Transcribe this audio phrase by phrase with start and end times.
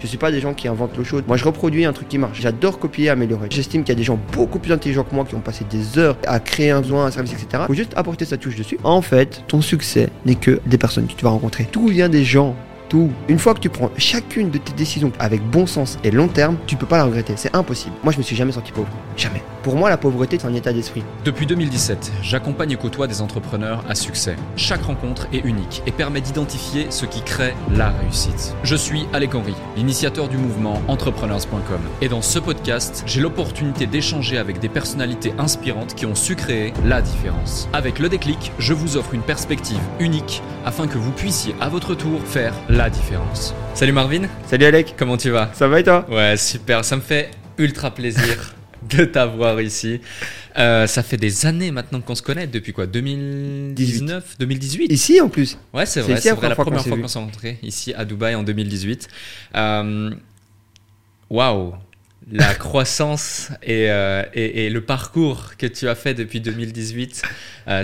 [0.00, 1.24] Je suis pas des gens qui inventent l'eau chaude.
[1.28, 2.40] Moi, je reproduis un truc qui marche.
[2.40, 3.48] J'adore copier, améliorer.
[3.50, 5.98] J'estime qu'il y a des gens beaucoup plus intelligents que moi qui ont passé des
[5.98, 7.64] heures à créer un besoin, un service, etc.
[7.66, 8.78] Faut juste apporter sa touche dessus.
[8.82, 11.68] En fait, ton succès n'est que des personnes que tu vas rencontrer.
[11.70, 12.56] Tout vient des gens
[13.28, 16.56] Une fois que tu prends chacune de tes décisions avec bon sens et long terme,
[16.66, 17.34] tu peux pas la regretter.
[17.36, 17.94] C'est impossible.
[18.02, 18.88] Moi, je me suis jamais senti pauvre.
[19.16, 19.42] Jamais.
[19.62, 21.04] Pour moi, la pauvreté, c'est un état d'esprit.
[21.24, 24.36] Depuis 2017, j'accompagne et côtoie des entrepreneurs à succès.
[24.56, 28.54] Chaque rencontre est unique et permet d'identifier ce qui crée la réussite.
[28.64, 31.80] Je suis Alec Henry, l'initiateur du mouvement entrepreneurs.com.
[32.00, 36.72] Et dans ce podcast, j'ai l'opportunité d'échanger avec des personnalités inspirantes qui ont su créer
[36.84, 37.68] la différence.
[37.72, 41.94] Avec le déclic, je vous offre une perspective unique afin que vous puissiez à votre
[41.94, 43.54] tour faire la différence.
[43.74, 44.22] Salut Marvin.
[44.46, 44.94] Salut Alec.
[44.96, 45.50] Comment tu vas?
[45.52, 46.06] Ça va et toi?
[46.08, 46.84] Ouais, super.
[46.84, 48.54] Ça me fait ultra plaisir
[48.88, 50.00] de t'avoir ici.
[50.56, 52.86] Euh, ça fait des années maintenant qu'on se connaît, depuis quoi?
[52.86, 57.58] 2019 2018 Ici en plus Ouais, c'est vrai, c'est la première fois qu'on s'est rencontrés,
[57.62, 59.08] ici à Dubaï en 2018.
[59.56, 60.10] Euh,
[61.28, 61.74] waouh
[62.32, 67.22] la croissance euh, et, et, le parcours que tu as fait depuis 2018,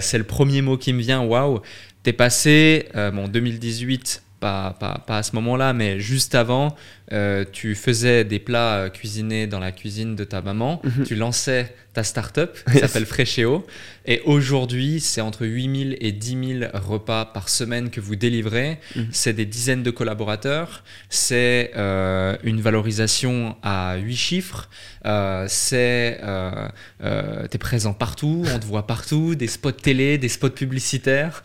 [0.00, 1.22] c'est le premier mot qui me vient.
[1.22, 1.60] Waouh,
[2.02, 4.22] t'es passé, bon, 2018
[4.78, 6.74] pas, à ce moment-là, mais juste avant,
[7.12, 11.04] euh, tu faisais des plats cuisinés dans la cuisine de ta maman, mhm.
[11.04, 13.66] tu lançais ta startup qui s'appelle Freshéo,
[14.04, 18.78] et aujourd'hui, c'est entre 8000 et 10 000 repas par semaine que vous délivrez.
[18.94, 19.08] Mhm.
[19.10, 24.68] C'est des dizaines de collaborateurs, c'est euh, une valorisation à 8 chiffres,
[25.06, 26.68] euh, c'est euh,
[27.52, 31.42] es présent partout, on te voit partout, des spots télé, des spots publicitaires.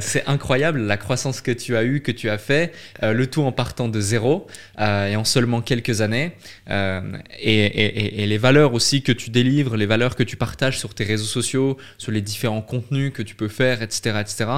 [0.00, 3.52] c'est incroyable la croissance que tu as eue, que tu as fait, le tout en
[3.52, 4.46] partant de zéro.
[4.78, 6.32] Euh, et en seulement quelques années.
[6.70, 7.00] Euh,
[7.40, 11.26] et, les valeurs aussi que tu délivres, les valeurs que tu partages sur tes réseaux
[11.26, 14.18] sociaux, sur les différents contenus que tu peux faire, etc.
[14.20, 14.50] etc.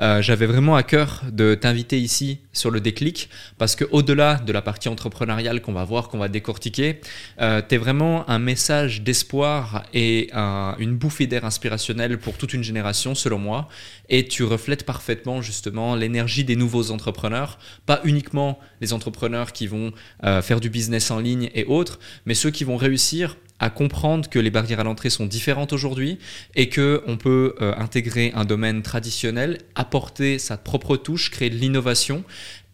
[0.00, 3.28] Euh, j'avais vraiment à cœur de t'inviter ici sur le déclic
[3.58, 7.00] parce que au-delà de la partie entrepreneuriale qu'on va voir, qu'on va décortiquer,
[7.38, 7.44] tu
[7.74, 13.38] es vraiment un message d'espoir et une bouffée d'air inspirationnelle pour toute une génération selon
[13.38, 13.68] moi.
[14.08, 19.77] Et tu reflètes parfaitement justement l'énergie des nouveaux entrepreneurs, pas uniquement les entrepreneurs qui vont
[20.24, 24.28] euh, faire du business en ligne et autres, mais ceux qui vont réussir à comprendre
[24.28, 26.18] que les barrières à l'entrée sont différentes aujourd'hui
[26.54, 31.56] et que on peut euh, intégrer un domaine traditionnel, apporter sa propre touche, créer de
[31.56, 32.24] l'innovation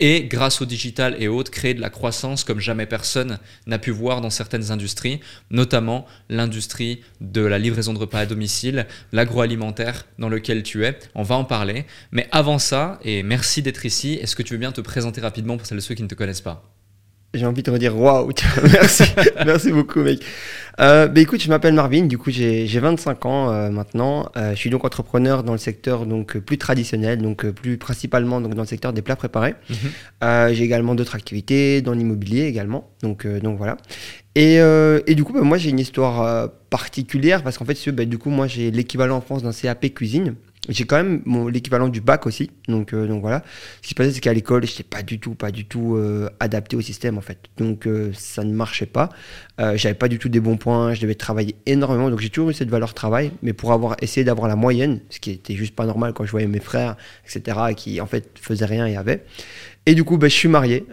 [0.01, 3.93] et grâce au digital et autres créer de la croissance comme jamais personne n'a pu
[3.93, 10.29] voir dans certaines industries, notamment l'industrie de la livraison de repas à domicile, l'agroalimentaire dans
[10.29, 10.99] lequel tu es.
[11.15, 14.59] On va en parler, mais avant ça et merci d'être ici, est-ce que tu veux
[14.59, 16.74] bien te présenter rapidement pour celles et ceux qui ne te connaissent pas?
[17.35, 18.31] J'ai envie de redire waouh,
[18.73, 19.05] merci,
[19.45, 20.21] merci beaucoup, mec.
[20.81, 24.27] Euh, bah, écoute, je m'appelle Marvin, du coup, j'ai 25 ans euh, maintenant.
[24.37, 28.55] Euh, je suis donc entrepreneur dans le secteur donc plus traditionnel, donc plus principalement donc
[28.55, 29.55] dans le secteur des plats préparés.
[29.71, 30.55] Mhm.
[30.55, 33.77] j'ai également d'autres activités dans l'immobilier également, donc donc voilà.
[34.35, 38.19] Et, et du coup, bah, moi, j'ai une histoire particulière parce qu'en fait, bah, du
[38.19, 40.35] coup, moi, j'ai l'équivalent en France d'un CAP cuisine.
[40.69, 43.43] J'ai quand même l'équivalent du bac aussi, donc, euh, donc voilà.
[43.77, 45.97] Ce qui se passait, c'est qu'à l'école, je n'étais pas du tout, pas du tout
[45.97, 47.39] euh, adapté au système en fait.
[47.59, 49.11] Donc euh, ça ne marchait pas.
[49.59, 52.11] J'avais pas du tout des bons points, je devais travailler énormément.
[52.11, 55.21] Donc j'ai toujours eu cette valeur travail, mais pour avoir essayé d'avoir la moyenne, ce
[55.21, 58.65] qui était juste pas normal quand je voyais mes frères, etc., qui en fait faisaient
[58.65, 59.25] rien et avaient.
[59.87, 60.87] Et du coup, bah, je suis marié,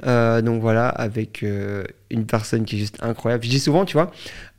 [0.43, 3.43] donc voilà, avec une personne qui est juste incroyable.
[3.45, 4.11] Je dis souvent, tu vois,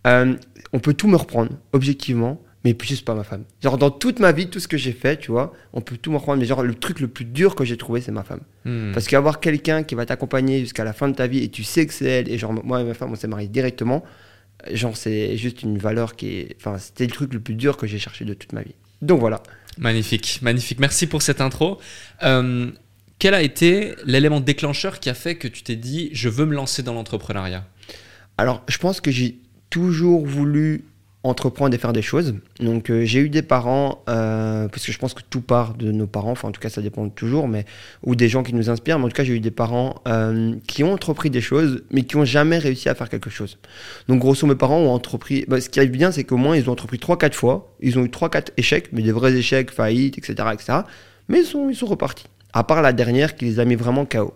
[0.04, 3.44] on peut tout me reprendre, objectivement mais juste pas ma femme.
[3.62, 6.10] Genre, dans toute ma vie, tout ce que j'ai fait, tu vois, on peut tout
[6.10, 8.40] me reprendre, mais genre, le truc le plus dur que j'ai trouvé, c'est ma femme.
[8.64, 8.92] Hmm.
[8.92, 11.86] Parce qu'avoir quelqu'un qui va t'accompagner jusqu'à la fin de ta vie et tu sais
[11.86, 14.04] que c'est elle, et genre, moi et ma femme, on s'est mariés directement,
[14.70, 16.56] genre, c'est juste une valeur qui est.
[16.58, 18.74] Enfin, c'était le truc le plus dur que j'ai cherché de toute ma vie.
[19.00, 19.42] Donc voilà.
[19.78, 20.78] Magnifique, magnifique.
[20.78, 21.78] Merci pour cette intro.
[22.22, 22.70] Euh,
[23.18, 26.54] quel a été l'élément déclencheur qui a fait que tu t'es dit, je veux me
[26.54, 27.64] lancer dans l'entrepreneuriat?
[28.38, 29.38] Alors, je pense que j'ai
[29.70, 30.84] toujours voulu
[31.24, 32.34] entreprendre et faire des choses.
[32.58, 35.92] Donc euh, j'ai eu des parents, euh, parce que je pense que tout part de
[35.92, 37.64] nos parents, enfin en tout cas ça dépend toujours, mais
[38.02, 40.54] ou des gens qui nous inspirent, mais en tout cas j'ai eu des parents euh,
[40.66, 43.58] qui ont entrepris des choses, mais qui n'ont jamais réussi à faire quelque chose.
[44.08, 46.68] Donc grosso mes parents ont entrepris, bah, ce qui arrive bien c'est qu'au moins ils
[46.68, 50.48] ont entrepris 3-4 fois, ils ont eu 3-4 échecs, mais des vrais échecs, faillites, etc.
[50.52, 50.78] etc.
[51.28, 51.46] mais ils
[51.76, 52.26] sont, repartis.
[52.52, 54.34] À part la dernière qui les a mis vraiment KO.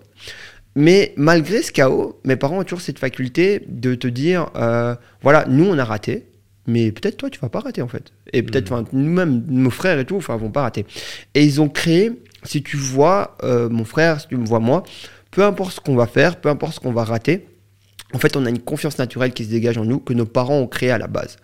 [0.77, 4.51] Mais malgré ce chaos, mes parents ont toujours cette faculté de te dire,
[5.23, 6.27] voilà, nous on a raté,
[6.67, 8.87] mais peut-être toi tu vas pas rater en fait et peut-être mm.
[8.93, 10.87] nous-mêmes nos frères et tout enfin vont pas rater
[11.35, 12.13] et ils ont créé
[12.45, 14.83] si tu vois euh, mon frère si tu me vois moi
[15.31, 17.47] peu importe ce qu'on va faire peu importe ce qu'on va rater
[18.15, 20.59] en fait, on a une confiance naturelle qui se dégage en nous que nos parents
[20.59, 21.37] ont créé à la base.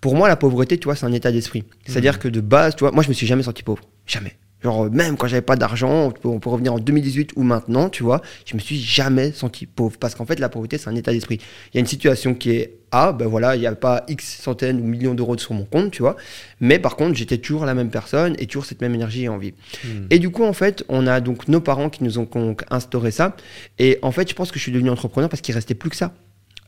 [0.00, 1.64] Pour moi, la pauvreté, tu vois, c'est un état d'esprit.
[1.86, 2.18] C'est-à-dire mm.
[2.18, 3.82] que de base, tu vois, moi, je me suis jamais senti pauvre.
[4.06, 4.36] Jamais.
[4.62, 8.20] Genre, même quand j'avais pas d'argent, on peut, revenir en 2018 ou maintenant, tu vois,
[8.44, 9.96] je me suis jamais senti pauvre.
[9.98, 11.38] Parce qu'en fait, la pauvreté, c'est un état d'esprit.
[11.72, 14.40] Il y a une situation qui est A, ben voilà, il n'y a pas X
[14.42, 16.16] centaines ou millions d'euros sur mon compte, tu vois.
[16.60, 19.54] Mais par contre, j'étais toujours la même personne et toujours cette même énergie et envie.
[19.84, 20.06] Hmm.
[20.10, 22.28] Et du coup, en fait, on a donc nos parents qui nous ont
[22.70, 23.36] instauré ça.
[23.78, 25.96] Et en fait, je pense que je suis devenu entrepreneur parce qu'il restait plus que
[25.96, 26.12] ça.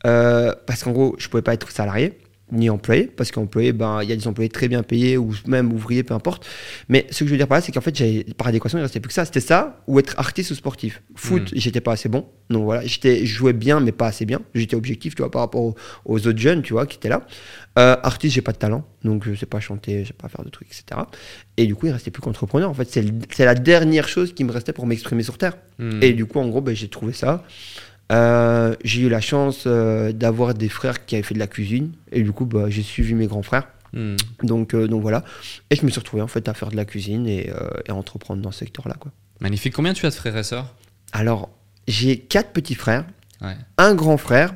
[0.06, 2.18] Euh, parce qu'en gros, je pouvais pas être salarié
[2.52, 5.72] ni employé, parce qu'employé, ben, il y a des employés très bien payés ou même
[5.72, 6.46] ouvriers, peu importe.
[6.88, 9.00] Mais ce que je veux dire par là, c'est qu'en fait, par adéquation, il restait
[9.00, 9.24] plus que ça.
[9.24, 11.02] C'était ça ou être artiste ou sportif.
[11.14, 11.56] Foot, Mm.
[11.56, 12.26] j'étais pas assez bon.
[12.50, 14.40] Donc voilà, j'étais, je jouais bien, mais pas assez bien.
[14.54, 17.26] J'étais objectif, tu vois, par rapport aux, aux autres jeunes, tu vois, qui étaient là.
[17.78, 20.44] Euh, artiste, j'ai pas de talent, donc je sais pas chanter, je sais pas faire
[20.44, 21.00] de trucs, etc.
[21.56, 22.68] Et du coup, il restait plus qu'entrepreneur.
[22.68, 25.56] En fait, c'est, la dernière chose qui me restait pour m'exprimer sur Terre.
[25.78, 26.02] Hmm.
[26.02, 27.44] Et du coup, en gros, ben, j'ai trouvé ça.
[28.12, 31.92] Euh, j'ai eu la chance euh, d'avoir des frères qui avaient fait de la cuisine.
[32.10, 33.68] Et du coup, bah, j'ai suivi mes grands frères.
[33.92, 34.16] Hmm.
[34.42, 35.24] Donc, euh, donc voilà.
[35.70, 37.50] Et je me suis retrouvé en fait à faire de la cuisine et,
[37.86, 38.94] et à entreprendre dans ce secteur-là.
[38.98, 39.12] Quoi.
[39.40, 39.74] Magnifique.
[39.74, 40.74] Combien tu as de frères et sœurs?
[41.12, 41.50] Alors,
[41.88, 43.04] j'ai quatre petits frères,
[43.42, 43.56] Ouais.
[43.78, 44.54] un grand frère.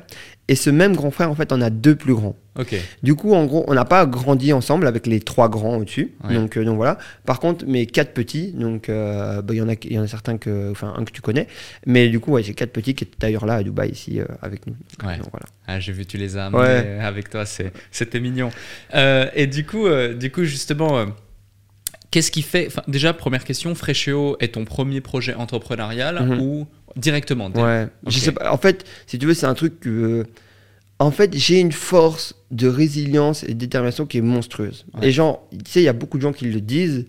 [0.49, 2.37] Et ce même grand frère, en fait, on a deux plus grands.
[2.57, 2.73] Ok.
[3.03, 6.13] Du coup, en gros, on n'a pas grandi ensemble avec les trois grands au-dessus.
[6.23, 6.33] Ouais.
[6.35, 6.97] Donc, euh, donc voilà.
[7.25, 10.07] Par contre, mes quatre petits, donc euh, bah, il y en a, y en a
[10.07, 11.47] certains que, enfin un que tu connais,
[11.85, 14.25] mais du coup, ouais, j'ai quatre petits qui étaient d'ailleurs là à Dubaï ici euh,
[14.41, 14.75] avec nous.
[14.99, 15.17] Donc, Ouais.
[15.17, 15.47] donc voilà.
[15.67, 16.97] Ah, j'ai vu, tu les as amenés Ouais.
[17.01, 18.49] avec toi, c'était mignon.
[19.35, 19.85] Et du coup,
[20.17, 21.07] du coup justement,
[22.09, 22.69] qu'est-ce qui fait.
[22.87, 26.39] Déjà, première question, Fréchéo est ton premier projet entrepreneurial Mhm.
[26.41, 27.87] ou directement Ouais.
[28.07, 28.51] Je sais pas.
[28.51, 30.25] En fait, si tu veux, c'est un truc que.
[30.99, 34.85] En fait, j'ai une force de résilience et de détermination qui est monstrueuse.
[34.95, 35.01] Ouais.
[35.01, 37.05] Les gens, tu sais, il y a beaucoup de gens qui le disent.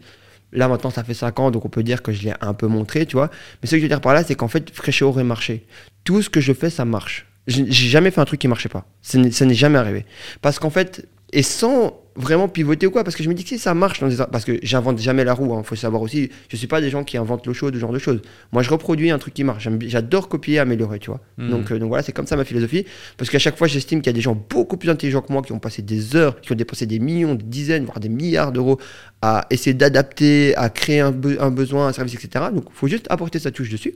[0.52, 2.66] Là, maintenant, ça fait 5 ans, donc on peut dire que je l'ai un peu
[2.66, 3.30] montré, tu vois.
[3.62, 5.66] Mais ce que je veux dire par là, c'est qu'en fait, Fréchéo aurait marché.
[6.04, 7.26] Tout ce que je fais, ça marche.
[7.46, 8.86] J'ai jamais fait un truc qui marchait pas.
[9.02, 10.04] Ça n'est jamais arrivé.
[10.42, 13.50] Parce qu'en fait, et sans vraiment pivoter ou quoi, parce que je me dis que
[13.50, 16.30] si ça marche, dans des- parce que j'invente jamais la roue, il faut savoir aussi,
[16.48, 18.20] je suis pas des gens qui inventent l'eau chaude, ce genre de choses.
[18.50, 19.68] Moi, je reproduis un truc qui marche.
[19.82, 21.20] J'adore copier, améliorer, tu vois.
[21.48, 22.84] Donc, euh, donc voilà, c'est comme ça ma philosophie.
[23.18, 25.42] Parce qu'à chaque fois, j'estime qu'il y a des gens beaucoup plus intelligents que moi
[25.42, 28.50] qui ont passé des heures, qui ont dépensé des millions, des dizaines, voire des milliards
[28.50, 28.80] d'euros
[29.22, 32.46] à essayer d'adapter, à créer un, be- un besoin, un service, etc.
[32.52, 33.94] Donc, il faut juste apporter sa touche dessus.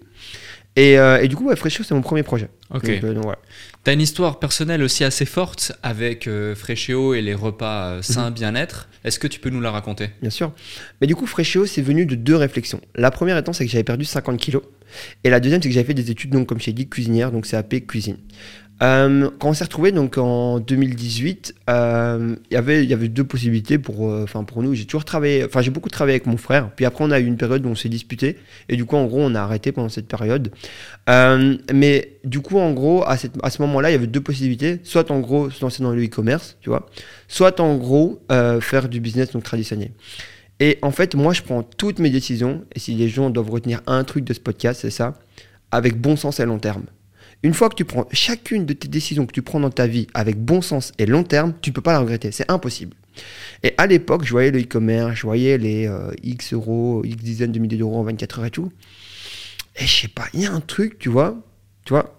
[0.76, 2.48] Et, euh, et du coup, ouais, Fréchio, c'est mon premier projet.
[2.70, 2.86] Ok.
[2.86, 3.38] Donc, euh, donc voilà.
[3.84, 6.54] T'as une histoire personnelle aussi assez forte avec euh,
[7.14, 8.34] et les repas euh, sains Mhm.
[8.34, 8.88] bien-être.
[9.04, 10.10] Est-ce que tu peux nous la raconter?
[10.22, 10.52] Bien sûr.
[11.00, 12.80] Mais du coup, Fréchéo, c'est venu de deux réflexions.
[12.94, 14.62] La première étant, c'est que j'avais perdu 50 kilos.
[15.24, 17.32] Et la deuxième, c'est que j'avais fait des études, donc, comme je t'ai dit, cuisinière,
[17.32, 18.16] donc CAP cuisine.
[18.82, 23.06] Euh, quand on s'est retrouvé donc en 2018, euh, il y avait- il y avait
[23.08, 24.74] deux possibilités pour, euh, pour nous.
[24.74, 26.70] J'ai toujours travaillé, enfin j'ai beaucoup travaillé avec mon frère.
[26.74, 28.38] Puis après, on a eu une période où on s'est disputé.
[28.68, 30.50] Et du coup, en gros, on a arrêté pendant cette période.
[31.08, 34.80] Mais du coup, en gros, à, à ce moment-là, il y avait deux possibilités.
[34.82, 36.86] Soit en gros, se lancer dans le e-commerce, tu vois.
[37.28, 38.20] Soit en gros,
[38.60, 39.90] faire du business donc traditionnel.
[40.60, 42.64] Et en fait, moi, je prends toutes mes décisions.
[42.74, 45.14] Et si les gens doivent retenir un truc de ce podcast, c'est ça,
[45.70, 46.84] avec bon sens et long terme.
[47.42, 50.06] Une fois que tu prends chacune de tes décisions que tu prends dans ta vie
[50.14, 52.30] avec bon sens et long terme, tu peux pas la regretter.
[52.30, 52.94] C'est impossible.
[53.62, 57.52] Et à l'époque, je voyais le e-commerce, je voyais les euh, X euros, X dizaines
[57.52, 58.72] de milliers d'euros en 24 heures et tout.
[59.76, 61.36] Et je sais pas, il y a un truc, tu vois,
[61.84, 62.18] tu vois,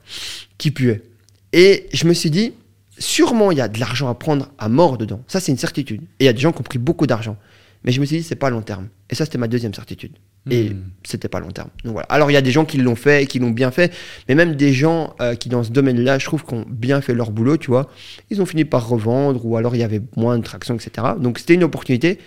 [0.57, 1.03] qui puait.
[1.51, 2.53] Et je me suis dit,
[2.97, 5.23] sûrement il y a de l'argent à prendre à mort dedans.
[5.27, 6.01] Ça, c'est une certitude.
[6.19, 7.37] Et il y a des gens qui ont pris beaucoup d'argent.
[7.83, 8.87] Mais je me suis dit, c'est pas long terme.
[9.09, 10.13] Et ça, c'était ma deuxième certitude.
[10.49, 10.83] Et Hmm.
[11.05, 11.69] c'était pas long terme.
[11.85, 12.07] Donc voilà.
[12.09, 13.93] Alors il y a des gens qui l'ont fait et qui l'ont bien fait,
[14.27, 17.13] mais même des gens euh, qui dans ce domaine-là, je trouve, qui ont bien fait
[17.13, 17.89] leur boulot, tu vois,
[18.29, 21.07] ils ont fini par revendre ou alors il y avait moins de traction, etc.
[21.17, 22.19] Donc c'était une opportunité.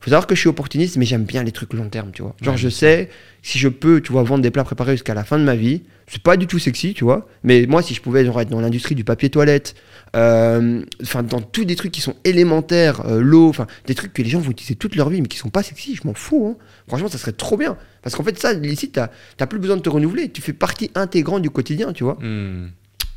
[0.00, 2.34] Faut savoir que je suis opportuniste, mais j'aime bien les trucs long terme, tu vois.
[2.40, 3.08] Genre Ouais, je sais
[3.42, 5.82] si je peux, tu vois, vendre des plats préparés jusqu'à la fin de ma vie.
[6.08, 7.28] C'est pas du tout sexy, tu vois.
[7.44, 9.74] Mais moi, si je pouvais genre, être dans l'industrie du papier toilette,
[10.14, 14.22] euh, enfin dans tous des trucs qui sont élémentaires, euh, l'eau, enfin des trucs que
[14.22, 16.56] les gens vont utiliser toute leur vie, mais qui sont pas sexy, je m'en fous.
[16.56, 16.64] hein.
[16.88, 17.76] Franchement, ça serait trop bien.
[18.02, 20.30] Parce qu'en fait, ça, ici, t'as t'as plus besoin de te renouveler.
[20.30, 22.18] Tu fais partie intégrante du quotidien, tu vois.
[22.20, 22.68] Hmm.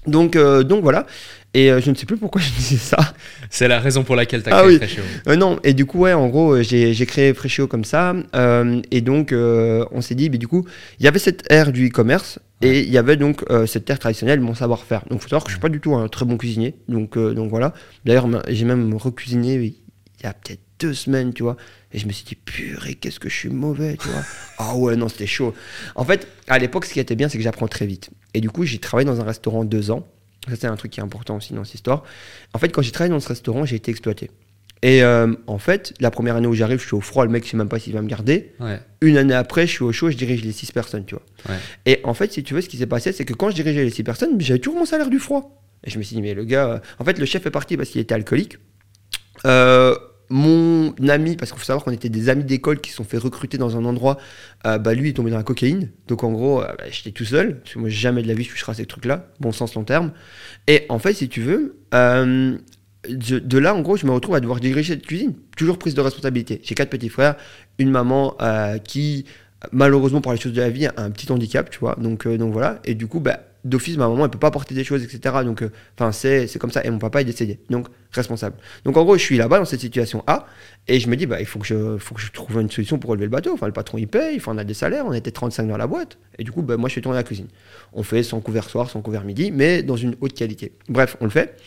[0.08, 1.06] Donc, euh, donc voilà.
[1.56, 2.98] Et euh, je ne sais plus pourquoi je disais ça.
[3.50, 4.78] C'est la raison pour laquelle tu as Ah créé oui.
[4.78, 5.04] Fréchéo.
[5.28, 8.16] Euh, non, et du coup, ouais, en gros, euh, j'ai j'ai créé Fréchio comme ça.
[8.36, 10.66] euh, et donc, euh, on s'est dit, mais du coup,
[11.00, 13.98] il y avait cette ère du e-commerce et il y avait donc euh, cette ère
[14.00, 15.02] traditionnelle, mon savoir-faire.
[15.10, 16.76] Donc, il faut savoir que je suis pas du tout un très bon cuisinier.
[16.88, 17.74] Donc, euh, donc voilà.
[18.06, 19.74] D'ailleurs, j'ai même recuisiné il
[20.24, 21.58] y a peut-être deux semaines, tu vois.
[21.92, 24.22] Et je me suis dit, purée, qu'est-ce que je suis mauvais, tu vois.
[24.60, 25.56] Ah ouais, non, c'était chaud.
[25.96, 28.12] En fait, à l'époque, ce qui était bien, c'est que j'apprends très vite.
[28.34, 30.08] Et du coup, j'ai travaillé dans un restaurant deux ans.
[30.48, 32.04] Ça, c'est un truc qui est important aussi dans cette histoire.
[32.54, 34.32] En fait, quand j'ai travaillé dans ce restaurant, j'ai été exploité.
[34.82, 37.44] Et euh, en fait, la première année où j'arrive, je suis au froid, le mec,
[37.44, 38.54] je sais même pas s'il va me garder.
[38.60, 38.80] Ouais.
[39.02, 41.24] Une année après, je suis au chaud, je dirige les six personnes, tu vois.
[41.50, 41.60] Ouais.
[41.86, 43.84] Et en fait, si tu veux, ce qui s'est passé, c'est que quand je dirigeais
[43.84, 45.62] les six personnes, j'avais toujours mon salaire du froid.
[45.84, 47.76] Et je me suis dit, mais le gars, euh, en fait, le chef est parti
[47.76, 48.58] parce qu'il était alcoolique.
[49.46, 49.96] Euh,
[50.30, 53.18] mon ami, parce qu'il faut savoir qu'on était des amis d'école qui se sont fait
[53.18, 54.18] recruter dans un endroit,
[54.66, 55.90] euh, bah lui est tombé dans la cocaïne.
[56.08, 58.44] Donc en gros, euh, bah, j'étais tout seul, parce que moi jamais de la vie
[58.44, 60.12] je toucherai à ces trucs-là, bon sens long terme.
[60.68, 62.58] Et en fait, si tu veux, euh,
[63.08, 65.34] de, là en gros, je me retrouve à devoir diriger cette cuisine.
[65.58, 66.62] Toujours prise de responsabilité.
[66.64, 67.36] J'ai quatre petits frères,
[67.80, 68.36] une maman
[68.84, 69.26] qui
[69.72, 71.96] malheureusement pour les choses de la vie a un petit handicap, tu vois.
[71.96, 72.80] Donc, donc voilà.
[72.86, 75.36] Et du coup, bah, d'office, ma maman, elle peut pas porter des choses, etc.
[75.44, 76.84] Donc, euh, enfin, c'est, comme ça.
[76.84, 77.60] Et mon papa est décédé.
[77.70, 78.56] Donc, responsable.
[78.86, 80.46] Donc, en gros, je suis là-bas dans cette situation A.
[80.88, 83.00] Et je me dis, bah, il faut que je, faut que je trouve une solution
[83.00, 83.54] pour relever le bateau.
[83.54, 84.38] Enfin, le patron, il paye.
[84.38, 85.06] Enfin, on a des salaires.
[85.06, 86.18] On était 35 dans la boîte.
[86.38, 87.48] Et du coup, bah, moi, je suis tourné à la cuisine.
[87.94, 90.74] On fait son couvert soir, son couvert midi, mais dans une haute qualité.
[90.88, 91.58] Bref, on le fait.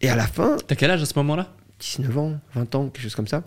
[0.00, 0.56] Et à la fin.
[0.66, 1.54] T'as quel âge à ce moment-là?
[1.80, 3.42] 19 ans, 20 ans, quelque chose comme ça.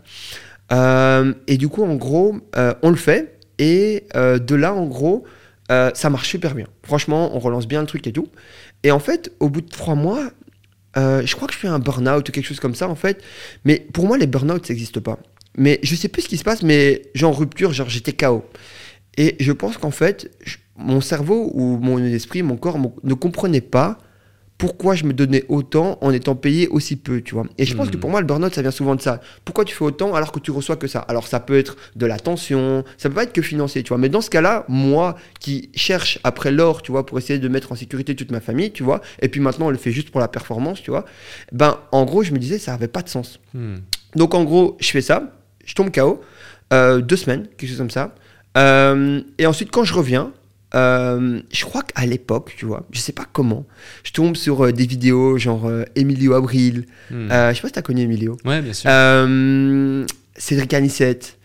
[0.71, 3.39] Euh, et du coup, en gros, euh, on le fait.
[3.57, 5.23] Et de là, en gros,
[5.71, 6.67] euh, ça marche super bien.
[6.83, 8.27] Franchement, on relance bien le truc et tout.
[8.83, 10.29] Et en fait, au bout de trois mois,
[10.97, 13.23] euh, je crois que je fais un burn-out ou quelque chose comme ça, en fait.
[13.63, 15.19] Mais pour moi, les burn-out, ça n'existe pas.
[15.57, 18.45] Mais je sais plus ce qui se passe, mais genre rupture, genre j'étais KO.
[19.17, 20.29] Et je pense qu'en fait,
[20.75, 23.97] mon cerveau ou mon esprit, mon corps ne comprenait pas
[24.57, 27.45] pourquoi je me donnais autant en étant payé aussi peu, tu vois.
[27.57, 27.99] Et je pense que hmm.
[27.99, 29.19] pour moi, le burn-out, ça vient souvent de ça.
[29.43, 30.99] Pourquoi tu fais autant alors que tu reçois que ça?
[30.99, 33.97] Alors, ça peut être de la tension, ça peut pas être que financier, tu vois.
[33.97, 37.73] Mais dans ce cas-là, moi qui cherche après l'or, tu vois, pour essayer de mettre
[37.73, 40.21] en sécurité toute ma famille, tu vois, et puis maintenant, on le fait juste pour
[40.21, 41.05] la performance, tu vois,
[41.51, 43.39] ben, en gros, je me disais, ça avait pas de sens.
[43.53, 43.77] Hmm.
[44.15, 45.33] Donc, en gros, je fais ça,
[45.65, 46.21] je tombe KO,
[46.71, 48.15] euh, deux semaines, quelque chose comme ça.
[48.57, 50.31] Euh, et ensuite, quand je reviens,
[50.73, 53.65] euh, je crois qu'à l'époque, tu vois, je sais pas comment,
[54.03, 56.85] je tombe sur euh, des vidéos genre euh, Emilio Abril.
[57.11, 57.27] Hmm.
[57.29, 58.37] je sais pas si tu as connu Emilio.
[58.45, 58.89] Ouais, bien sûr.
[60.37, 61.37] Cédric Anissette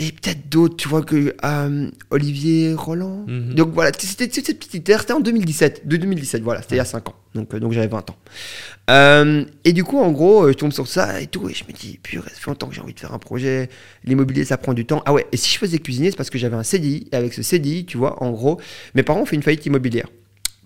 [0.00, 3.24] et peut-être d'autres, tu vois, que euh, Olivier Roland.
[3.26, 3.54] Mhm.
[3.54, 6.80] Donc voilà, c'était cette petite terre, c'était en 2017, de 2017, voilà, c'était il y
[6.80, 8.16] a 5 ans, donc, euh, donc j'avais 20 ans.
[8.90, 11.72] Euh, et du coup, en gros, je tombe sur ça et tout, et je me
[11.72, 13.68] dis, purée, ça fait longtemps que j'ai envie de faire un projet,
[14.04, 15.02] l'immobilier, ça prend du temps.
[15.04, 17.34] Ah ouais, et si je faisais cuisiner, c'est parce que j'avais un CDI, et avec
[17.34, 18.60] ce CDI, tu vois, en gros,
[18.94, 20.06] mes parents ont fait une faillite immobilière.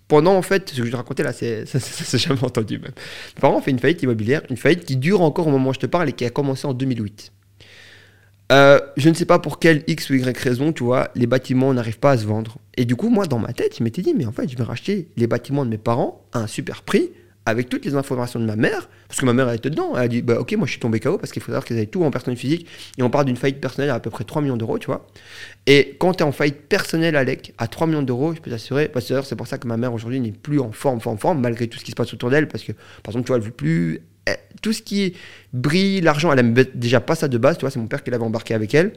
[0.07, 2.91] Pendant, en fait, ce que je te racontais là, c'est, ça, c'est jamais entendu même.
[3.35, 5.73] Mes parents ont fait une faillite immobilière, une faillite qui dure encore au moment où
[5.73, 7.31] je te parle et qui a commencé en 2008.
[8.53, 11.73] Euh, je ne sais pas pour quelle X ou Y raison, tu vois, les bâtiments
[11.73, 12.57] n'arrivent pas à se vendre.
[12.77, 14.63] Et du coup, moi, dans ma tête, je m'étais dit, mais en fait, je vais
[14.63, 17.09] racheter les bâtiments de mes parents à un super prix,
[17.47, 19.93] avec toutes les informations de ma mère, parce que ma mère, elle était dedans.
[19.95, 21.77] Elle a dit, bah ok, moi, je suis tombé KO, parce qu'il faut savoir qu'ils
[21.77, 22.67] avaient tout en personne physique,
[22.99, 25.07] et on parle d'une faillite personnelle à à peu près 3 millions d'euros, tu vois.
[25.65, 28.51] Et quand tu es en faillite personnelle à l'EC, à 3 millions d'euros, je peux
[28.51, 31.17] t'assurer, parce que c'est pour ça que ma mère, aujourd'hui, n'est plus en forme, forme,
[31.17, 33.37] forme, malgré tout ce qui se passe autour d'elle, parce que, par exemple, tu vois,
[33.37, 34.01] elle veut plus
[34.63, 35.13] tout ce qui
[35.51, 38.09] brille, l'argent, elle aime déjà pas ça de base, tu vois, c'est mon père qui
[38.09, 38.93] l'avait embarqué avec elle.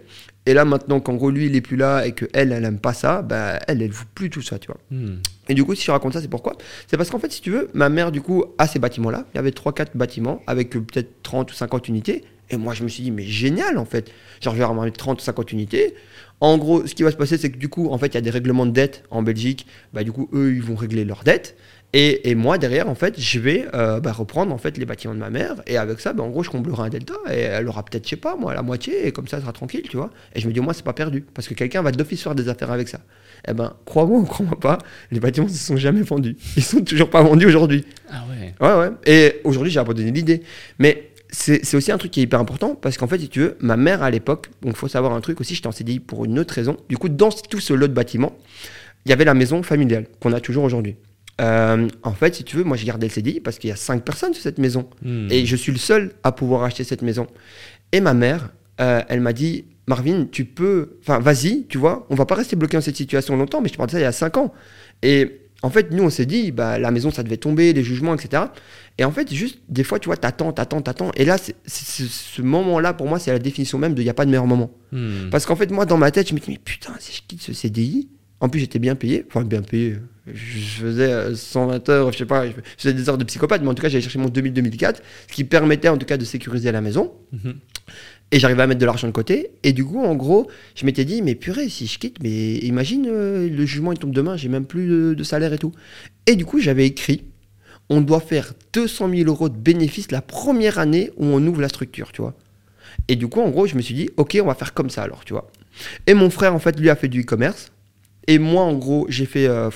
[0.47, 2.79] Et là, maintenant, qu'en gros, lui, il est plus là et que elle, elle aime
[2.79, 4.79] pas ça, bah, elle, elle veut plus tout ça, tu vois.
[4.91, 5.17] Hmm.
[5.49, 6.57] Et du coup, si je raconte ça, c'est pourquoi?
[6.87, 9.27] C'est parce qu'en fait, si tu veux, ma mère, du coup, a ces bâtiments-là.
[9.35, 12.25] Il y avait 3-4 bâtiments avec euh, peut-être 30 ou 50 unités.
[12.49, 14.13] Et moi, je me suis dit, mais génial, en fait.
[14.41, 15.95] Genre, je vais avoir 30 ou 50 unités.
[16.41, 18.19] En gros, ce qui va se passer, c'est que du coup, en fait, il y
[18.19, 19.67] a des règlements de dette en Belgique.
[19.93, 21.57] Bah, du coup, eux, ils vont régler leurs dettes.
[21.93, 25.19] Et, moi, derrière, en fait, je vais euh, bah, reprendre en fait les bâtiments de
[25.19, 25.55] ma mère.
[25.67, 27.15] Et avec ça, bah, en gros, je comblerai un delta.
[27.31, 29.07] Et elle aura peut-être, je sais pas, moi, la moitié.
[29.07, 30.11] Et comme ça, elle sera tranquille, tu vois.
[30.35, 31.25] Et je me dis, moi, c'est pas perdu.
[31.33, 33.01] Parce que quelqu'un va d'office faire des affaires avec ça.
[33.49, 34.79] Eh ben, crois-moi ou crois-moi pas,
[35.11, 36.37] les bâtiments ne se sont jamais vendus.
[36.57, 37.87] Ils sont toujours pas vendus aujourd'hui.
[38.11, 38.55] Ah ouais.
[38.61, 38.91] Ouais, ouais.
[39.07, 40.43] Et aujourd'hui, j'ai abandonné l'idée.
[40.79, 43.57] Mais c'est aussi un truc qui est hyper important parce qu'en fait, si tu veux,
[43.61, 46.25] ma mère à l'époque, donc il faut savoir un truc aussi, j'étais en CDI pour
[46.25, 46.77] une autre raison.
[46.89, 48.37] Du coup, dans tout ce lot de bâtiments,
[49.05, 50.97] il y avait la maison familiale qu'on a toujours aujourd'hui.
[51.41, 53.77] Euh, en fait, si tu veux, moi j'ai gardé le CDI parce qu'il y a
[53.77, 54.89] cinq personnes sur cette maison.
[55.03, 55.29] Hmm.
[55.31, 57.27] Et je suis le seul à pouvoir acheter cette maison.
[57.93, 58.51] Et ma mère,
[58.81, 60.99] euh, elle m'a dit Marvin, tu peux.
[61.01, 63.75] Enfin, vas-y, tu vois, on va pas rester bloqué dans cette situation longtemps, mais je
[63.75, 64.53] te parle de ça il y a cinq ans.
[65.03, 68.15] Et en fait, nous, on s'est dit, bah, la maison, ça devait tomber, les jugements,
[68.15, 68.45] etc.
[68.99, 71.11] Et en fait, juste, des fois, tu vois, t'attends, t'attends, t'attends.
[71.17, 74.25] Et là, ce moment-là, pour moi, c'est la définition même de il n'y a pas
[74.25, 74.71] de meilleur moment.
[74.93, 75.31] Hmm.
[75.31, 77.43] Parce qu'en fait, moi, dans ma tête, je me dis, mais putain, si je quitte
[77.43, 78.09] ce CDI,
[78.47, 79.97] en plus, j'étais bien payé, enfin, bien payé,
[80.33, 83.69] je faisais 120 euh, heures, je sais pas, je faisais des heures de psychopathe, mais
[83.69, 84.97] en tout cas, j'allais chercher mon 2000-2004,
[85.29, 87.13] ce qui permettait en tout cas de sécuriser la maison.
[87.33, 87.55] Mhm.
[88.33, 89.51] Et j'arrivais à mettre de l'argent de côté.
[89.63, 93.07] Et du coup, en gros, je m'étais dit, mais purée, si je quitte, mais imagine,
[93.09, 95.73] euh, le jugement il tombe demain, j'ai même plus de, salaire et tout.
[96.27, 97.25] Et du coup, j'avais écrit,
[97.89, 101.69] on doit faire 200 000 euros de bénéfices la première année où on ouvre la
[101.69, 102.35] structure, tu vois.
[103.09, 105.03] Et du coup, en gros, je me suis dit, ok, on va faire comme ça
[105.03, 105.51] alors, tu vois.
[106.07, 107.73] Et mon frère, en fait, lui a fait du e-commerce.
[108.27, 109.71] Et moi, en gros, j'ai fait euh,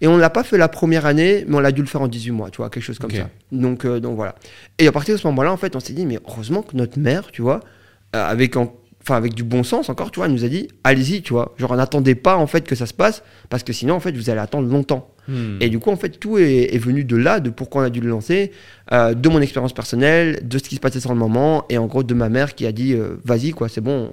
[0.00, 2.02] Et on ne l'a pas fait la première année, mais on l'a dû le faire
[2.02, 3.28] en 18 mois, tu vois, quelque chose comme ça.
[3.52, 4.34] Donc, euh, donc voilà.
[4.78, 6.98] Et à partir de ce moment-là, en fait, on s'est dit, mais heureusement que notre
[6.98, 7.60] mère, tu vois,
[8.14, 11.20] euh, avec enfin avec du bon sens encore, tu vois, elle nous a dit allez-y,
[11.20, 11.54] tu vois.
[11.58, 14.30] Genre n'attendez pas en fait que ça se passe parce que sinon en fait vous
[14.30, 15.10] allez attendre longtemps.
[15.28, 15.58] Hmm.
[15.60, 18.00] Et du coup en fait tout est, venu de là, de pourquoi on a dû
[18.00, 18.50] le lancer,
[18.92, 21.84] euh, de mon expérience personnelle, de ce qui se passait sur le moment et en
[21.84, 24.10] gros de ma mère qui a dit vas-y quoi, c'est bon,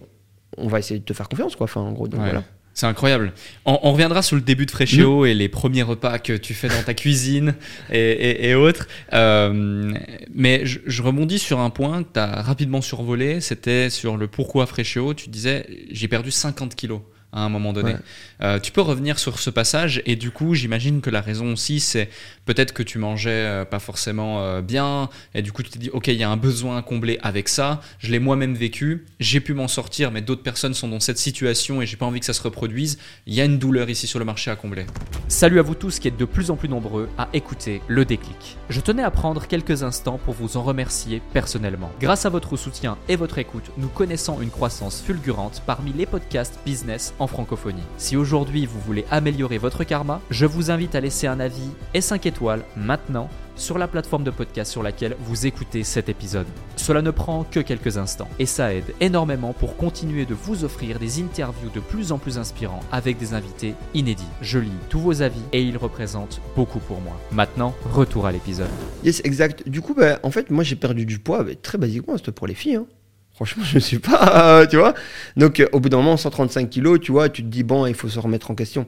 [0.58, 1.66] on va essayer de te faire confiance quoi.
[1.66, 2.44] Enfin en gros donc voilà.
[2.82, 3.32] C'est incroyable.
[3.64, 5.28] On, reviendra sur le début de Fréchéo mm.
[5.28, 7.54] et les premiers repas que tu fais dans ta cuisine
[7.92, 8.88] et, autres.
[9.14, 9.94] Euh,
[10.34, 13.40] mais je, rebondis sur un point que tu as rapidement survolé.
[13.40, 15.14] C'était sur le pourquoi Fréchéo.
[15.14, 17.02] Tu disais, j'ai perdu 50 kilos
[17.34, 17.96] à un moment donné.
[18.42, 21.80] Euh, tu peux revenir sur ce passage et du coup, j'imagine que la raison aussi,
[21.80, 22.10] c'est
[22.46, 25.90] peut-être que tu mangeais euh, pas forcément euh, bien et du coup, tu t'es dit,
[25.90, 27.82] ok, il y a un besoin à combler avec ça.
[28.00, 31.82] Je l'ai moi-même vécu, j'ai pu m'en sortir, mais d'autres personnes sont dans cette situation
[31.82, 32.98] et j'ai pas envie que ça se reproduise.
[33.28, 34.86] Il y a une douleur ici sur le marché à combler.
[35.28, 38.58] Salut à vous tous qui êtes de plus en plus nombreux à écouter le déclic.
[38.70, 41.92] Je tenais à prendre quelques instants pour vous en remercier personnellement.
[42.00, 46.60] Grâce à votre soutien et votre écoute, nous connaissons une croissance fulgurante parmi les podcasts
[46.66, 47.84] business francophonie.
[47.98, 52.02] Si aujourd'hui vous voulez améliorer votre karma, je vous invite à laisser un avis et
[52.02, 56.48] 5 étoiles maintenant sur la plateforme de podcast sur laquelle vous écoutez cet épisode.
[56.76, 61.00] Cela ne prend que quelques instants et ça aide énormément pour continuer de vous offrir
[61.00, 64.24] des interviews de plus en plus inspirants avec des invités inédits.
[64.42, 67.20] Je lis tous vos avis et ils représentent beaucoup pour moi.
[67.32, 68.70] Maintenant, retour à l'épisode.
[69.04, 69.68] Yes, exact.
[69.68, 72.56] Du coup, bah, en fait, moi j'ai perdu du poids, très basiquement, c'était pour les
[72.56, 72.76] filles.
[72.76, 72.86] Hein.
[73.34, 74.94] Franchement, je ne suis pas, tu vois.
[75.38, 77.96] Donc, euh, au bout d'un moment, 135 kilos, tu vois, tu te dis, bon, il
[77.96, 78.86] faut se remettre en question.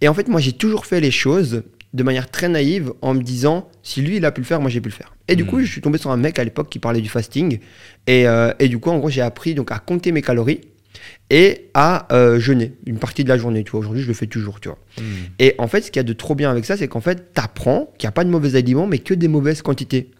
[0.00, 1.62] Et en fait, moi, j'ai toujours fait les choses
[1.94, 4.68] de manière très naïve en me disant, si lui, il a pu le faire, moi,
[4.68, 5.14] j'ai pu le faire.
[5.28, 5.46] Et du hmm.
[5.46, 7.60] coup, je suis tombé sur un mec à l'époque qui parlait du fasting.
[8.06, 10.60] Et, euh, et du coup, en gros, j'ai appris donc à compter mes calories
[11.30, 13.62] et à euh, jeûner une partie de la journée.
[13.64, 14.78] Tu vois, aujourd'hui, je le fais toujours, tu vois.
[14.98, 15.02] Hmm.
[15.38, 17.32] Et en fait, ce qu'il y a de trop bien avec ça, c'est qu'en fait,
[17.32, 20.10] tu apprends qu'il n'y a pas de mauvais aliments, mais que des mauvaises quantités.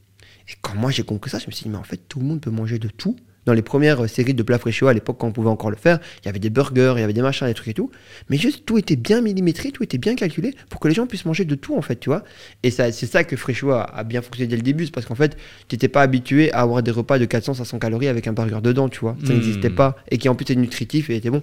[0.49, 2.27] Et quand moi, j'ai compris ça, je me suis dit, mais en fait, tout le
[2.27, 5.29] monde peut manger de tout dans les premières séries de plats fraîchés à l'époque quand
[5.29, 7.47] on pouvait encore le faire, il y avait des burgers, il y avait des machins,
[7.47, 7.91] des trucs et tout.
[8.31, 11.25] Mais juste tout était bien millimétré, tout était bien calculé pour que les gens puissent
[11.25, 12.25] manger de tout en fait, tu vois.
[12.63, 15.37] Et c'est ça que Fréchot a, bien fonctionné dès le début, parce qu'en fait,
[15.69, 18.89] tu n'étais pas habitué à avoir des repas de 400-500 calories avec un burger dedans,
[18.89, 19.17] tu vois.
[19.25, 19.37] Ça hmm.
[19.37, 21.43] n'existait pas et qui en plus était nutritif et était bon.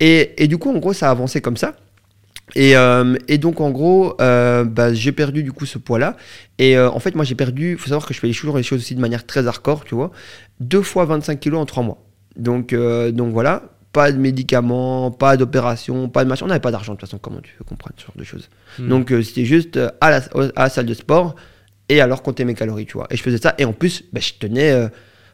[0.00, 1.74] Et, et du coup, en gros, ça a avancé comme ça.
[2.56, 6.16] Et, euh, et, donc en gros, euh, bah, j'ai perdu du coup ce poids-là.
[6.56, 8.62] Et euh, en fait, moi j'ai perdu, il faut savoir que je fais toujours les
[8.62, 10.10] choses aussi de manière très hardcore, tu vois.
[10.58, 12.02] Deux fois 25 kilos en trois mois.
[12.34, 16.46] Donc, donc voilà, pas de médicaments, pas d'opération, pas de machin.
[16.46, 18.48] On n'avait pas d'argent de toute façon, comment tu veux comprendre ce genre de choses.
[18.78, 18.88] Hmm.
[18.88, 20.16] Donc c'était juste à la,
[20.56, 21.36] à la, salle de sport
[21.90, 23.06] et alors compter mes calories, tu vois.
[23.10, 23.54] Et je faisais ça.
[23.58, 24.88] Et en plus, bah, je tenais.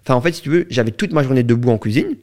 [0.05, 2.16] Enfin, en fait, si tu veux, j'avais toute ma journée debout en cuisine.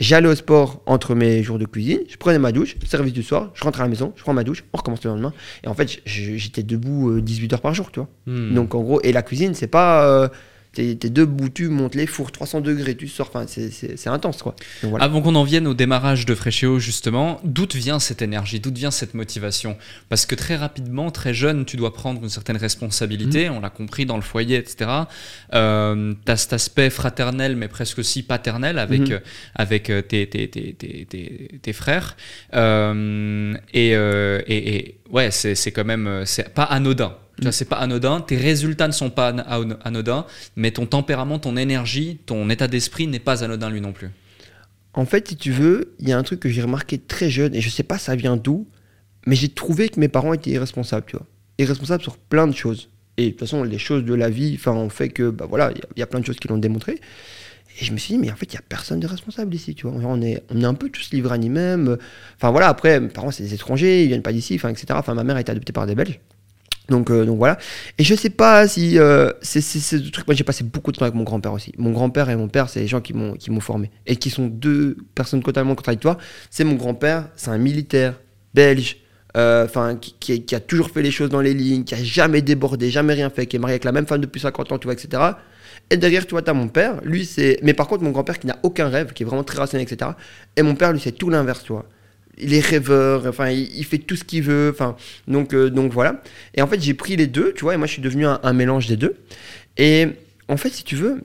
[0.00, 3.50] J'allais au sport entre mes jours de cuisine, je prenais ma douche, service du soir,
[3.54, 5.32] je rentre à la maison, je prends ma douche, on recommence le lendemain.
[5.62, 8.08] Et en fait, j'étais debout 18 euh, heures par jour, tu vois.
[8.26, 8.54] Hmm.
[8.54, 10.06] Donc en gros, et la cuisine, c'est pas.
[10.06, 10.28] Euh,
[10.74, 14.56] T'es debout, tu montes les fours 300 degrés, tu sors, enfin, c'est intense quoi.
[15.00, 18.90] Avant qu'on en vienne au démarrage de Fréchéo, justement, d'où vient cette énergie, d'où vient
[18.90, 19.76] cette motivation?
[20.08, 23.52] Parce que très rapidement, très jeune, tu dois prendre une certaine responsabilité, mmh.
[23.52, 24.90] on l'a compris dans le foyer, etc.
[25.54, 29.12] Euh, tu as cet aspect fraternel, mais presque aussi paternel avec, mmh.
[29.12, 29.18] euh,
[29.54, 31.08] avec euh, tes, tes, tes,
[31.62, 32.16] tes, frères.
[32.54, 37.16] Euh, et, et, et, ouais, c'est quand même, c'est pas anodin.
[37.40, 38.20] Vois, c'est pas anodin.
[38.20, 43.18] Tes résultats ne sont pas anodins, mais ton tempérament, ton énergie, ton état d'esprit n'est
[43.18, 44.10] pas anodin lui non plus.
[44.94, 47.54] En fait, si tu veux, il y a un truc que j'ai remarqué très jeune,
[47.54, 48.68] et je sais pas ça vient d'où,
[49.26, 51.26] mais j'ai trouvé que mes parents étaient irresponsables, tu vois.
[51.58, 52.88] Irresponsables sur plein de choses.
[53.16, 55.72] Et de toute façon, les choses de la vie, enfin, on fait que, bah voilà,
[55.72, 57.00] il y, a plein de choses qui l'ont démontré.
[57.80, 59.74] Et je me suis dit, mais en fait, il n'y a personne de responsable ici,
[59.74, 59.96] tu vois.
[60.04, 61.96] On est, on est un peu tous livrés à nous-mêmes.
[62.36, 64.86] Enfin, voilà, après, mes parents, c'est des étrangers, ils viennent pas d'ici, enfin, etc.
[64.92, 66.20] Enfin, ma mère a été adoptée par des Belges.
[66.88, 67.58] Donc, euh, donc voilà.
[67.98, 70.26] Et je sais pas si euh, c'est ce truc.
[70.26, 71.72] Moi, j'ai passé beaucoup de temps avec mon grand-père aussi.
[71.78, 74.30] Mon grand-père et mon père, c'est les gens qui m'ont qui m'ont formé et qui
[74.30, 76.18] sont deux personnes totalement contradictoires.
[76.50, 78.20] C'est mon grand-père, c'est un militaire
[78.52, 78.98] belge,
[79.36, 82.42] euh, enfin qui, qui, a toujours fait les choses dans les lignes, qui a jamais
[82.42, 84.86] débordé, jamais rien fait, qui est marié avec la même femme depuis 50 ans, tu
[84.86, 85.22] vois, etc.
[85.90, 87.00] Et derrière, tu vois, tu mon père.
[87.04, 87.58] Lui, c'est.
[87.62, 90.12] Mais par contre, mon grand-père qui n'a aucun rêve, qui est vraiment très rationnel, etc.
[90.56, 91.86] Et mon père, lui, c'est tout l'inverse, tu vois
[92.38, 94.96] il est rêveur, enfin, il, fait tout ce qu'il veut, enfin,
[95.28, 96.22] donc, euh, donc voilà.
[96.54, 98.52] Et en fait, j'ai pris les deux, tu vois, et moi, je suis devenu un,
[98.52, 99.16] mélange des deux.
[99.76, 100.08] Et
[100.48, 101.22] en fait, si tu veux,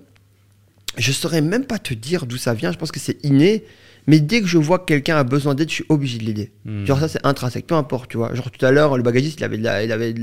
[0.98, 3.64] je saurais même pas te dire d'où ça vient, je pense que c'est inné,
[4.10, 6.52] mais dès que je vois que quelqu'un a besoin d'aide, je suis obligé de l'aider.
[6.66, 6.84] Hmm.
[6.84, 8.34] Genre, ça, c'est intrinsèque, peu importe, tu vois.
[8.34, 10.16] Genre, tout à l'heure, le bagagiste, il avait, il avait.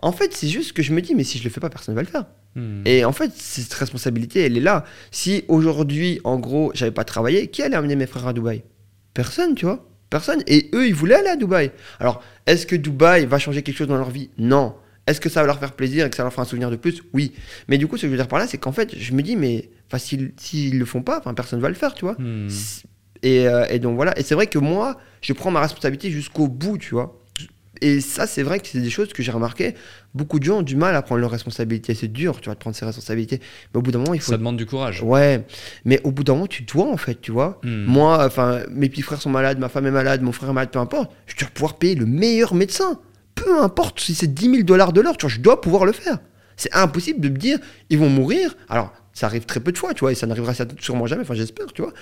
[0.00, 1.94] En fait, c'est juste que je me dis, mais si je le fais pas, personne
[1.94, 2.26] ne va le faire.
[2.56, 2.82] Hmm.
[2.84, 4.82] Et en fait, cette responsabilité, elle est là.
[5.12, 8.64] Si aujourd'hui, en gros, j'avais pas travaillé, qui allait amener mes frères à Dubaï?
[9.14, 9.88] Personne, tu vois.
[10.10, 10.42] Personne.
[10.48, 11.70] Et eux, ils voulaient aller à Dubaï.
[12.00, 14.30] Alors, est-ce que Dubaï va changer quelque chose dans leur vie?
[14.36, 14.74] Non.
[15.06, 16.76] Est-ce que ça va leur faire plaisir et que ça leur fera un souvenir de
[16.76, 17.04] plus?
[17.12, 17.34] Oui.
[17.68, 19.22] Mais du coup, ce que je veux dire par là, c'est qu'en fait, je me
[19.22, 22.16] dis, mais s'ils ne le font pas, personne ne va le faire, tu vois.
[22.18, 22.48] Hmm.
[23.22, 24.18] Et, et donc voilà.
[24.18, 27.22] Et c'est vrai que moi, je prends ma responsabilité jusqu'au bout, tu vois.
[27.82, 29.74] Et ça, c'est vrai que c'est des choses que j'ai remarqué.
[30.14, 31.94] Beaucoup de gens ont du mal à prendre leurs responsabilités.
[31.94, 33.40] C'est dur, tu vois, de prendre ses responsabilités.
[33.74, 34.30] Mais au bout d'un moment, il faut.
[34.30, 35.02] Ça demande du courage.
[35.02, 35.44] Ouais.
[35.84, 37.58] Mais au bout d'un moment, tu dois, en fait, tu vois.
[37.64, 37.84] Hmm.
[37.86, 40.70] Moi, enfin, mes petits frères sont malades, ma femme est malade, mon frère est malade,
[40.70, 41.10] peu importe.
[41.26, 43.00] Je dois pouvoir payer le meilleur médecin.
[43.34, 45.92] Peu importe si c'est 10 000 dollars de l'heure, tu vois, je dois pouvoir le
[45.92, 46.18] faire.
[46.56, 47.58] C'est impossible de me dire,
[47.90, 48.54] ils vont mourir.
[48.68, 51.34] Alors, ça arrive très peu de fois, tu vois, et ça n'arrivera sûrement jamais, enfin,
[51.34, 51.92] j'espère, tu vois.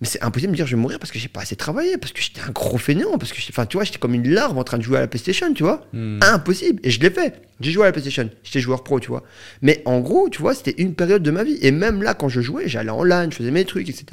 [0.00, 1.96] Mais c'est impossible de me dire je vais mourir parce que j'ai pas assez travaillé,
[1.98, 4.56] parce que j'étais un gros fainéant, parce que enfin, tu vois, j'étais comme une larve
[4.58, 5.86] en train de jouer à la PlayStation, tu vois.
[5.92, 6.20] Hmm.
[6.22, 6.80] Impossible.
[6.84, 7.40] Et je l'ai fait.
[7.60, 8.30] J'ai joué à la PlayStation.
[8.44, 9.24] J'étais joueur pro, tu vois.
[9.62, 11.58] Mais en gros, tu vois, c'était une période de ma vie.
[11.62, 14.04] Et même là, quand je jouais, j'allais en LAN, je faisais mes trucs, etc.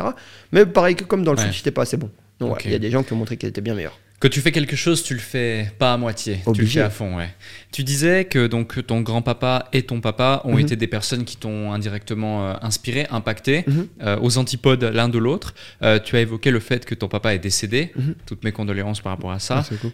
[0.52, 1.46] Mais pareil que comme dans le Ouais.
[1.46, 2.10] foot, j'étais pas assez bon.
[2.40, 4.00] Donc, ouais, il y a des gens qui ont montré qu'ils étaient bien meilleurs.
[4.22, 6.90] Que tu fais quelque chose, tu le fais pas à moitié, tu le fais à
[6.90, 7.30] fond, ouais.
[7.74, 10.60] Tu disais que donc ton grand-papa et ton papa ont Mhm.
[10.62, 13.88] été des personnes qui t'ont indirectement euh, inspiré, impacté, Mhm.
[14.04, 15.54] euh, aux antipodes l'un de l'autre.
[15.84, 17.92] Euh, tu as évoqué le fait que ton papa est décédé.
[17.98, 18.16] Mhm.
[18.26, 19.64] Toutes mes condoléances par rapport à ça.
[19.68, 19.92] c'est cool.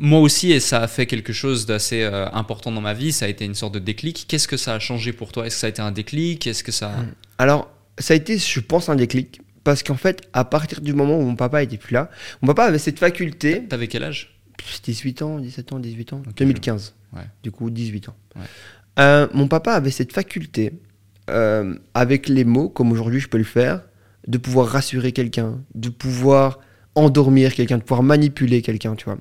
[0.00, 3.12] Moi aussi, et ça a fait quelque chose d'assez important dans ma vie.
[3.12, 4.24] Ça a été une sorte de déclic.
[4.26, 5.46] Qu'est-ce que ça a changé pour toi?
[5.46, 6.46] Est-ce que ça a été un déclic?
[6.46, 6.92] Est-ce que ça
[7.38, 9.41] Alors, ça a été, je pense, un déclic.
[9.64, 12.64] Parce qu'en fait, à partir du moment où mon papa était plus là, mon papa
[12.64, 13.64] avait cette faculté.
[13.68, 14.38] T'avais quel âge?
[14.84, 16.34] 18 ans, 17 ans, 18 ans, Ok.
[16.36, 16.94] 2015.
[17.14, 17.22] Ouais.
[17.42, 18.16] Du coup, 18 ans.
[18.36, 18.42] Ouais.
[18.98, 20.72] Euh, mon papa avait cette faculté,
[21.30, 23.82] euh, avec les mots, comme aujourd'hui je peux le faire,
[24.26, 26.60] de pouvoir rassurer quelqu'un, de pouvoir
[26.94, 29.18] endormir quelqu'un, de pouvoir manipuler quelqu'un, tu vois.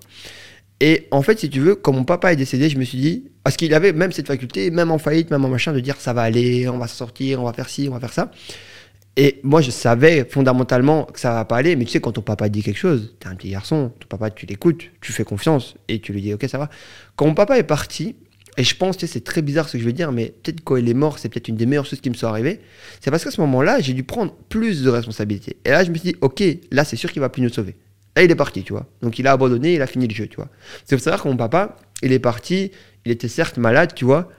[0.79, 3.25] Et en fait, si tu veux, quand mon papa est décédé, je me suis dit,
[3.43, 6.11] parce qu'il avait même cette faculté, même en faillite, même en machin, de dire ça
[6.11, 8.31] va aller, on va sortir, on va faire ci, on va faire ça.
[9.17, 12.21] Et moi, je savais fondamentalement que ça va pas aller, mais tu sais, quand ton
[12.21, 15.75] papa dit quelque chose, t'es un petit garçon, ton papa, tu l'écoutes, tu fais confiance
[15.89, 16.69] et tu lui dis, ok, ça va.
[17.17, 18.15] Quand mon papa est parti,
[18.57, 20.61] et je pense, tu sais, c'est très bizarre ce que je vais dire, mais peut-être
[20.63, 22.61] quand il est mort, c'est peut-être une des meilleures choses qui me sont arrivées,
[23.01, 25.57] c'est parce qu'à ce moment-là, j'ai dû prendre plus de responsabilités.
[25.65, 27.75] Et là, je me suis dit, ok, là, c'est sûr qu'il va plus nous sauver.
[28.15, 28.87] Là, il est parti, tu vois.
[29.01, 30.49] Donc, il a abandonné, il a fini le jeu, tu vois.
[30.85, 32.71] C'est faut savoir que mon papa, il est parti,
[33.05, 34.29] il était certes malade, tu vois,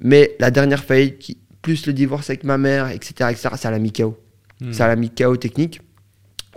[0.00, 3.78] mais la dernière faillite, qui- plus le divorce avec ma mère, etc., etc., ça l'a
[3.78, 4.18] mis KO.
[4.60, 4.72] Hmm.
[4.72, 5.80] Ça l'a mis KO technique.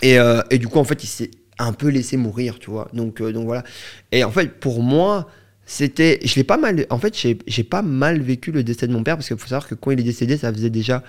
[0.01, 2.87] Et, euh, et du coup, en fait, il s'est un peu laissé mourir, tu vois.
[2.93, 3.63] Donc, euh, donc voilà.
[4.11, 5.27] Et en fait, pour moi,
[5.65, 6.19] c'était.
[6.23, 6.85] Je l'ai pas mal.
[6.89, 9.47] En fait, j'ai j'ai pas mal vécu le décès de mon père parce qu'il faut
[9.47, 11.03] savoir que quand il est décédé, ça faisait déjà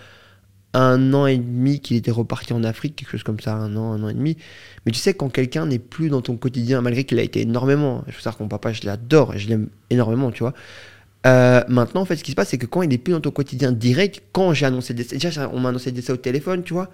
[0.74, 3.92] un an et demi qu'il était reparti en Afrique, quelque chose comme ça, un an,
[3.92, 4.36] un an et demi.
[4.86, 8.04] Mais tu sais, quand quelqu'un n'est plus dans ton quotidien, malgré qu'il a été énormément,
[8.06, 10.54] il faut savoir que mon papa, je l'adore et je l'aime énormément, tu vois.
[11.26, 13.20] Euh, maintenant, en fait, ce qui se passe, c'est que quand il est plus dans
[13.20, 16.16] ton quotidien direct, quand j'ai annoncé le décès, déjà, on m'a annoncé le décès au
[16.16, 16.90] téléphone, tu vois.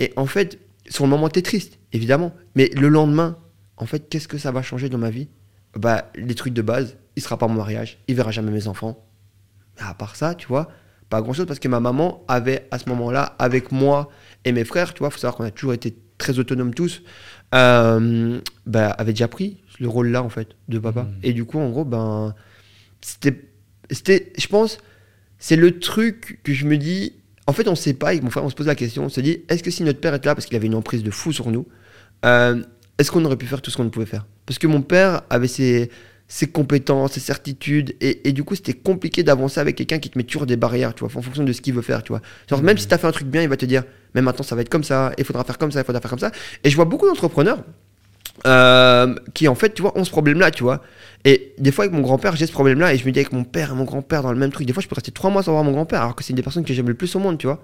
[0.00, 0.58] Et en fait,
[0.88, 2.32] sur le moment, t'es triste, évidemment.
[2.54, 3.38] Mais le lendemain,
[3.76, 5.28] en fait, qu'est-ce que ça va changer dans ma vie?
[5.76, 9.04] Bah, les trucs de base, il sera pas mon mariage, il verra jamais mes enfants.
[9.76, 10.68] Mais à part ça, tu vois,
[11.08, 14.08] pas grand chose parce que ma maman avait à ce moment-là, avec moi
[14.44, 17.02] et mes frères, tu vois, faut savoir qu'on a toujours été très autonomes tous,
[17.54, 21.02] euh, bah, avait déjà pris le rôle là en fait de papa.
[21.02, 21.18] Mhm.
[21.22, 22.34] Et du coup, en gros, ben,
[23.00, 23.50] c'était,
[23.94, 24.78] c'était, je pense,
[25.38, 27.12] c'est le truc que je me dis.
[27.46, 29.20] En fait, on sait pas, avec mon frère, on se pose la question, on se
[29.20, 31.30] dit, est-ce que si notre père était là parce qu'il avait une emprise de fou
[31.30, 31.66] sur nous,
[32.24, 32.62] euh,
[32.98, 34.24] est-ce qu'on aurait pu faire tout ce qu'on pouvait faire?
[34.46, 35.90] Parce que mon père avait ses,
[36.26, 40.16] ses compétences, ses certitudes, et, et du coup, c'était compliqué d'avancer avec quelqu'un qui te
[40.16, 42.22] met toujours des barrières, tu vois, en fonction de ce qu'il veut faire, tu vois.
[42.48, 44.44] Genre, même si tu as fait un truc bien, il va te dire, mais maintenant,
[44.44, 46.32] ça va être comme ça, il faudra faire comme ça, il faudra faire comme ça.
[46.62, 47.62] Et je vois beaucoup d'entrepreneurs
[48.46, 50.82] euh, qui, en fait, tu vois, ont ce problème-là, tu vois.
[51.24, 53.44] Et des fois, avec mon grand-père, j'ai ce problème-là, et je me dis avec mon
[53.44, 55.42] père et mon grand-père dans le même truc, des fois, je peux rester trois mois
[55.42, 57.18] sans voir mon grand-père, alors que c'est une des personnes que j'aime le plus au
[57.18, 57.62] monde, tu vois.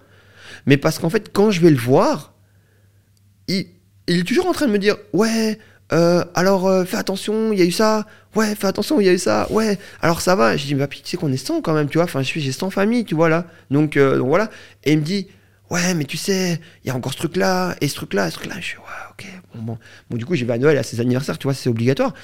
[0.66, 2.34] Mais parce qu'en fait, quand je vais le voir,
[3.48, 3.66] il,
[4.06, 5.58] il est toujours en train de me dire, ouais,
[5.92, 9.08] euh, alors euh, fais attention, il y a eu ça, ouais, fais attention, il y
[9.08, 10.56] a eu ça, ouais, alors ça va.
[10.56, 12.26] Je dis, bah, puis, tu sais qu'on est 100 quand même, tu vois, enfin, je
[12.28, 13.46] suis- j'ai 100 familles, tu vois, là.
[13.70, 14.50] Donc, euh, donc voilà.
[14.84, 15.26] Et il me dit,
[15.70, 18.36] ouais, mais tu sais, il y a encore ce truc-là, et ce truc-là, et ce
[18.36, 18.56] truc-là.
[18.60, 19.78] Je suis, ouais, ok, bon, bon.
[20.10, 22.14] Bon, du coup, j'y vais à Noël, à ses anniversaires, tu vois, c'est obligatoire.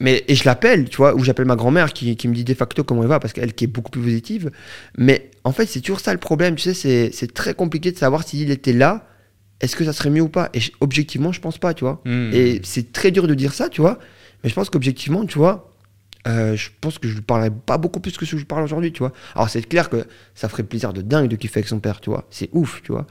[0.00, 2.54] Mais, et je l'appelle, tu vois, ou j'appelle ma grand-mère qui, qui me dit de
[2.54, 4.50] facto comment elle va, parce qu'elle qui est beaucoup plus positive.
[4.98, 7.96] Mais en fait, c'est toujours ça le problème, tu sais, c'est- c'est très compliqué de
[7.98, 9.06] savoir s'il était là,
[9.60, 10.50] est-ce que ça serait mieux ou pas?
[10.52, 12.02] Et je- objectivement, je pense pas, tu vois.
[12.04, 12.30] Hmm.
[12.32, 13.98] Et c'est très dur de dire ça, tu vois.
[14.42, 15.70] Mais je pense qu'objectivement, tu vois,
[16.26, 18.64] euh, je pense que je lui parlerais pas beaucoup plus que ce que je parle
[18.64, 19.12] aujourd'hui, tu vois.
[19.36, 22.10] Alors c'est clair que ça ferait plaisir de dingue de kiffer avec son père, tu
[22.10, 22.26] vois.
[22.30, 23.06] C'est ouf, tu vois.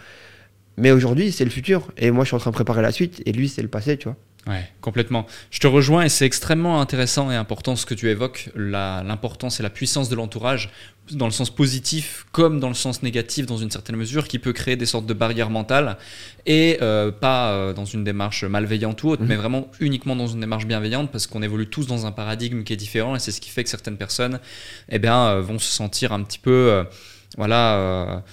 [0.78, 1.88] Mais aujourd'hui, c'est le futur.
[1.98, 3.22] Et moi, je suis en train de préparer la suite.
[3.26, 4.18] Et lui, c'est le passé, tu vois.
[4.46, 5.26] Ouais, complètement.
[5.52, 9.64] Je te rejoins et c'est extrêmement intéressant et important ce que tu évoques, l'importance et
[9.64, 10.70] la puissance de l'entourage,
[11.12, 14.52] dans le sens positif comme dans le sens négatif dans une certaine mesure, qui peut
[14.52, 15.98] créer des sortes de barrières mentales
[16.46, 19.28] et euh, pas euh, dans une démarche malveillante ou autre, Mhm.
[19.30, 22.74] mais vraiment uniquement dans une démarche bienveillante parce qu'on évolue tous dans un paradigme qui
[22.74, 24.40] est différent et c'est ce qui fait que certaines personnes
[24.90, 26.84] eh bien, euh, vont se sentir un petit peu...
[27.38, 28.24] voilà...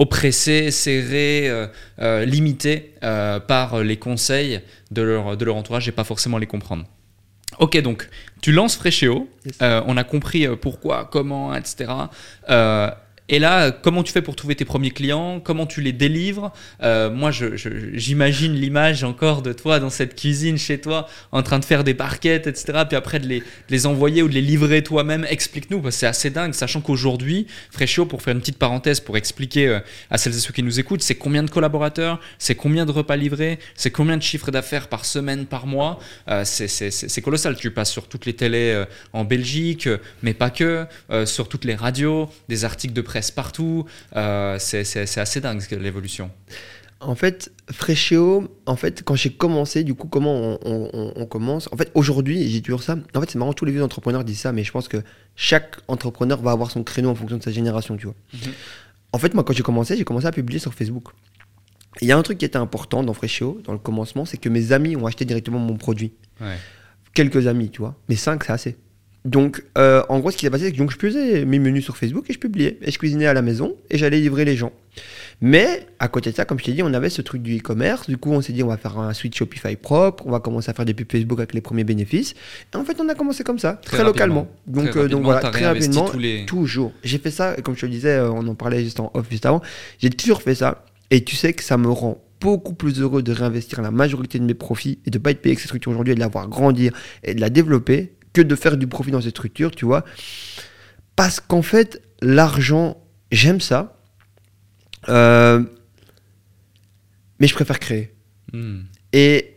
[0.00, 1.50] euh, oppressés, serrés,
[2.26, 4.60] limités par les conseils
[4.90, 6.84] de leur, de leur entourage et pas forcément les comprendre.
[7.58, 8.08] Ok, donc
[8.40, 9.28] tu lances Freshéo,
[9.60, 11.90] on a compris pourquoi, comment, etc.
[13.32, 15.38] Et là, comment tu fais pour trouver tes premiers clients?
[15.38, 16.52] Comment tu les délivres?
[16.82, 21.64] Euh, Moi, j'imagine l'image encore de toi dans cette cuisine chez toi, en train de
[21.64, 22.82] faire des barquettes, etc.
[22.88, 25.24] Puis après de les, envoyer ou de les livrer toi-même.
[25.30, 29.16] Explique-nous, parce que c'est assez dingue, sachant qu'aujourd'hui, Freshio, pour faire une petite parenthèse, pour
[29.16, 29.78] expliquer euh,
[30.10, 33.14] à celles et ceux qui nous écoutent, c'est combien de collaborateurs, c'est combien de repas
[33.14, 36.00] livrés, c'est combien de chiffres d'affaires par semaine, par mois?
[36.28, 37.56] Euh, c'est colossal.
[37.56, 39.88] Tu passes sur toutes les télés en Belgique,
[40.24, 40.84] mais pas que,
[41.26, 43.84] sur toutes les radios, des articles de presse partout.
[44.16, 46.30] Euh, c'est assez dingue l'évolution.
[47.02, 51.68] En fait, Freshio, en fait, quand j'ai commencé, du coup, comment on, commence?
[51.72, 52.96] En fait, aujourd'hui, j'ai toujours ça.
[53.14, 54.98] En fait, c'est marrant, tous les vieux entrepreneurs disent ça, mais je pense que
[55.34, 58.16] chaque entrepreneur va avoir son créneau en fonction de sa génération, tu vois.
[58.34, 58.52] Mhm.
[59.12, 61.08] En fait, moi, quand j'ai commencé, j'ai commencé à publier sur Facebook.
[62.02, 64.48] Il y a un truc qui était important dans Freshio, dans le commencement, c'est que
[64.48, 66.12] mes amis ont acheté directement mon produit.
[67.14, 67.96] Quelques amis, tu vois.
[68.08, 68.76] Mais cinq, c'est assez.
[69.24, 71.84] Donc, euh, en gros, ce qui s'est passé, c'est que donc, je faisais mes menus
[71.84, 72.78] sur Facebook et je publiais.
[72.82, 74.72] Et je cuisinais à la maison et j'allais livrer les gens.
[75.42, 78.08] Mais, à côté de ça, comme je t'ai dit, on avait ce truc du e-commerce.
[78.08, 80.70] Du coup, on s'est dit, on va faire un suite Shopify propre, on va commencer
[80.70, 82.34] à faire des pubs Facebook avec les premiers bénéfices.
[82.72, 84.48] Et en fait, on a commencé comme ça, très, localement.
[84.66, 86.10] Donc, euh, donc voilà, très rapidement,
[86.46, 86.92] toujours.
[87.04, 89.26] J'ai fait ça, comme je te le disais, euh, on en parlait juste en off
[89.30, 89.60] juste avant,
[89.98, 90.84] j'ai toujours fait ça.
[91.10, 94.44] Et tu sais que ça me rend beaucoup plus heureux de réinvestir la majorité de
[94.44, 96.28] mes profits et de ne pas être payé avec cette structure aujourd'hui et de la
[96.28, 99.84] voir grandir et de la développer que de faire du profit dans cette structure, tu
[99.84, 100.04] vois.
[101.16, 102.96] Parce qu'en fait, l'argent,
[103.30, 103.96] j'aime ça.
[105.08, 105.62] Euh,
[107.38, 108.14] mais je préfère créer.
[108.52, 108.82] Hmm.
[109.12, 109.56] Et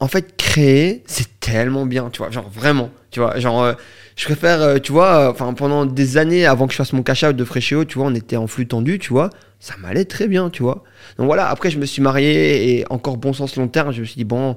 [0.00, 2.30] en fait, créer, c'est tellement bien, tu vois.
[2.30, 3.38] Genre, vraiment, tu vois.
[3.38, 3.72] Genre, euh,
[4.16, 7.24] je préfère, euh, tu vois, enfin, pendant des années avant que je fasse mon cash
[7.24, 9.30] out de Fréchéo, tu vois, on était en flux tendu, tu vois.
[9.60, 10.84] Ça m'allait très bien, tu vois.
[11.18, 14.04] Donc voilà, après, je me suis marié et encore bon sens long terme, je me
[14.04, 14.56] suis dit, bon,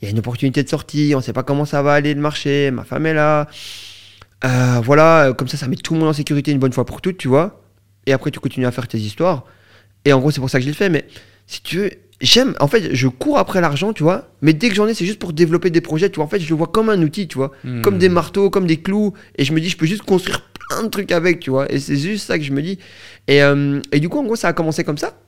[0.00, 2.12] il y a une opportunité de sortie, on ne sait pas comment ça va aller
[2.14, 3.48] le marché, ma femme est là.
[4.44, 7.00] Euh, voilà, comme ça, ça met tout le monde en sécurité une bonne fois pour
[7.00, 7.62] toutes, tu vois.
[8.06, 9.44] Et après, tu continues à faire tes histoires.
[10.04, 10.88] Et en gros, c'est pour ça que je l'ai fait.
[10.88, 11.06] Mais
[11.46, 14.30] si tu veux, j'aime, en fait, je cours après l'argent, tu vois.
[14.42, 16.24] Mais dès que j'en ai, c'est juste pour développer des projets, tu vois.
[16.24, 17.52] En fait, je le vois comme un outil, tu vois.
[17.64, 17.80] Hmm.
[17.80, 19.14] Comme des marteaux, comme des clous.
[19.36, 21.70] Et je me dis, je peux juste construire plein de trucs avec, tu vois.
[21.72, 22.78] Et c'est juste ça que je me dis.
[23.26, 25.18] Et, euh, et du coup, en gros, ça a commencé comme ça.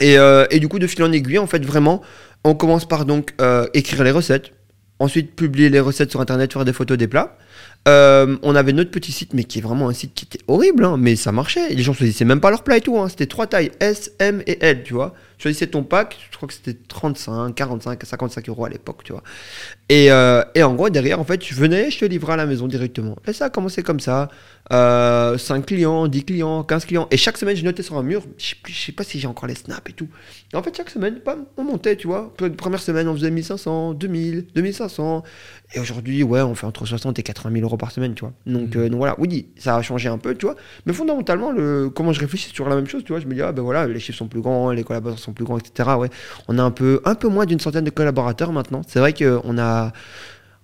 [0.00, 2.02] Et, euh, et, du coup, de fil en aiguille, en fait, vraiment,
[2.44, 4.52] on commence par donc euh, écrire les recettes,
[4.98, 7.36] ensuite publier les recettes sur internet, faire des photos des plats.
[7.88, 10.84] Euh, on avait notre petit site, mais qui est vraiment un site qui était horrible,
[10.84, 11.70] hein, mais ça marchait.
[11.70, 12.98] Les gens choisissaient même pas leur plat et tout.
[12.98, 13.08] Hein.
[13.08, 15.14] C'était trois tailles, S, M et L, tu vois.
[15.38, 19.22] Choisissais ton pack, je crois que c'était 35, 45, 55 euros à l'époque, tu vois.
[19.88, 22.44] Et, euh, et, en gros, derrière, en fait, je venais, je te livrais à la
[22.44, 23.16] maison directement.
[23.26, 24.28] Et ça a commencé comme ça.
[24.70, 27.08] 5 euh, clients, 10 clients, 15 clients.
[27.10, 28.22] Et chaque semaine, je notais sur un mur.
[28.36, 30.08] Je sais, sais pas si j'ai encore les snaps et tout.
[30.52, 31.20] Et en fait, chaque semaine,
[31.56, 32.32] on montait, tu vois.
[32.58, 35.24] Première semaine, on faisait 1500, 2000, 2500.
[35.74, 38.32] Et aujourd'hui, ouais, on fait entre 60 et 80 000 euros par semaine, tu vois.
[38.46, 38.78] Donc, mmh.
[38.78, 40.56] euh, donc voilà, oui, ça a changé un peu, tu vois.
[40.86, 43.42] Mais fondamentalement, le, comment je réfléchis sur la même chose, tu vois, je me dis,
[43.42, 45.90] ah ben voilà, les chiffres sont plus grands, les collaborateurs sont plus grands, etc.
[45.98, 46.10] Ouais,
[46.48, 48.82] on a un peu, un peu moins d'une centaine de collaborateurs maintenant.
[48.86, 49.92] C'est vrai qu'on a.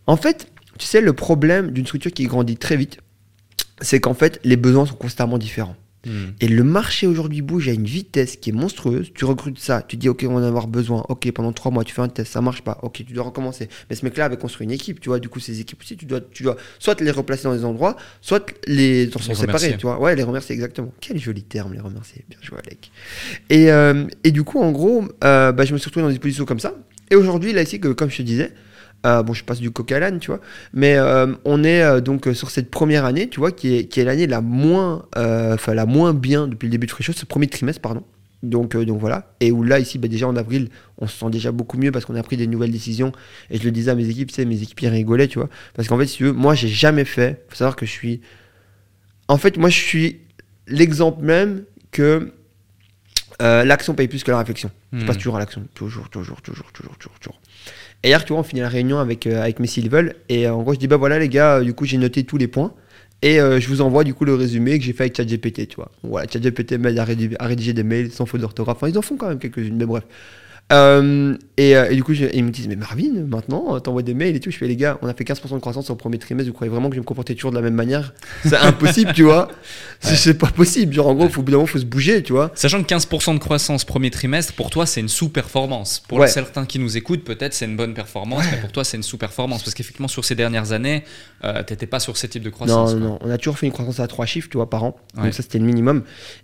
[0.06, 2.98] En fait, tu sais, le problème d'une structure qui grandit très vite,
[3.80, 5.76] c'est qu'en fait, les besoins sont constamment différents.
[6.06, 6.30] Hmm.
[6.40, 9.10] Et le marché aujourd'hui bouge à une vitesse qui est monstrueuse.
[9.12, 11.04] Tu recrutes ça, tu dis ok, on va en avoir besoin.
[11.08, 12.78] Ok, pendant trois mois, tu fais un test, ça marche pas.
[12.82, 13.68] Ok, tu dois recommencer.
[13.90, 15.18] Mais ce mec-là avait construit une équipe, tu vois.
[15.18, 17.96] Du coup, ces équipes aussi, tu dois, tu dois soit les replacer dans des endroits,
[18.20, 20.00] soit les, les séparer, tu vois.
[20.00, 20.92] Ouais, les remercier exactement.
[21.00, 22.24] Quel joli terme, les remercier.
[22.28, 22.90] Bien joué, Alec.
[23.50, 26.18] Et, euh, et du coup, en gros, euh, bah, je me suis retrouvé dans des
[26.18, 26.74] positions comme ça.
[27.10, 28.52] Et aujourd'hui, là ici, que, comme je te disais,
[29.06, 30.40] euh, bon, je passe du coq à l'âne, tu vois.
[30.72, 34.00] Mais euh, on est euh, donc sur cette première année, tu vois, qui est, qui
[34.00, 37.46] est l'année la moins, enfin la moins bien depuis le début de Free ce premier
[37.46, 38.02] trimestre, pardon.
[38.42, 39.34] Donc, donc voilà.
[39.40, 42.04] Et où là, ici, bah, déjà en avril, on se sent déjà beaucoup mieux parce
[42.04, 43.12] qu'on a pris des nouvelles décisions.
[43.50, 45.48] Et je le disais à mes équipes, tu sais, mes équipes, rigolaient, tu vois.
[45.74, 47.44] Parce qu'en fait, si tu veux, moi, j'ai jamais fait.
[47.48, 48.20] faut savoir que je suis.
[49.28, 50.20] En fait, moi, je suis
[50.66, 52.32] l'exemple même que
[53.40, 54.70] l'action paye plus que la réflexion.
[54.92, 55.06] Je hmm.
[55.06, 55.66] passe toujours à l'action.
[55.74, 57.40] Toujours, toujours, toujours, toujours, toujours, toujours.
[58.02, 60.14] Et hier, tu vois, on finit la réunion avec, euh, avec mes Level.
[60.28, 62.36] Et euh, en gros, je dis, bah voilà, les gars, du coup, j'ai noté tous
[62.36, 62.72] les points.
[63.22, 65.76] Et euh, je vous envoie du coup le résumé que j'ai fait avec ChatGPT, tu
[65.76, 65.90] vois.
[66.02, 68.76] Voilà, ChatGPT m'aide à, rédiger des mails sans faute d'orthographe.
[68.76, 70.04] Enfin, ils en font quand même quelques-unes, mais bref.
[70.72, 74.34] Euh, et, euh, et, du coup, ils me disent, mais Marvin, maintenant, t'envoies des mails
[74.34, 74.50] et tout.
[74.50, 76.50] Je fais, les gars, on a fait 15% de croissance au premier trimestre.
[76.50, 78.14] Vous croyez vraiment que je vais me comporter toujours de la même manière?
[78.42, 79.48] C'est impossible, tu vois.
[80.00, 80.92] C'est pas possible.
[80.92, 82.50] Genre, en gros, faut, il faut se bouger, tu vois.
[82.54, 86.02] Sachant que 15% de croissance premier trimestre, pour toi, c'est une sous-performance.
[86.06, 89.02] Pour certains qui nous écoutent, peut-être c'est une bonne performance, mais pour toi, c'est une
[89.02, 89.62] sous-performance.
[89.62, 91.04] Parce qu'effectivement, sur ces dernières années,
[91.44, 92.94] euh, t'étais pas sur ce type de croissance.
[92.94, 94.96] Non, non, on a toujours fait une croissance à trois chiffres, tu vois, par an.
[95.14, 96.02] Donc ça, c'était le minimum.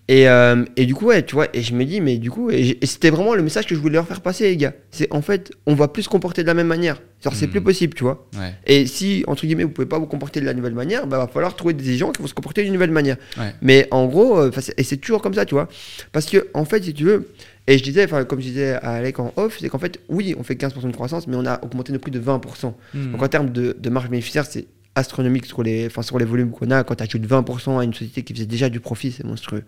[0.08, 2.50] Et, euh, et, du coup, ouais, tu vois, et je me dis, mais du coup,
[2.50, 4.74] et, c'était vraiment le message que je voulais leur faire passer, les gars.
[4.90, 7.00] C'est en fait, on va plus se comporter de la même manière.
[7.22, 7.50] Genre, c'est hmm.
[7.50, 8.28] plus possible, tu vois.
[8.66, 11.28] Et si, entre guillemets, vous pouvez pas vous comporter de la nouvelle manière, bah, va
[11.28, 13.16] falloir trouver des gens qui vont se comporter d'une nouvelle manière.
[13.60, 15.68] Mais en gros, euh, et c'est toujours comme ça, tu vois.
[16.12, 17.28] Parce que, en fait, si tu veux,
[17.66, 20.42] et je disais, comme je disais à Alec en off, c'est qu'en fait, oui, on
[20.42, 22.74] fait 15% de croissance, mais on a augmenté nos prix de 20%.
[22.94, 23.12] Hmm.
[23.12, 26.50] Donc en termes de, de marge bénéficiaire, c'est astronomique sur les, enfin, sur les volumes
[26.50, 26.84] qu'on a.
[26.84, 29.64] Quand tu ajoutes 20% à une société qui faisait déjà du profit, c'est monstrueux.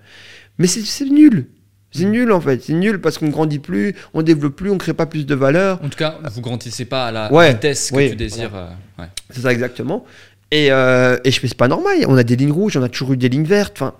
[0.58, 1.46] Mais c'est nul.
[1.94, 4.94] C'est nul en fait, c'est nul parce qu'on grandit plus, on développe plus, on crée
[4.94, 5.80] pas plus de valeur.
[5.84, 8.54] En tout cas, vous grandissez pas à la vitesse que tu désires.
[8.54, 10.04] Euh, c'est ça exactement.
[10.50, 11.96] Et, euh, et je fais c'est pas normal.
[12.06, 13.76] On a des lignes rouges, on a toujours eu des lignes vertes.
[13.76, 13.94] Enfin,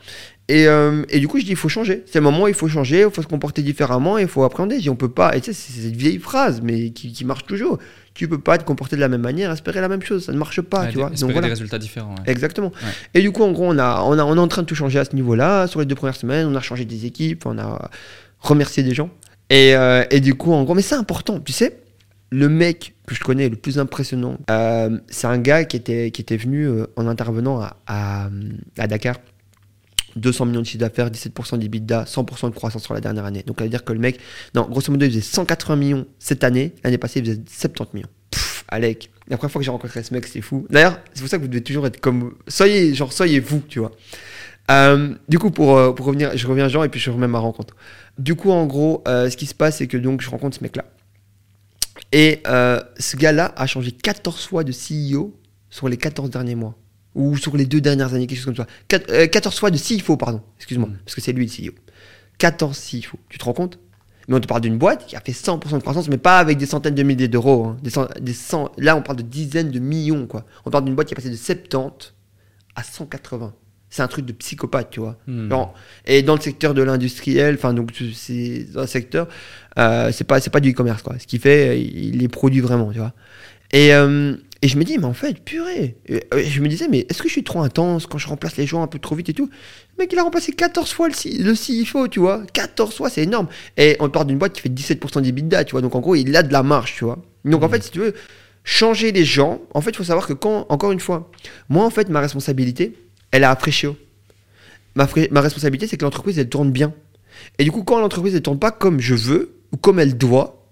[0.49, 2.03] et, euh, et, du coup, je dis il faut changer.
[2.07, 4.77] C'est le moment où il faut changer, il faut se comporter différemment, il faut appréhender.
[4.77, 5.37] Je dis on peut pas.
[5.37, 7.79] Et tu sais, c'est cette vieille phrase, mais qui, qui marche toujours
[8.15, 10.39] tu peux pas te comporter de la même manière, espérer la même chose, ça ne
[10.39, 11.11] marche pas, tu vois.
[11.11, 11.43] Donc voilà.
[11.43, 12.15] des résultats différents.
[12.27, 12.73] Exactement.
[13.13, 14.77] Et du coup, en gros, on a, on a, on est en train de tout
[14.77, 15.67] changer à ce niveau-là.
[15.67, 17.91] Sur les deux premières semaines, on a changé des équipes, on a
[18.39, 19.11] remercié des gens.
[19.51, 21.81] Et, euh, et du coup, en gros, mais c'est important, tu sais.
[22.31, 26.21] Le mec que je connais le plus impressionnant, euh, c'est un gars qui était, qui
[26.21, 28.29] était venu euh, en intervenant à, à,
[28.79, 29.17] à Dakar
[30.17, 33.43] 200 millions de chiffre d'affaires, 17% d'EBITDA, 100% de croissance sur la dernière année.
[33.47, 34.21] Donc ça veut dire que le mec,
[34.55, 36.75] non, grosso modo, il faisait 180 millions cette année.
[36.83, 38.09] L'année passée, il faisait 70 millions.
[38.31, 39.11] Pfff, Alec.
[39.29, 40.67] La première fois que j'ai rencontré ce mec, c'est fou.
[40.71, 42.35] D'ailleurs, c'est pour ça que vous devez toujours être comme.
[42.49, 43.93] Soyez, genre, soyez vous, tu vois.
[44.71, 47.39] Euh, du coup, pour, euh, pour revenir, je reviens Jean et puis je remets ma
[47.39, 47.75] rencontre.
[48.19, 50.63] Du coup, en gros, euh, ce qui se passe, c'est que donc je rencontre ce
[50.63, 50.85] mec-là.
[52.13, 55.35] Et ce gars-là a changé 14 fois de CEO
[55.69, 56.77] sur les 14 derniers mois
[57.15, 58.67] ou sur les deux dernières années, quelque chose comme ça.
[58.89, 60.99] 14 euh, fois de CFO, pardon, excuse-moi, mm.
[61.05, 61.75] parce que c'est lui le CEO.
[62.39, 63.79] 14 CFO, tu te rends compte?
[64.29, 66.57] Mais on te parle d'une boîte qui a fait 100% de croissance, mais pas avec
[66.57, 67.67] des centaines de milliers d'euros.
[67.67, 67.77] Hein.
[67.83, 68.33] Des,
[68.79, 70.47] là, on parle de dizaines de millions, quoi.
[70.65, 72.15] On parle d'une boîte qui est passée de 70
[72.75, 73.55] à 180.
[73.91, 75.19] C'est un truc de psychopathe, tu vois.
[75.27, 75.53] Mm.
[76.07, 79.29] et dans le secteur de l'industriel, enfin, donc, c'est dans le secteur,
[79.79, 81.17] euh, c'est pas, pas du e-commerce, quoi.
[81.19, 83.13] Ce qu'il fait, il les produit vraiment, tu vois.
[83.73, 85.99] Et, euh, et je me dis, mais en fait, purée.
[86.09, 88.83] je me disais, mais est-ce que je suis trop intense quand je remplace les gens
[88.83, 89.51] un peu trop vite et tout?
[89.99, 92.43] Le mec, il a remplacé 14 fois le, le CFO, tu vois.
[92.51, 93.47] 14 fois, c'est énorme.
[93.77, 95.83] Et on parle d'une boîte qui fait 17% d'EBITDA, tu vois.
[95.83, 97.19] Donc en gros, il a de la marge, tu vois.
[97.45, 97.73] Donc en mmh.
[97.73, 98.15] fait, si tu veux
[98.65, 101.31] changer les gens, en fait, il faut savoir que quand, encore une fois,
[101.69, 102.95] moi, en fait, ma responsabilité,
[103.33, 103.99] elle est à Fréchio.
[104.95, 106.95] Ma, ma responsabilité, c'est que l'entreprise, elle tourne bien.
[107.59, 110.64] Et du coup, quand l'entreprise, elle tourne pas comme je veux, ou comme elle doit,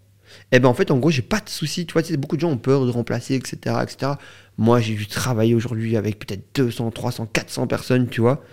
[0.53, 1.87] et eh ben en fait, en gros, j'ai pas de soucis.
[1.87, 3.77] Tu vois, beaucoup de gens ont peur de remplacer, etc.
[3.83, 4.13] etc.
[4.59, 8.45] Moi, j'ai dû travailler aujourd'hui avec peut-être 200, 300, 400 personnes, tu vois.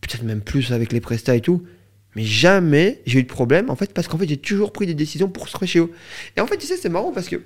[0.00, 1.62] Peut-être même plus avec les prestats et tout.
[2.16, 4.94] Mais jamais j'ai eu de problème, en fait, parce qu'en fait, j'ai toujours pris des
[4.94, 5.92] décisions pour se chez eux.
[6.36, 7.40] Et en fait, tu sais, c'est marrant parce que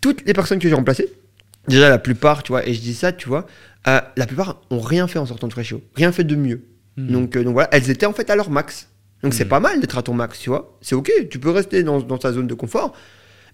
[0.00, 1.08] toutes les personnes que j'ai remplacées,
[1.66, 3.46] déjà la plupart, tu vois, et je dis ça, tu vois,
[3.88, 6.62] euh, la plupart ont rien fait en sortant de Fréchio, rien fait de mieux.
[6.96, 7.10] Hmm.
[7.10, 8.88] Donc, euh, donc voilà, elles étaient en fait à leur max.
[9.24, 9.48] Donc c'est hmm.
[9.48, 10.78] pas mal d'être à ton max, tu vois.
[10.80, 12.94] C'est ok, tu peux rester dans, dans ta zone de confort,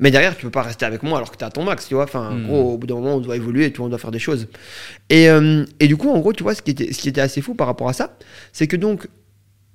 [0.01, 1.89] mais derrière, tu peux pas rester avec moi alors que tu es à ton max,
[1.89, 2.05] tu vois.
[2.05, 2.47] Enfin, hmm.
[2.47, 4.47] gros, au bout d'un moment, on doit évoluer, tout, on doit faire des choses.
[5.11, 7.21] Et, euh, et, du coup, en gros, tu vois, ce qui était, ce qui était
[7.21, 8.17] assez fou par rapport à ça,
[8.53, 9.09] c'est que donc,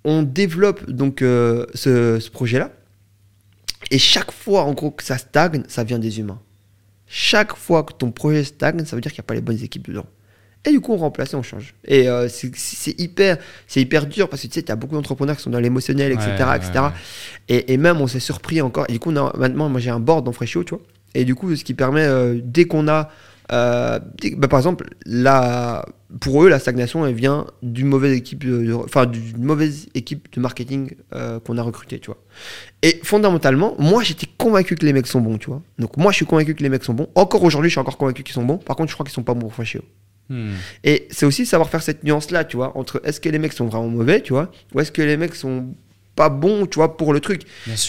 [0.06, 2.72] on développe donc euh, ce, ce projet-là.
[3.92, 6.40] Et chaque fois, en gros, que ça stagne, ça vient des humains.
[7.08, 9.62] Chaque fois que ton projet stagne, ça veut dire qu'il n'y a pas les bonnes
[9.62, 10.06] équipes dedans.
[10.66, 11.76] Et du coup, on remplace et on change.
[11.86, 13.38] Et euh, c'est hyper,
[13.76, 16.30] hyper dur parce que tu sais, tu as beaucoup d'entrepreneurs qui sont dans l'émotionnel, etc.
[16.56, 16.86] etc.
[17.50, 18.86] Et, et, même, on s'est surpris encore.
[18.88, 20.84] Et du coup, maintenant, moi, j'ai un board dans Freshio, tu vois.
[21.16, 23.10] Et du coup, ce qui permet, euh, dès qu'on a.
[23.52, 24.00] Euh,
[24.38, 25.86] bah, par exemple, la,
[26.22, 30.40] pour eux, la stagnation, elle vient d'une mauvaise équipe de, enfin, d'une mauvaise équipe de
[30.40, 30.96] marketing
[31.44, 32.18] qu'on a recruté, tu vois.
[32.82, 35.62] Et fondamentalement, moi, j'étais convaincu que les mecs sont bons, tu vois.
[35.78, 37.10] Donc, moi, je suis convaincu que les mecs sont bons.
[37.16, 38.58] Encore aujourd'hui, je suis encore convaincu qu'ils sont bons.
[38.58, 39.82] Par contre, je crois qu'ils sont pas bons pour Freshio.
[40.34, 40.54] Hmm.
[40.84, 43.66] Et c'est aussi savoir faire cette nuance-là, tu vois, entre est-ce que les mecs sont
[43.68, 45.68] vraiment mauvais, tu vois, ou est-ce que les mecs sont
[46.16, 47.44] pas bons, tu vois, pour le truc.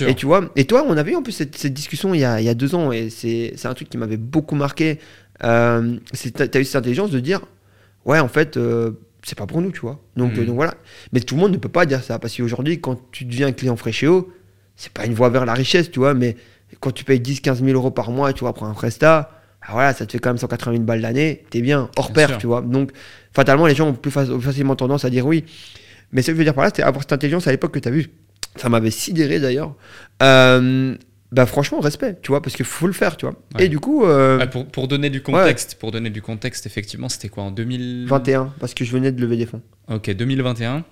[0.07, 2.41] Et tu vois, et toi, on avait eu en plus cette, discussion il y, a,
[2.41, 4.99] il y, a, deux ans, et c'est un truc qui m'avait beaucoup marqué.
[5.43, 5.97] Euh,
[6.35, 7.41] T'as eu cette intelligence de dire,
[8.05, 10.01] ouais, en fait, euh, c'est pas pour nous, tu vois.
[10.17, 10.41] Donc, hmm.
[10.41, 10.75] euh, donc voilà.
[11.13, 13.77] Mais tout le monde ne peut pas dire ça, parce qu'aujourd'hui, quand tu deviens client
[13.77, 14.33] Fréchéo,
[14.77, 16.37] c'est pas une voie vers la richesse, tu vois, mais
[16.81, 19.93] quand tu payes 10-15 000 euros par mois, tu vois, pour un Presta, ah, voilà,
[19.93, 22.61] ça te fait quand même 180 000 balles l'année, t'es bien, hors pair, tu vois.
[22.61, 22.91] Donc,
[23.33, 25.45] fatalement, les gens ont plus, facilement tendance à dire oui.
[26.13, 27.79] Mais ce que je veux dire par là, c'est avoir cette intelligence à l'époque que
[27.79, 28.11] tu as vu.
[28.57, 29.75] Ça m'avait sidéré d'ailleurs.
[30.23, 30.95] Euh,
[31.33, 34.05] bah franchement respect tu vois parce qu'il faut le faire tu vois et du coup
[34.05, 38.53] euh, pour, pour, donner du contexte pour donner du contexte effectivement c'était quoi en 2021
[38.61, 40.85] parce que je venais de lever des fonds ok 2021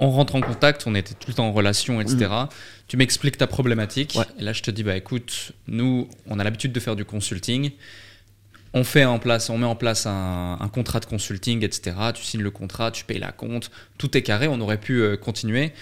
[0.00, 2.26] on rentre en contact, on était tout le temps en relation, etc.
[2.30, 2.48] Mm.
[2.86, 4.16] Tu m'expliques ta problématique.
[4.38, 7.72] Et là, je te dis, bah écoute, nous, on a l'habitude de faire du consulting.
[8.74, 11.96] On, fait en place, on met en place un, contrat de consulting, etc.
[12.14, 15.16] Tu signes le contrat, tu payes la compte, tout est carré, on aurait pu euh,
[15.16, 15.72] continuer.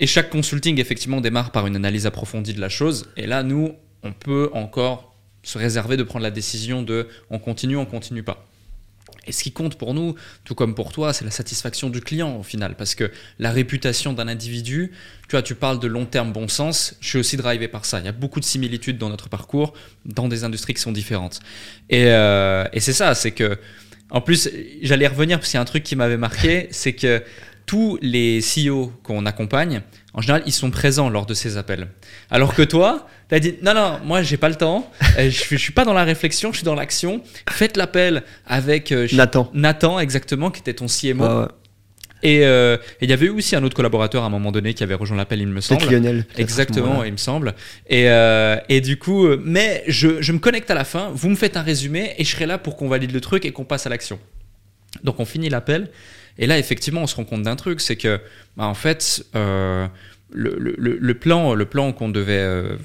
[0.00, 3.06] Et chaque consulting, effectivement, démarre par une analyse approfondie de la chose.
[3.16, 7.76] Et là, nous, on peut encore se réserver de prendre la décision de on continue,
[7.76, 8.44] on continue pas.
[9.26, 10.14] Et ce qui compte pour nous,
[10.44, 12.74] tout comme pour toi, c'est la satisfaction du client au final.
[12.76, 14.92] Parce que la réputation d'un individu,
[15.28, 17.98] tu vois, tu parles de long terme bon sens, je suis aussi drivé par ça.
[18.00, 21.40] Il y a beaucoup de similitudes dans notre parcours, dans des industries qui sont différentes.
[21.90, 23.58] Et, euh, et c'est ça, c'est que,
[24.10, 24.50] en plus,
[24.82, 27.22] j'allais revenir parce qu'il y a un truc qui m'avait marqué, c'est que
[27.66, 29.82] tous les CEO qu'on accompagne,
[30.14, 31.88] en général, ils sont présents lors de ces appels.
[32.30, 35.54] Alors que toi, tu as dit non, non, moi, j'ai pas le temps, euh, je,
[35.54, 37.20] ne suis pas dans la réflexion, je suis dans l'action.
[37.50, 39.50] Faites l'appel avec euh, Nathan.
[39.54, 41.24] Nathan, exactement, qui était ton CMO.
[41.24, 41.48] Euh,
[42.22, 44.94] et il y avait eu aussi un autre collaborateur à un moment donné qui avait
[44.94, 45.84] rejoint l'appel, il me semble.
[45.84, 46.24] Lionel.
[46.38, 47.54] Exactement, il me semble.
[47.90, 48.06] Et,
[48.68, 51.62] et du coup, mais je, je me connecte à la fin, vous me faites un
[51.62, 54.18] résumé et je serai là pour qu'on valide le truc et qu'on passe à l'action.
[55.02, 55.90] Donc on finit l'appel.
[56.38, 58.20] Et là, effectivement, on se rend compte d'un truc, c'est que,
[58.56, 59.86] bah, en fait, euh,
[60.32, 62.76] le, plan, le plan qu'on devait euh,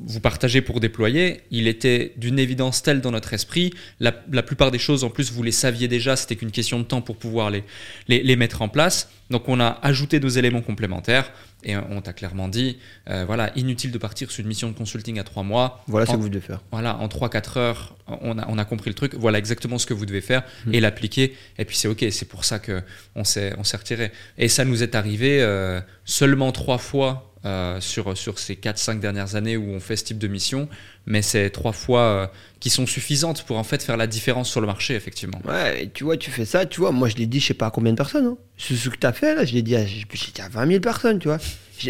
[0.00, 3.72] vous partager pour déployer, il était d'une évidence telle dans notre esprit.
[3.98, 6.84] La, la, plupart des choses, en plus, vous les saviez déjà, c'était qu'une question de
[6.84, 7.64] temps pour pouvoir les,
[8.06, 9.10] les, les mettre en place.
[9.30, 11.32] Donc, on a ajouté deux éléments complémentaires.
[11.64, 12.78] Et on t'a clairement dit,
[13.10, 15.82] euh, voilà, inutile de partir sur une mission de consulting à trois mois.
[15.88, 16.60] Voilà ce que vous devez faire.
[16.70, 19.14] Voilà, en 3-4 heures, on a, on a compris le truc.
[19.14, 20.74] Voilà exactement ce que vous devez faire hmm.
[20.74, 21.34] et l'appliquer.
[21.58, 24.12] Et puis c'est OK, c'est pour ça qu'on s'est retiré.
[24.38, 29.36] Et ça nous est arrivé euh, seulement trois fois euh, sur, sur ces 4-5 dernières
[29.36, 30.68] années où on fait ce type de mission,
[31.06, 32.26] mais c'est trois fois euh,
[32.58, 35.40] qui sont suffisantes pour en fait faire la différence sur le marché, effectivement.
[35.44, 37.54] Ouais, et tu vois, tu fais ça, tu vois, moi je l'ai dit, je sais
[37.54, 38.26] pas à combien de personnes.
[38.26, 38.38] Hein.
[38.56, 40.04] Ce, que tu as fait là, je l'ai dit, à, dit
[40.40, 41.38] à 20 000 personnes, tu vois.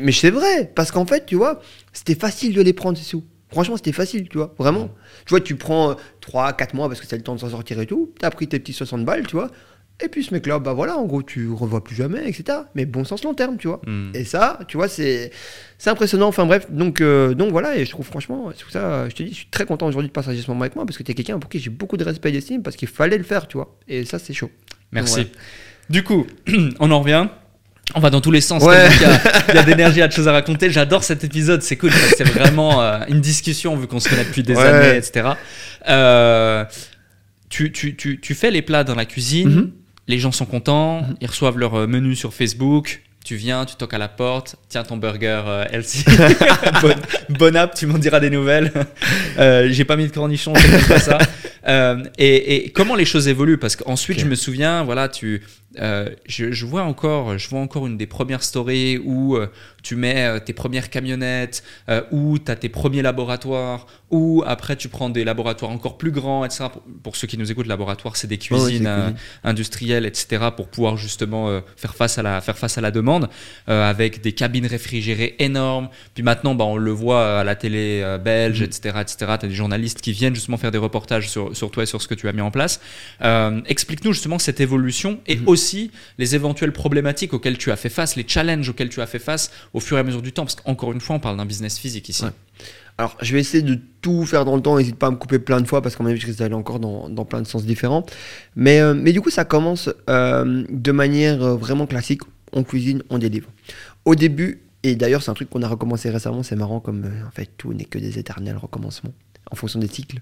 [0.03, 1.63] Mais c'est vrai, parce qu'en fait, tu vois,
[1.95, 3.25] c'était facile de les prendre ces sous.
[3.51, 4.91] Franchement, c'était facile, tu vois, vraiment.
[5.25, 7.81] Tu vois, tu prends 3, 4 mois parce que c'est le temps de s'en sortir
[7.81, 9.51] et tout, tu as pris tes petits 60 balles, tu vois,
[10.01, 12.59] et puis ce mec-là, bah voilà, en gros, tu revois plus jamais, etc.
[12.77, 13.81] Mais bon sens long terme, tu vois.
[13.85, 14.13] Hmm.
[14.15, 15.33] Et ça, tu vois, c'est
[15.87, 16.29] impressionnant.
[16.29, 19.25] Enfin bref, donc, euh, donc voilà, et je trouve franchement, c'est pour ça, je te
[19.25, 21.11] dis, je suis très content aujourd'hui de partager ce moment avec moi parce que tu
[21.11, 23.49] es quelqu'un pour qui j'ai beaucoup de respect et d'estime parce qu'il fallait le faire,
[23.49, 23.77] tu vois.
[23.89, 24.51] Et ça, c'est chaud.
[24.93, 25.27] Merci.
[25.91, 26.27] Du coup,
[26.79, 27.27] on en revient.
[27.97, 28.63] On va dans tous les sens.
[29.49, 30.71] Il y a, d'énergie, il y a de choses à raconter.
[30.71, 31.91] J'adore cet épisode, c'est cool.
[32.19, 35.31] C'est vraiment euh, une discussion vu qu'on se connaît depuis des années, etc.
[35.89, 36.67] Euh,
[37.49, 39.49] tu, tu, tu, tu, fais les plats dans la cuisine.
[39.49, 39.78] Mm-hmm
[40.09, 41.17] les gens sont contents, mhm.
[41.21, 43.03] ils reçoivent leur euh, menu sur Facebook.
[43.25, 45.83] Tu viens, tu toques à la porte, tiens ton burger euh,
[47.29, 48.73] bon, app, tu m'en diras des nouvelles.
[49.39, 51.19] Euh, j'ai pas mis de cornichons, c'est pas ça.
[52.19, 53.59] et, et, comment les choses évoluent?
[53.59, 55.43] Parce qu'ensuite, je me souviens, voilà, tu,
[55.77, 59.49] euh, je, vois encore, je vois encore une des premières stories où euh,
[59.83, 61.63] tu mets euh, tes premières camionnettes,
[62.11, 66.45] où tu as tes premiers laboratoires, où après tu prends des laboratoires encore plus grands,
[66.45, 66.65] etc.
[67.03, 69.15] Pour, ceux qui nous écoutent, laboratoire, c'est des cuisines
[69.45, 70.47] industrielles, etc.
[70.57, 73.29] pour pouvoir justement faire, face à la, faire face à la demande,
[73.67, 75.89] avec des cabines réfrigérées énormes.
[76.15, 78.97] Puis maintenant, bah, on le voit à la télé belge, etc.
[79.01, 79.17] etc.
[79.19, 82.01] Tu as des journalistes qui viennent justement faire des reportages sur, sur, toi et sur
[82.01, 82.81] ce que tu as mis en place.
[83.67, 85.58] Explique-nous justement cette évolution et aussi mhm
[86.19, 89.51] les éventuelles problématiques auxquelles tu as fait face, les challenges auxquels tu as fait face
[89.75, 90.45] au fur et à mesure du temps.
[90.45, 92.25] Parce qu'encore une fois, on parle d'un business physique ici.
[92.99, 95.39] Alors, je vais essayer de tout faire dans le temps, n'hésite pas à me couper
[95.39, 98.05] plein de fois parce qu'en même je risque d'aller encore dans, plein de sens différents.
[98.57, 102.23] Mais, euh, du coup, ça commence euh, de manière euh, vraiment classique.
[102.53, 103.49] On cuisine, on délivre.
[104.05, 107.31] Au début, et d'ailleurs, c'est un truc qu'on a recommencé récemment, c'est marrant comme en
[107.31, 109.13] fait tout n'est que des éternels recommencements
[109.51, 110.21] en fonction des cycles.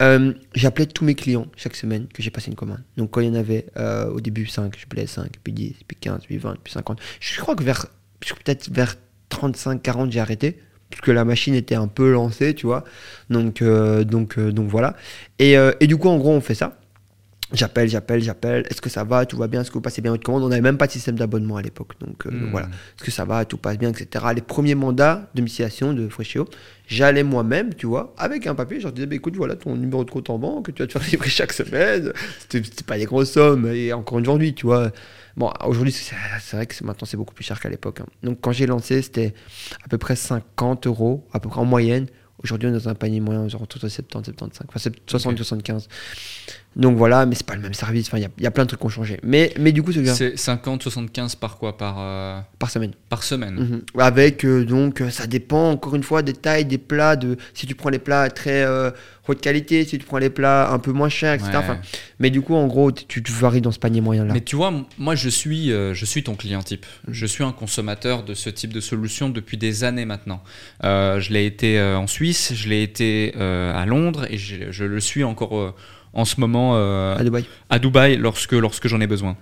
[0.00, 2.82] Euh, j'appelais tous mes clients chaque semaine que j'ai passé une commande.
[2.96, 5.96] Donc quand il y en avait euh, au début 5, j'appelais 5, puis 10, puis
[6.00, 7.00] 15, puis 20, puis 50.
[7.20, 7.86] Je crois que vers
[8.20, 8.96] peut-être vers
[9.28, 10.60] 35, 40, j'ai arrêté
[10.90, 12.84] puisque la machine était un peu lancée, tu vois.
[13.30, 14.94] Donc, euh, donc voilà.
[15.38, 16.81] Et, et, du coup, en gros, on fait ça.
[17.52, 18.66] J'appelle, j'appelle, j'appelle.
[18.70, 20.42] Est-ce que ça va Tout va bien Est-ce que vous passez bien votre commande?
[20.42, 21.92] On n'avait même pas de système d'abonnement à l'époque.
[22.00, 22.50] Donc, hmm.
[22.50, 22.66] voilà.
[22.66, 24.24] Est-ce que ça va Tout passe bien, etc.
[24.34, 26.48] Les premiers mandats de domiciliation de Freshio,
[26.86, 28.78] j'allais moi-même, tu vois, avec un papier.
[28.78, 30.92] Je leur disais bah, écoute, voilà ton numéro de compte en banque, tu vas te
[30.92, 32.12] faire livrer chaque semaine.
[32.48, 33.70] C'était pas des grosses sommes.
[33.72, 34.90] Et encore aujourd'hui, tu vois.
[35.36, 38.00] Bon, aujourd'hui, c'est vrai que maintenant, c'est beaucoup plus cher qu'à l'époque.
[38.00, 38.06] Hein.
[38.22, 39.34] Donc, quand j'ai lancé, c'était
[39.84, 42.06] à peu près 50 euros, à peu près en moyenne.
[42.42, 45.88] Aujourd'hui, on est dans un panier moyen, genre entre 70 75, enfin 60 75.
[46.74, 48.06] Donc voilà, mais c'est pas le même service.
[48.08, 49.18] Enfin, il y, a plein de trucs qui ont changé.
[49.22, 51.76] Mais, mais du coup, c'est C'est 50, 75 par quoi?
[51.76, 52.92] Par, euh, par semaine.
[53.10, 53.54] Par semaine.
[53.54, 53.82] Mhm.
[53.98, 57.16] Avec, euh, donc, ça dépend encore une fois des tailles, des plats.
[57.16, 58.66] De, si tu prends les plats très
[59.28, 61.50] haute qualité, si tu prends les plats un peu moins chers, etc.
[62.18, 64.32] mais du coup, en gros, tu, tu, varies dans ce panier moyen-là.
[64.32, 66.86] Mais tu vois, moi, je suis, je suis ton client type.
[67.06, 67.14] Mhm.
[67.14, 70.42] Je suis un consommateur de ce type de solution depuis des années maintenant.
[70.82, 75.22] je l'ai été en Suisse, je l'ai été à Londres et je, je le suis
[75.22, 75.74] encore
[76.12, 79.36] en ce moment euh, à Dubaï, à Dubaï lorsque, lorsque j'en ai besoin.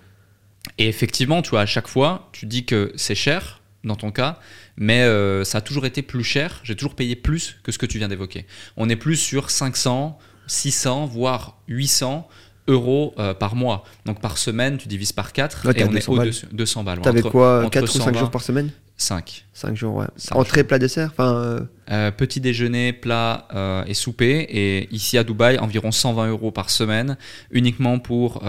[0.79, 4.39] Et effectivement, tu vois, à chaque fois, tu dis que c'est cher dans ton cas,
[4.77, 6.61] mais euh, ça a toujours été plus cher.
[6.65, 8.47] J'ai toujours payé plus que ce que tu viens d'évoquer.
[8.77, 12.29] On est plus sur 500, 600, voire 800
[12.71, 13.85] euros euh, par mois.
[14.07, 17.01] Donc par semaine, tu divises par 4 et on est au-dessus 200 balles.
[17.01, 19.47] T'avais quoi 4 ou 5 jours par semaine 5.
[19.55, 20.07] 5 jours, ouais.
[20.33, 21.61] Entrée, plat, dessert enfin, euh,
[21.91, 24.47] euh, Petit déjeuner, plat euh, et souper.
[24.51, 27.17] Et ici à Dubaï, environ 120 euros par semaine,
[27.51, 28.43] uniquement pour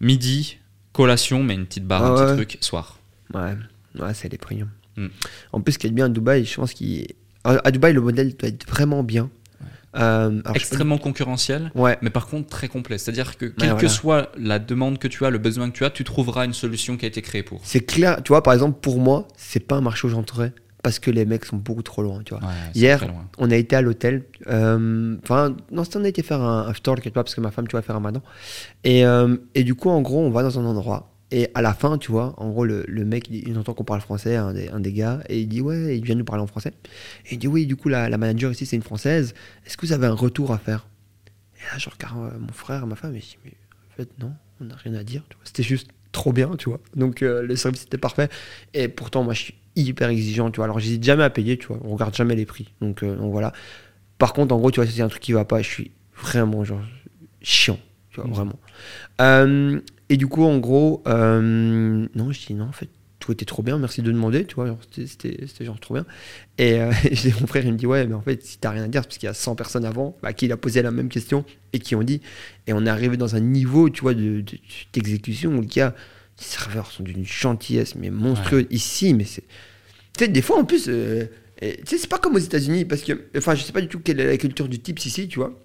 [0.00, 0.58] midi,
[0.92, 2.98] collation, mais une petite barre, un petit truc, soir.
[3.32, 3.54] Ouais,
[4.00, 4.64] ouais c'est les prix.
[4.96, 5.06] Mm.
[5.52, 8.48] En plus, ce qui est bien à Dubaï, je pense qu'à Dubaï, le modèle doit
[8.48, 9.30] être vraiment bien.
[9.96, 11.96] Euh, extrêmement concurrentiel, ouais.
[12.02, 12.98] mais par contre très complet.
[12.98, 15.90] C'est-à-dire que quelle que soit la demande que tu as, le besoin que tu as,
[15.90, 17.60] tu trouveras une solution qui a été créée pour.
[17.64, 20.98] C'est clair, tu vois, par exemple, pour moi, c'est pas un marché où j'entrerai parce
[20.98, 22.42] que les mecs sont beaucoup trop loin, tu vois.
[22.74, 23.04] Hier,
[23.38, 24.24] on a été à l'hôtel.
[24.46, 27.66] Euh, enfin, non, on a été faire un after, quelque pas, parce que ma femme,
[27.66, 28.22] tu vas faire un madan.
[28.84, 31.74] Et, euh, et du coup, en gros, on va dans un endroit et à la
[31.74, 35.20] fin, tu vois, en gros, le, mec, il, entend qu'on parle français, un des, gars,
[35.28, 36.72] et il dit Ouais, il vient nous parler en français.
[37.26, 39.34] Et il dit Oui, du coup, la, manager ici, c'est une française.
[39.66, 40.86] Est-ce que vous avez un retour à faire?
[41.56, 43.52] Et là, je regarde euh, mon frère, ma femme, et je dis Mais
[43.92, 45.22] en fait, non, on n'a rien à dire.
[45.44, 46.80] C'était juste trop bien, tu vois.
[46.96, 48.30] Donc, euh, le service était parfait.
[48.72, 50.64] Et pourtant, moi, je suis hyper exigeant, tu vois.
[50.64, 51.78] Alors, j'hésite jamais à payer, tu vois.
[51.84, 52.72] On regarde jamais les prix.
[52.80, 53.52] Donc, euh, voilà.
[54.16, 56.64] Par contre, en gros, tu vois, c'est un truc qui va pas, je suis vraiment,
[56.64, 56.80] genre,
[57.42, 57.78] chiant,
[58.18, 58.34] tu vois, mmh.
[58.34, 58.58] vraiment.
[59.20, 62.88] Euh, et du coup, en gros, euh, non, je dis non, en fait,
[63.18, 66.06] tout était trop bien, merci de demander, tu vois, c'était genre trop bien.
[66.56, 66.92] Et, euh,
[67.40, 69.18] mon frère, il me dit, ouais, mais en fait, si t'as rien à dire, parce
[69.18, 71.94] qu'il y a 100 personnes avant bah, qui a posé la même question et qui
[71.94, 72.20] ont dit,
[72.66, 75.94] et on est arrivé dans un niveau, tu vois, d'exécution de, où le gars,
[76.38, 78.66] les serveurs sont d'une gentillesse, mais monstrueuse.
[78.70, 79.44] Ici, mais c'est.
[80.16, 81.26] Tu sais, des fois, en plus, euh,
[81.60, 83.98] tu sais, c'est pas comme aux États-Unis, parce que, enfin, je sais pas du tout
[83.98, 85.60] quelle est la culture du type ici, tu vois.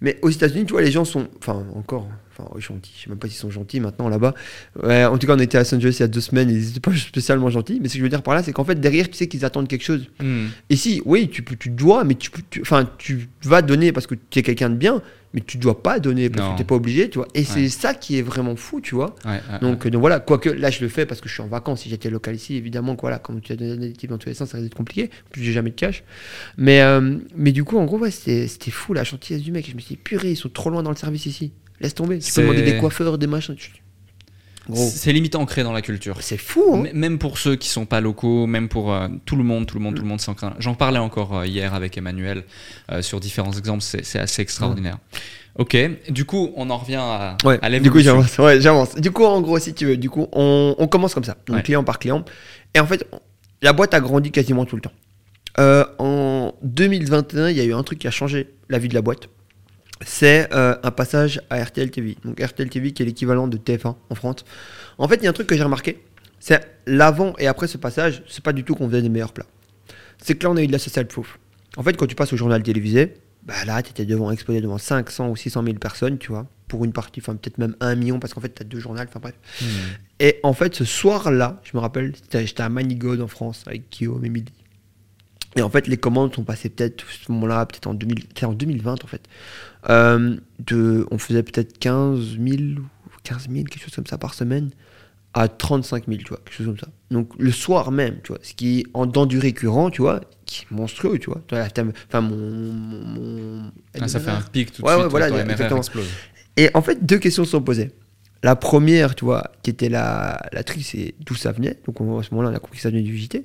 [0.00, 1.28] Mais aux États-Unis, tu vois, les gens sont.
[1.38, 2.08] Enfin, encore.
[2.36, 2.92] Enfin, gentils.
[2.96, 4.34] Je sais même pas s'ils sont gentils maintenant là-bas.
[4.82, 6.50] Ouais, en tout cas, on était à Los Angeles il y a deux semaines.
[6.50, 7.78] Ils n'étaient pas spécialement gentils.
[7.80, 9.44] Mais ce que je veux dire par là, c'est qu'en fait, derrière, tu sais qu'ils
[9.44, 10.06] attendent quelque chose.
[10.20, 10.46] Hmm.
[10.70, 12.30] Et si, oui, tu, tu dois, mais tu,
[12.60, 15.02] enfin, tu vas donner parce que tu es quelqu'un de bien
[15.34, 17.26] mais tu dois pas donner parce que tu n'es pas obligé, tu vois.
[17.34, 19.16] Et c'est ça qui est vraiment fou, tu vois.
[19.60, 21.82] donc, donc voilà, quoique là je le fais parce que je suis en vacances.
[21.82, 24.34] Si j'étais local ici, évidemment, voilà, comme tu as donné des types dans tous les
[24.34, 25.10] sens, ça risque d'être compliqué.
[25.30, 26.04] plus, j'ai jamais de cash.
[26.56, 29.68] Mais, euh, mais du coup, en gros, ouais, c'était fou la gentillesse du mec.
[29.68, 31.52] Je me suis dit, purée, ils sont trop loin dans le service ici.
[31.80, 32.18] Laisse tomber.
[32.18, 33.56] Tu peux demander des coiffeurs, des machins.
[34.74, 36.16] C'est limite ancré dans la culture.
[36.20, 36.62] C'est fou.
[36.74, 39.76] Hein même pour ceux qui sont pas locaux, même pour euh, tout le monde, tout
[39.76, 40.54] le monde, tout le monde s'ancre.
[40.58, 42.44] J'en parlais encore hier avec Emmanuel
[43.00, 43.82] sur différents exemples.
[43.82, 44.98] C'est assez extraordinaire.
[45.56, 45.76] Ok,
[46.08, 48.38] du coup, on en revient à, ouais, Du coup, j'avance.
[48.38, 48.96] Ouais, j'avance.
[48.96, 51.62] Du coup, en gros, si tu veux, du coup, on, on commence comme ça, donc
[51.62, 52.24] client par client.
[52.74, 53.06] Et en fait,
[53.62, 54.92] la boîte a grandi quasiment tout le temps.
[55.58, 58.94] Euh, en 2021, il y a eu un truc qui a changé la vie de
[58.94, 59.28] la boîte.
[60.02, 62.16] C'est euh, un passage à RTL TV.
[62.24, 64.44] Donc RTL TV qui est l'équivalent de TF1 en France.
[64.98, 66.02] En fait, il y a un truc que j'ai remarqué.
[66.40, 69.46] C'est l'avant et après ce passage, c'est pas du tout qu'on faisait des meilleurs plats.
[70.18, 71.38] C'est que là, on a eu de la social proof.
[71.76, 73.14] En fait, quand tu passes au journal télévisé,
[73.44, 76.84] bah là, tu étais devant, exposé devant 500 ou 600 000 personnes, tu vois, pour
[76.84, 79.20] une partie, enfin peut-être même un million, parce qu'en fait, tu as deux journaux, enfin
[79.20, 79.34] bref.
[79.60, 79.66] Hmm.
[80.20, 84.24] Et en fait, ce soir-là, je me rappelle, j'étais à Manigode en France avec Guillaume
[84.24, 84.52] et Midi.
[85.56, 88.52] Et en fait, les commandes sont passées peut-être, à ce moment-là, peut-être en, 2000, en
[88.52, 89.28] 2020, en fait.
[89.90, 92.82] Euh, de, on faisait peut-être 15 000 ou
[93.24, 94.70] 15 000, quelque chose comme ça par semaine
[95.34, 96.88] à 35 000, tu vois, quelque chose comme ça.
[97.10, 100.20] Donc le soir même, tu vois, ce qui est en dans du récurrent, tu vois,
[100.46, 101.42] qui est monstrueux, tu vois.
[101.52, 102.72] Enfin, mon.
[102.72, 105.30] mon, ah, ça fait un pic tout de suite, ouais, voilà,
[105.68, 106.08] ton explose.
[106.56, 107.90] Et en fait, deux questions sont posées.
[108.44, 111.78] La première, tu vois, qui était la, la c'est d'où ça venait.
[111.86, 113.44] Donc à ce moment-là, on a compris que ça venait du JT.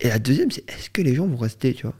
[0.00, 1.96] Et la deuxième, c'est est-ce que les gens vont rester, tu vois.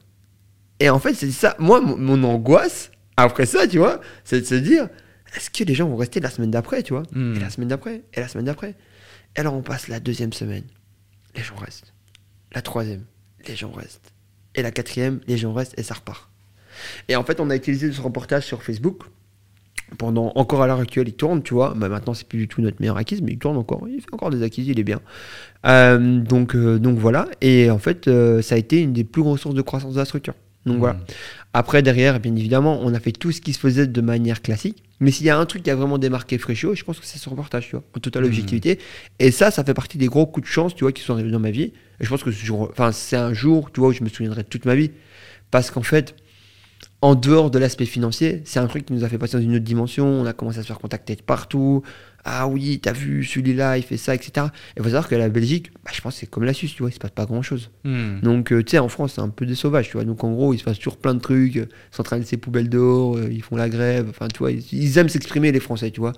[0.78, 1.56] Et en fait, c'est ça.
[1.58, 2.92] Moi, mon, angoisse,
[3.22, 4.88] après ça, tu vois, c'est de se dire
[5.36, 7.36] est-ce que les gens vont rester la semaine d'après, tu vois hmm.
[7.36, 8.74] Et la semaine d'après Et la semaine d'après
[9.36, 10.64] alors on passe la deuxième semaine,
[11.36, 11.92] les gens restent.
[12.52, 13.04] La troisième,
[13.46, 14.12] les gens restent.
[14.54, 16.28] Et la quatrième, les gens restent et ça repart.
[17.08, 19.02] Et en fait, on a utilisé ce reportage sur Facebook.
[19.96, 21.72] Pendant encore à l'heure actuelle, il tourne, tu vois.
[21.74, 23.86] Bah, maintenant, c'est plus du tout notre meilleur acquise, mais il tourne encore.
[23.88, 25.00] Il fait encore des acquises, il est bien.
[25.66, 27.28] Euh, donc, euh, donc voilà.
[27.40, 29.98] Et en fait, euh, ça a été une des plus grosses sources de croissance de
[29.98, 30.34] la structure.
[30.66, 30.98] Donc voilà.
[31.55, 31.59] Hmm.
[31.59, 34.82] Après, derrière, bien évidemment, on a fait tout ce qui se faisait de manière classique.
[35.01, 37.18] Mais s'il y a un truc qui a vraiment démarqué Fréchio, je pense que c'est
[37.18, 38.26] ce reportage, tu vois, en totale mmh.
[38.26, 38.78] objectivité.
[39.18, 41.30] Et ça, ça fait partie des gros coups de chance, tu vois, qui sont arrivés
[41.30, 41.72] dans ma vie.
[42.01, 44.74] Et je pense que c'est un jour, tu vois, où je me souviendrai toute ma
[44.74, 44.90] vie.
[45.51, 46.14] Parce qu'en fait,
[47.01, 49.55] en dehors de l'aspect financier, c'est un truc qui nous a fait passer dans une
[49.55, 50.07] autre dimension.
[50.07, 51.82] On a commencé à se faire contacter de partout.
[52.24, 54.46] Ah oui, t'as vu celui-là, il fait ça, etc.
[54.46, 56.74] Et il faut savoir que la Belgique, bah, je pense que c'est comme la Suisse,
[56.74, 57.70] tu vois, il se passe pas grand-chose.
[57.84, 58.20] Hmm.
[58.20, 60.05] Donc, euh, tu sais, en France, c'est un peu des sauvages, tu vois.
[60.05, 61.57] Donc, en gros, il se passe toujours plein de trucs.
[61.57, 64.09] Euh, centralisent ses poubelles dehors, euh, ils font la grève.
[64.11, 66.12] Enfin, tu vois, ils, aiment s'exprimer, les Français, tu vois.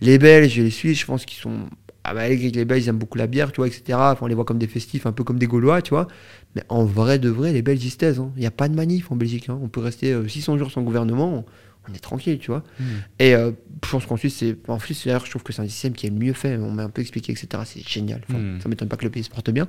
[0.00, 1.68] Les Belges et les Suisses, je pense qu'ils sont
[2.10, 3.82] ah bah, les Belges ils aiment beaucoup la bière, tu vois, etc.
[3.92, 6.08] Enfin, on les voit comme des festifs, un peu comme des Gaulois, tu vois.
[6.54, 8.20] Mais en vrai de vrai, les Belges ils se taisent.
[8.20, 8.30] Hein.
[8.36, 9.48] Il n'y a pas de manif en Belgique.
[9.48, 9.58] Hein.
[9.62, 11.44] On peut rester 600 euh, jours sans gouvernement,
[11.88, 12.62] on est tranquille, tu vois.
[12.78, 12.84] Hmm.
[13.18, 13.52] Et euh,
[13.84, 16.06] je pense qu'en Suisse, c'est, en Suisse, d'ailleurs, je trouve que c'est un système qui
[16.06, 16.56] est mieux fait.
[16.56, 17.62] On m'a un peu expliqué, etc.
[17.64, 18.22] C'est génial.
[18.28, 18.60] Enfin, ne hmm.
[18.60, 19.68] Ça m'étonne pas que le pays se porte bien.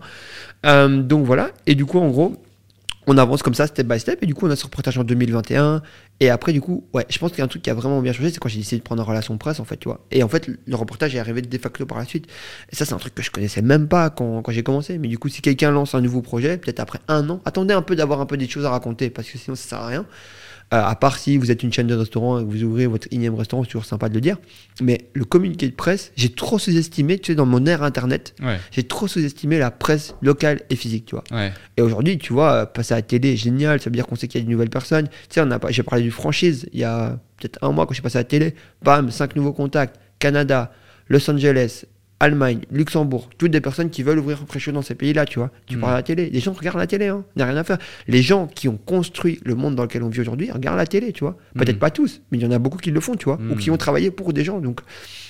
[0.66, 1.52] Euh, donc voilà.
[1.66, 2.42] Et du coup, en gros,
[3.10, 4.22] on avance comme ça, step by step.
[4.22, 5.82] Et du coup, on a ce reportage en 2021.
[6.20, 8.02] Et après, du coup, ouais, je pense qu'il y a un truc qui a vraiment
[8.02, 10.06] bien changé, c'est quand j'ai décidé de prendre en relation presse, en fait, tu vois.
[10.12, 12.28] Et en fait, le reportage est arrivé de facto par la suite.
[12.72, 15.00] Et ça, c'est un truc que je connaissais même pas quand, j'ai commencé.
[15.00, 17.82] Mais du coup, si quelqu'un lance un nouveau projet, peut-être après un an, attendez un
[17.82, 20.06] peu d'avoir un peu des choses à raconter, parce que sinon, ça sert à rien.
[20.72, 23.08] Euh, à part si vous êtes une chaîne de restaurants et que vous ouvrez votre
[23.12, 24.38] énième restaurant, c'est toujours sympa de le dire.
[24.82, 28.36] Mais le communiqué de presse, j'ai trop sous-estimé, tu sais, dans mon ère internet,
[28.72, 31.24] j'ai trop sous-estimé la presse locale et physique, tu vois.
[31.78, 34.42] Et aujourd'hui, tu vois, passer à la télé, génial, ça veut dire qu'on sait qu'il
[34.42, 35.08] y a de nouvelles personnes.
[35.30, 38.18] Tu sais, j'ai parlé du franchise il y a peut-être un mois quand j'ai passé
[38.18, 38.54] à la télé.
[38.84, 40.00] Bam, cinq nouveaux contacts.
[40.20, 40.72] Canada,
[41.08, 41.86] Los Angeles,
[42.22, 45.52] Allemagne, Luxembourg, toutes des personnes qui veulent ouvrir un pré dans ces pays-là, tu vois.
[45.68, 45.80] Tu mm.
[45.80, 47.78] parles à la télé, les gens regardent la télé, hein, n'y a rien à faire.
[48.08, 51.14] Les gens qui ont construit le monde dans lequel on vit aujourd'hui regardent la télé,
[51.14, 51.38] tu vois.
[51.56, 51.80] Peut-être mm.
[51.80, 53.70] pas tous, mais il y en a beaucoup qui le font, tu vois, ou qui
[53.70, 53.74] mm.
[53.74, 54.60] ont travaillé pour des gens.
[54.60, 54.82] Donc,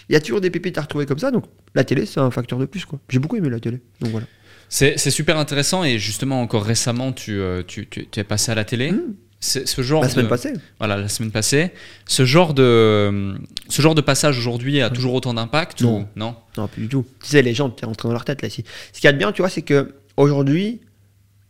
[0.09, 1.29] il y a toujours des pépites à retrouver comme ça.
[1.29, 2.99] Donc, la télé, c'est un facteur de plus, quoi.
[3.09, 4.25] J'ai beaucoup aimé la télé, donc voilà.
[4.69, 8.65] C'est super intéressant et justement, encore récemment, tu, euh, tu, tu, es passé à la
[8.65, 8.93] télé
[9.39, 10.53] ce genre la semaine passée.
[10.79, 11.71] Voilà, la semaine passée.
[12.05, 13.35] Ce genre de,
[13.69, 16.07] ce genre de passage aujourd'hui a toujours autant d'impact non.
[16.15, 16.35] non?
[16.57, 17.05] Non, plus du tout.
[17.23, 18.63] Tu sais, les gens, tu es rentré dans leur tête là ici.
[18.91, 20.81] Ce qui est bien, tu vois, c'est que aujourd'hui,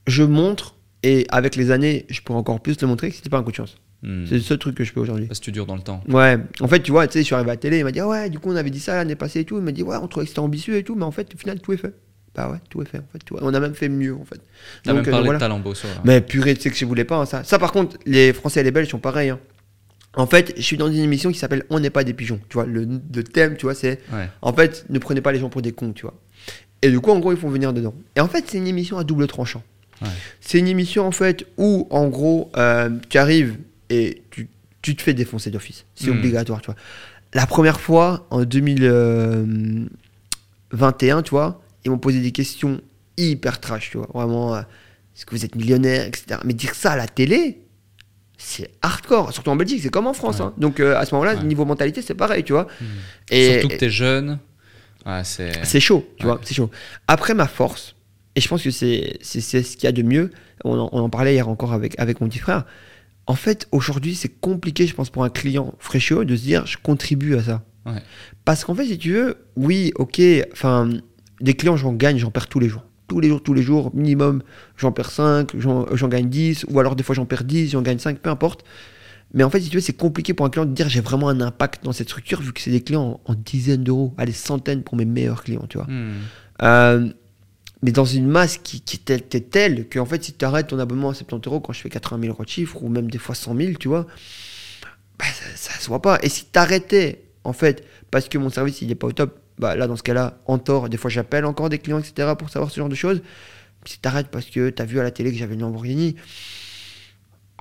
[0.08, 3.38] je montre, et avec les années, je pourrais encore plus le montrer, que c'était pas
[3.38, 3.78] un coup de chance.
[4.04, 4.26] Hmm.
[4.28, 5.26] C'est le seul truc que je fais aujourd'hui.
[5.26, 6.02] Parce que tu dures dans le temps.
[6.08, 6.38] Ouais.
[6.62, 8.00] En fait, tu vois, tu sais, je suis arrivé à la télé, il m'a dit,
[8.00, 9.58] ah ouais, du coup, on avait dit ça l'année passée et tout.
[9.58, 11.38] Il m'a dit, ouais, on trouvait que c'était ambitieux et tout, mais en fait, au
[11.38, 11.94] final, tout est fait.
[12.36, 13.22] Bah ouais, tout est fait en fait.
[13.42, 14.40] On a même fait mieux en fait.
[14.84, 15.74] T'as même parlé euh, de beau
[16.04, 17.44] Mais purée, tu sais que je voulais pas hein, ça.
[17.44, 19.30] Ça par contre, les Français et les Belges sont pareils.
[19.30, 19.40] Hein.
[20.16, 22.40] En fait, je suis dans une émission qui s'appelle On n'est pas des pigeons.
[22.50, 22.88] Tu vois, le,
[23.24, 24.00] thème, tu vois, c'est.
[24.42, 26.16] En fait, ne prenez pas les gens pour des cons, tu vois.
[26.82, 27.94] Et du coup, en gros, ils font venir dedans.
[28.16, 29.64] Et en fait, c'est une émission à double tranchant.
[30.40, 33.58] C'est une émission en fait où, en gros, euh, tu arrives
[33.90, 34.48] et tu,
[34.82, 35.84] tu, te fais défoncer d'office.
[35.96, 36.20] C'est hmm.
[36.20, 36.78] obligatoire, tu vois.
[37.34, 42.82] La première fois, en 2021, euh, tu vois, ils m'ont posé des questions
[43.18, 44.08] hyper trash, tu vois.
[44.14, 44.62] Vraiment, euh,
[45.16, 46.40] est-ce que vous êtes millionnaire, etc.
[46.46, 47.62] Mais dire ça à la télé,
[48.38, 49.34] c'est hardcore.
[49.34, 50.40] Surtout en Belgique, c'est comme en France.
[50.40, 50.54] Hein.
[50.58, 52.68] Donc euh, à ce moment-là, niveau mentalité, c'est pareil, tu vois.
[52.80, 52.86] Hmm.
[53.32, 54.40] Et, Surtout que t'es jeune.
[55.24, 56.40] c'est chaud, tu vois.
[56.44, 56.70] C'est chaud.
[57.08, 57.96] Après, ma force,
[58.36, 60.32] et je pense que c'est ce qu'il y a de mieux,
[60.64, 62.66] on en, parlait hier encore avec, avec mon petit frère.
[63.28, 66.78] En fait, aujourd'hui, c'est compliqué, je pense, pour un client fraîcheux de se dire je
[66.78, 67.64] contribue à ça.
[68.46, 70.22] Parce qu'en fait, si tu veux, oui, ok,
[70.52, 70.90] enfin,
[71.42, 72.84] des clients, j'en gagne, j'en perds tous les jours.
[73.08, 74.44] Tous les jours, tous les jours, minimum,
[74.78, 77.98] j'en perds 5, j'en gagne 10, ou alors des fois j'en perds 10, j'en gagne
[77.98, 78.64] 5, peu importe.
[79.34, 81.30] Mais en fait, si tu veux, c'est compliqué pour un client de dire j'ai vraiment
[81.30, 84.32] un impact dans cette structure, vu que c'est des clients en, dizaines d'euros, à des
[84.32, 85.88] centaines pour mes meilleurs clients, tu vois.
[85.88, 86.14] Hmm.
[86.62, 87.10] Euh,
[87.82, 90.80] mais dans une masse qui, qui est telle, que en fait, si tu arrêtes ton
[90.80, 93.18] abonnement à 70 euros quand je fais 80 000 euros de chiffre, ou même des
[93.18, 94.06] fois 100 000, tu vois,
[95.18, 95.26] bah,
[95.56, 96.20] ça, ne se voit pas.
[96.22, 99.39] Et si tu arrêtais, en fait, parce que mon service il n'est pas au top,
[99.60, 102.50] bah là, dans ce cas-là, en tort, des fois j'appelle encore des clients, etc., pour
[102.50, 103.22] savoir ce genre de choses.
[103.86, 106.16] Si t'arrêtes parce que t'as vu à la télé que j'avais une Lamborghini,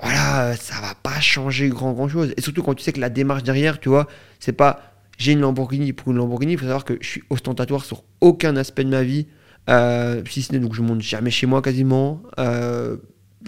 [0.02, 2.32] voilà, ça va pas changer grand grand chose.
[2.36, 4.06] Et surtout quand tu sais que la démarche derrière, tu vois,
[4.40, 7.84] c'est pas j'ai une Lamborghini pour une Lamborghini, il faut savoir que je suis ostentatoire
[7.84, 9.26] sur aucun aspect de ma vie,
[9.68, 12.22] euh, si ce n'est donc je monte jamais chez moi quasiment.
[12.38, 12.96] Euh,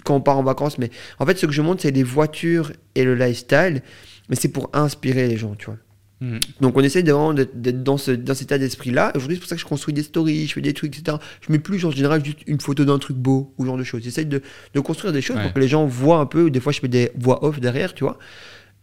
[0.03, 0.89] quand on part en vacances, mais
[1.19, 3.81] en fait, ce que je monte, c'est les voitures et le lifestyle,
[4.29, 5.77] mais c'est pour inspirer les gens, tu vois.
[6.21, 6.37] Mm.
[6.61, 9.11] Donc on essaie vraiment d'être dans, ce, dans cet état d'esprit-là.
[9.15, 11.17] Aujourd'hui, c'est pour ça que je construis des stories, je fais des trucs, etc.
[11.41, 14.03] Je mets plus en général juste une photo d'un truc beau ou genre de choses.
[14.03, 14.41] J'essaie de,
[14.73, 16.49] de, construire des choses pour que les gens voient un peu.
[16.51, 18.19] Des fois, je mets des voix off derrière, tu vois.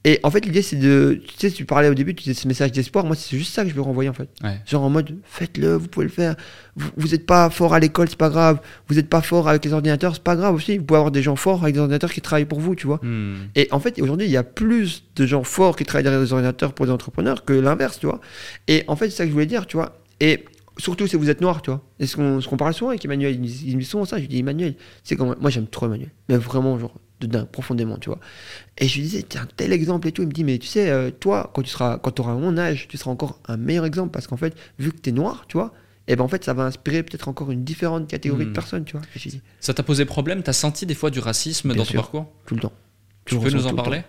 [0.05, 1.21] Et en fait, l'idée, c'est de.
[1.27, 3.05] Tu sais, tu parlais au début, tu disais ce message d'espoir.
[3.05, 4.29] Moi, c'est juste ça que je veux renvoyer, en fait.
[4.65, 6.37] Genre en mode, faites-le, vous pouvez le faire.
[6.97, 8.61] Vous n'êtes pas fort à l'école, c'est pas grave.
[8.89, 10.79] Vous n'êtes pas fort avec les ordinateurs, c'est pas grave aussi.
[10.79, 13.01] Vous pouvez avoir des gens forts avec des ordinateurs qui travaillent pour vous, tu vois.
[13.03, 13.49] Hmm.
[13.57, 16.33] Et en fait, aujourd'hui, il y a plus de gens forts qui travaillent derrière des
[16.33, 18.21] ordinateurs pour des entrepreneurs que l'inverse, tu vois.
[18.69, 19.99] Et en fait, c'est ça que je voulais dire, tu vois.
[20.21, 20.45] Et
[20.79, 21.83] surtout si vous êtes noir, tu vois.
[21.99, 23.41] Et ce qu'on parle souvent avec Emmanuel, il,
[23.77, 24.17] me dit souvent ça.
[24.17, 24.75] Je lui dis, Emmanuel,
[25.05, 28.21] c'est comme moi, j'aime trop Emmanuel, mais vraiment, genre, de profondément, tu vois.
[28.79, 30.23] Et je lui disais, tiens, tel exemple et tout.
[30.23, 32.87] Il me dit, mais tu sais, euh, toi, quand tu seras, quand auras mon âge,
[32.89, 35.57] tu seras encore un meilleur exemple parce qu'en fait, vu que tu es noir, tu
[35.57, 35.73] vois,
[36.07, 38.55] et eh ben en fait, ça va inspirer peut-être encore une différente catégorie de hmm.
[38.55, 39.03] personnes, tu vois.
[39.61, 40.43] Ça t'a posé problème?
[40.43, 42.33] T'as senti des fois du racisme dans ton parcours?
[42.47, 42.73] Tout le temps.
[43.27, 44.05] Tu peux nous en parler?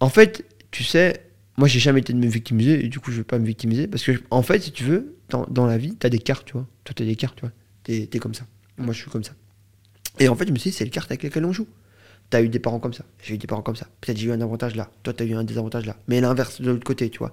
[0.00, 1.29] En fait, tu sais,
[1.60, 3.86] moi, j'ai jamais été de me victimiser et du coup, je vais pas me victimiser
[3.86, 6.46] parce que, en fait, si tu veux, dans, dans la vie, tu as des cartes,
[6.46, 6.66] tu vois.
[6.84, 7.52] Toi, tu as des cartes, tu vois.
[7.84, 8.46] Tu es, comme ça.
[8.78, 9.32] Moi, je suis comme ça.
[10.18, 11.68] Et en fait, je me suis dit, c'est les cartes avec lesquelles on joue.
[12.30, 13.04] Tu as eu des parents comme ça.
[13.22, 13.88] J'ai eu des parents comme ça.
[14.00, 14.90] Peut-être j'ai eu un avantage là.
[15.02, 15.96] Toi, tu as eu un désavantage là.
[16.08, 17.32] Mais l'inverse de l'autre côté, tu vois.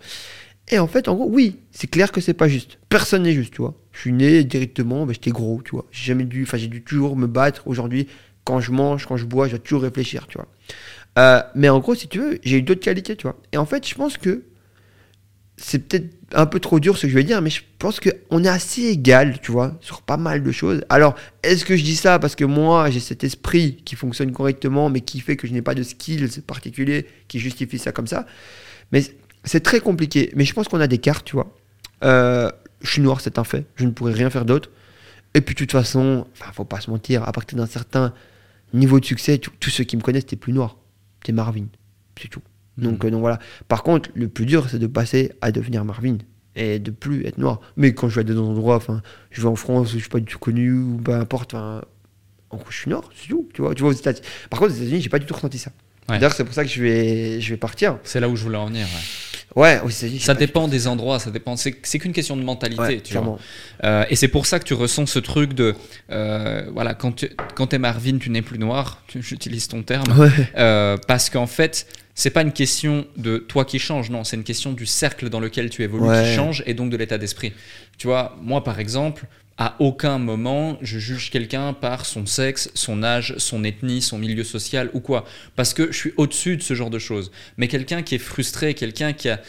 [0.68, 2.80] Et en fait, en gros, oui, c'est clair que c'est pas juste.
[2.90, 3.80] Personne n'est juste, tu vois.
[3.94, 5.86] Je suis né directement, j'étais gros, tu vois.
[5.92, 7.66] J'ai jamais dû, enfin, j'ai dû toujours me battre.
[7.66, 8.08] Aujourd'hui,
[8.44, 10.48] quand je mange, quand je bois, je dois toujours réfléchir, tu vois.
[11.18, 13.38] Euh, mais en gros, si tu veux, j'ai eu d'autres qualités, tu vois.
[13.52, 14.44] Et en fait, je pense que
[15.58, 18.44] c'est peut-être un peu trop dur ce que je vais dire, mais je pense qu'on
[18.44, 20.84] est assez égal, tu vois, sur pas mal de choses.
[20.90, 24.90] Alors, est-ce que je dis ça parce que moi, j'ai cet esprit qui fonctionne correctement,
[24.90, 28.28] mais qui fait que je n'ai pas de skills particuliers qui justifient ça comme ça?
[28.92, 29.04] Mais
[29.44, 30.32] c'est très compliqué.
[30.36, 31.56] Mais je pense qu'on a des cartes, tu vois.
[32.04, 32.52] Euh,
[32.82, 33.66] je suis noir, c'est un fait.
[33.76, 34.70] Je ne pourrais rien faire d'autre.
[35.34, 38.14] Et puis, de toute façon, enfin, faut pas se mentir, à partir d'un certain
[38.74, 40.78] niveau de succès, tous ceux qui me connaissent, t'es plus noir.
[41.28, 41.66] T'es Marvin.
[42.18, 42.42] C'est tout.
[42.78, 43.38] Donc, euh, donc voilà.
[43.68, 46.20] Par contre, le plus dur, c'est de passer à devenir Marvin
[46.56, 47.60] et de plus être noir.
[47.76, 50.20] Mais quand je vais dans des endroits, enfin, je vais en France, je suis pas
[50.22, 51.82] du tout connu ou peu importe, enfin,
[52.70, 53.50] je suis noir, c'est tout.
[53.54, 54.14] Tu vois, tu vois aux États
[54.50, 55.74] Par contre, aux États-Unis, j'ai pas du tout ressenti ça.
[56.08, 57.98] D'ailleurs, c'est pour ça que je vais, je vais partir.
[58.04, 58.88] C'est là où je voulais en venir.
[59.56, 59.82] Ouais,
[60.20, 61.56] ça dépend des endroits, ça dépend.
[61.56, 63.40] C'est qu'une question de mentalité, tu vois.
[63.84, 65.76] Euh, et c'est pour ça que tu ressens ce truc de,
[66.12, 69.02] euh, voilà, quand tu quand es Marvin, tu n'es plus noir.
[69.16, 70.06] J'utilise ton terme,
[70.58, 74.44] euh, parce qu'en fait, c'est pas une question de toi qui change, non, c'est une
[74.44, 77.54] question du cercle dans lequel tu évolues qui change et donc de l'état d'esprit.
[77.98, 79.26] Tu vois, moi par exemple,
[79.58, 84.44] à aucun moment je juge quelqu'un par son sexe, son âge, son ethnie, son milieu
[84.44, 85.26] social ou quoi.
[85.56, 87.32] Parce que je suis au-dessus de ce genre de choses.
[87.58, 89.42] Mais quelqu'un qui est frustré, quelqu'un qui a,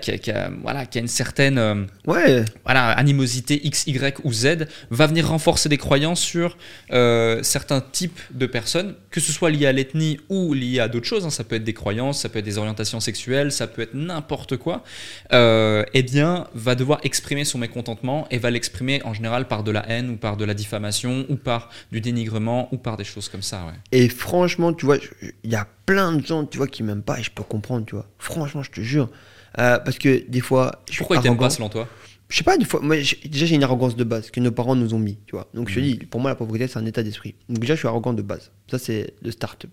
[0.00, 2.44] qui a, voilà, qui a une certaine euh, ouais.
[2.64, 6.56] voilà, animosité X, Y ou Z, va venir renforcer des croyances sur
[6.92, 11.06] euh, certains types de personnes, que ce soit lié à l'ethnie ou lié à d'autres
[11.06, 11.30] choses, hein.
[11.30, 14.56] ça peut être des croyances, ça peut être des orientations sexuelles, ça peut être n'importe
[14.56, 14.84] quoi,
[15.32, 19.70] euh, eh bien, va devoir exprimer son mécontentement et va l'exprimer en général par de
[19.70, 23.28] la haine ou par de la diffamation ou par du dénigrement ou par des choses
[23.28, 23.64] comme ça.
[23.66, 23.72] Ouais.
[23.92, 24.98] Et franchement, tu vois,
[25.44, 27.86] il y a plein de gens, tu vois, qui m'aiment pas et je peux comprendre,
[27.86, 28.06] tu vois.
[28.18, 29.10] Franchement, je te jure.
[29.58, 30.82] Euh, parce que des fois.
[30.96, 31.88] Pourquoi ils t'aiment pas selon toi?
[32.28, 32.80] Je sais pas, des fois.
[32.80, 35.48] Moi, déjà, j'ai une arrogance de base que nos parents nous ont mis, tu vois.
[35.52, 35.86] Donc, je te mhm.
[35.86, 37.34] dis, pour moi, la pauvreté, c'est un état d'esprit.
[37.48, 38.52] Donc, déjà, je suis arrogant de base.
[38.70, 39.66] Ça, c'est le start.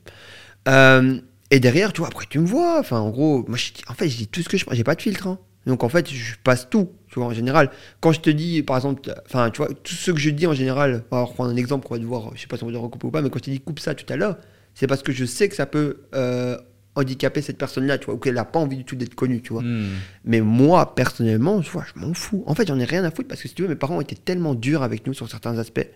[0.67, 1.19] Euh,
[1.51, 2.79] et derrière, tu vois, après, tu me vois.
[2.79, 4.65] Enfin, en gros, moi, je, en fait, je dis tout ce que je.
[4.71, 5.27] J'ai pas de filtre.
[5.27, 5.39] Hein.
[5.65, 7.69] Donc, en fait, je passe tout, tu vois, en général.
[8.01, 10.53] Quand je te dis, par exemple, enfin, tu vois, tout ce que je dis en
[10.53, 12.71] général, on va prendre un exemple qu'on va devoir, je sais pas si on va
[12.71, 14.37] devoir recouper ou pas, mais quand je te dis coupe ça tout à l'heure,
[14.73, 16.57] c'est parce que je sais que ça peut euh,
[16.99, 19.53] handicaper cette personne-là, tu vois, ou qu'elle n'a pas envie du tout d'être connue, tu
[19.53, 19.61] vois.
[19.61, 19.87] Hmm.
[20.25, 22.43] Mais moi, personnellement, tu vois, je m'en fous.
[22.45, 24.15] En fait, j'en ai rien à foutre parce que si tu veux, mes parents étaient
[24.15, 25.87] tellement durs avec nous sur certains aspects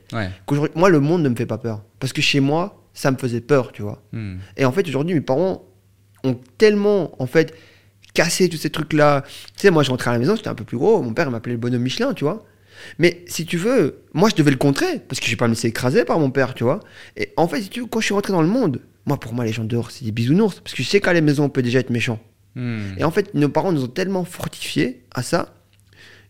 [0.45, 1.83] qu'aujourd'hui, moi, le monde ne me fait pas peur.
[1.99, 4.01] Parce que chez moi, ça me faisait peur, tu vois.
[4.11, 4.37] Hmm.
[4.57, 5.63] Et en fait, aujourd'hui, mes parents
[6.23, 7.53] ont tellement, en fait,
[8.13, 9.23] cassé tous ces trucs-là.
[9.55, 11.01] Tu sais, moi, je rentrais à la maison, j'étais un peu plus gros.
[11.01, 12.45] Mon père m'appelait le bonhomme Michelin, tu vois.
[12.99, 15.53] Mais si tu veux, moi je devais le contrer parce que je vais pas me
[15.53, 16.79] laisser écraser par mon père, tu vois.
[17.17, 19.34] Et en fait, si tu veux, quand je suis rentré dans le monde, moi, pour
[19.34, 20.59] moi, les gens dehors, c'est des bisounours.
[20.59, 22.19] Parce que je sais qu'à la maison, on peut déjà être méchant.
[22.55, 22.93] Hmm.
[22.97, 25.55] Et en fait, nos parents nous ont tellement fortifiés à ça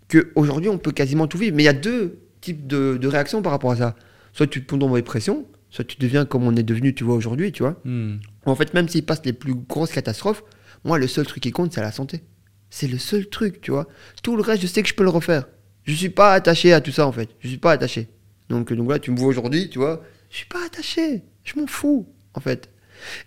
[0.10, 1.56] qu'aujourd'hui, on peut quasiment tout vivre.
[1.56, 3.96] Mais il y a deux types de, réactions par rapport à ça.
[4.34, 7.04] Soit tu te prends dans mauvaise pression, soit tu deviens comme on est devenu, tu
[7.04, 7.80] vois, aujourd'hui, tu vois.
[7.84, 8.18] Hmm.
[8.46, 10.44] En fait, même s'il passe les plus grosses catastrophes,
[10.84, 12.24] moi, le seul truc qui compte, c'est la santé.
[12.72, 13.88] C'est le seul truc, tu vois.
[14.24, 15.46] Tout le reste, je sais que je peux le refaire.
[15.86, 17.30] Je suis pas attaché à tout ça, en fait.
[17.40, 18.08] Je suis pas attaché.
[18.50, 20.04] Donc, donc là, tu me vois aujourd'hui, tu vois.
[20.30, 21.24] Je suis pas attaché.
[21.44, 22.70] Je m'en fous en fait.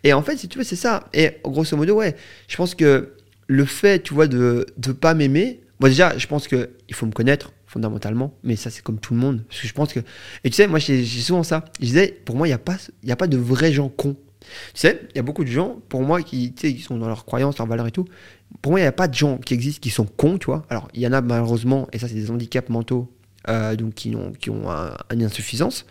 [0.04, 1.08] Et en fait, si tu veux, c'est ça.
[1.12, 2.16] Et grosso modo, ouais,
[2.48, 3.12] je pense que
[3.46, 7.12] le fait, tu vois, de ne pas m'aimer, moi déjà, je pense qu'il faut me
[7.12, 9.44] connaître fondamentalement, mais ça, c'est comme tout le monde.
[9.48, 10.00] Parce que je pense que.
[10.44, 11.64] Et tu sais, moi, j'ai souvent ça.
[11.80, 12.76] Je disais, pour moi, il n'y a, pas,
[13.08, 14.16] a pas de vrais gens cons.
[14.74, 17.24] Tu sais, il y a beaucoup de gens, pour moi, qui, qui sont dans leurs
[17.24, 18.06] croyances, leurs valeurs et tout.
[18.62, 20.64] Pour moi, il n'y a pas de gens qui existent qui sont cons, tu vois.
[20.70, 23.12] Alors, il y en a malheureusement, et ça, c'est des handicaps mentaux,
[23.48, 24.68] euh, donc qui ont, qui ont
[25.12, 25.86] une insuffisance.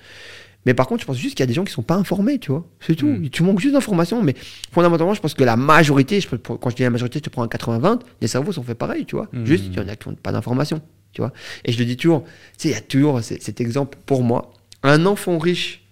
[0.65, 2.39] Mais par contre, je pense juste qu'il y a des gens qui sont pas informés,
[2.39, 2.65] tu vois.
[2.79, 3.07] C'est tout.
[3.07, 3.29] Hmm.
[3.29, 4.21] Tu manques juste d'informations.
[4.23, 4.33] Mais
[4.71, 7.43] fondamentalement, je pense que la majorité, je, quand je dis la majorité, je te prends
[7.43, 9.27] un 80-20, les cerveaux sont faits pareil, tu vois.
[9.31, 9.45] Hmm.
[9.45, 10.81] Juste, il y en a qui n'ont pas d'informations,
[11.13, 11.31] tu vois.
[11.63, 14.53] Et je le dis toujours, tu sais, il y a toujours cet exemple pour moi.
[14.81, 15.84] Un enfant riche,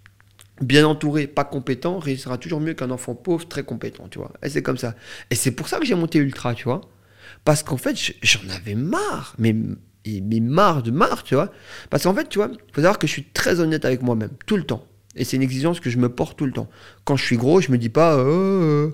[0.63, 4.31] bien entouré, pas compétent, réussira toujours mieux qu'un enfant pauvre, très compétent, tu vois.
[4.43, 4.95] Et c'est comme ça.
[5.29, 6.81] Et c'est pour ça que j'ai monté Ultra, tu vois.
[7.45, 9.35] Parce qu'en fait, j'en avais marre.
[9.37, 9.55] Mais
[10.05, 11.51] et, mais marre de marre, tu vois.
[11.89, 14.57] Parce qu'en fait, tu vois, faut savoir que je suis très honnête avec moi-même, tout
[14.57, 14.85] le temps.
[15.15, 16.69] Et c'est une exigence que je me porte tout le temps.
[17.05, 18.89] Quand je suis gros, je me dis pas, euh,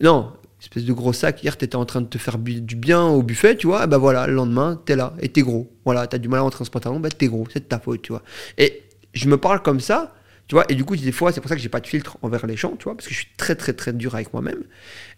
[0.00, 3.22] non, espèce de gros sac, hier t'étais en train de te faire du bien au
[3.22, 5.70] buffet, tu vois, bah voilà, le lendemain, t'es là, et t'es gros.
[5.84, 7.78] Voilà, t'as du mal à rentrer dans ce pantalon, bah t'es gros, c'est de ta
[7.78, 8.22] faute, tu vois.
[8.56, 10.14] Et je me parle comme ça,
[10.48, 12.16] tu vois, et du coup, des fois, c'est pour ça que j'ai pas de filtre
[12.22, 14.64] envers les gens, tu vois, parce que je suis très, très, très dur avec moi-même.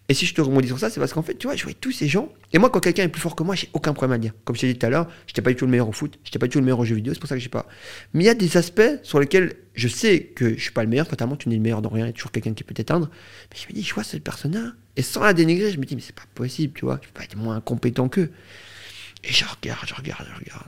[0.09, 1.71] Et si je te rebondis sur ça, c'est parce qu'en fait, tu vois, je vois
[1.73, 2.27] tous ces gens.
[2.51, 4.33] Et moi, quand quelqu'un est plus fort que moi, j'ai aucun problème à dire.
[4.43, 6.19] Comme je t'ai dit tout à l'heure, j'étais pas du tout le meilleur au foot,
[6.25, 7.65] j'étais pas du tout le meilleur au jeu vidéo, c'est pour ça que j'ai pas.
[8.13, 10.89] Mais il y a des aspects sur lesquels je sais que je suis pas le
[10.89, 12.73] meilleur, fatalement, tu n'es le meilleur dans rien, il y a toujours quelqu'un qui peut
[12.73, 13.09] t'éteindre.
[13.51, 15.95] Mais je me dis, je vois cette personne-là, et sans la dénigrer, je me dis,
[15.95, 18.31] mais c'est pas possible, tu vois, je peux pas être moins compétent qu'eux.
[19.23, 20.67] Et je regarde, je regarde, je regarde.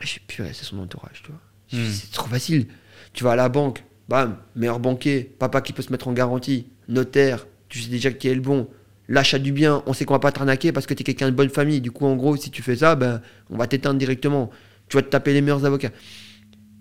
[0.00, 1.80] Et je suis purée, c'est son entourage, tu vois.
[1.80, 1.90] Hmm.
[1.90, 2.68] C'est trop facile.
[3.12, 6.66] Tu vas à la banque, bam, meilleur banquier, papa qui peut se mettre en garantie,
[6.88, 8.68] notaire, tu sais déjà qui est le bon.
[9.08, 11.36] L'achat du bien, on sait qu'on va pas t'arnaquer parce que tu es quelqu'un de
[11.36, 11.80] bonne famille.
[11.80, 14.50] Du coup, en gros, si tu fais ça, ben, on va t'éteindre directement.
[14.88, 15.90] Tu vas te taper les meilleurs avocats.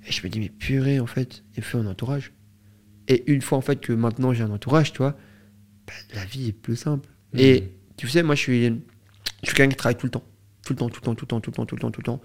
[0.08, 2.32] Et je me dis, mais purée, en fait, il fait un entourage.
[3.10, 5.18] Et une fois, en fait, que maintenant j'ai un entourage, tu vois,
[5.88, 7.10] ben, la vie est plus simple.
[7.34, 7.40] Mmh.
[7.40, 10.24] Et tu sais, moi, je suis, je suis quelqu'un qui travaille tout le temps.
[10.66, 11.92] Tout le temps, tout le temps, tout le temps, tout le temps, tout le temps,
[11.92, 12.22] tout le temps.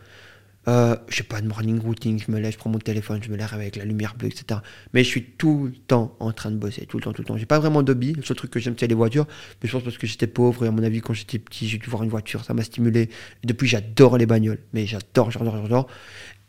[0.68, 3.30] Euh, je sais pas de morning routine, je me lève, je prends mon téléphone, je
[3.30, 4.60] me lève avec la lumière bleue, etc.
[4.92, 7.26] Mais je suis tout le temps en train de bosser, tout le temps, tout le
[7.26, 7.38] temps.
[7.38, 8.12] J'ai pas vraiment d'hobby.
[8.12, 9.26] Le seul truc que j'aime, c'est les voitures.
[9.62, 11.78] Mais je pense parce que j'étais pauvre et à mon avis, quand j'étais petit, j'ai
[11.78, 13.08] dû voir une voiture, ça m'a stimulé.
[13.44, 14.58] Depuis, j'adore les bagnoles.
[14.74, 15.86] Mais j'adore, j'adore, j'adore.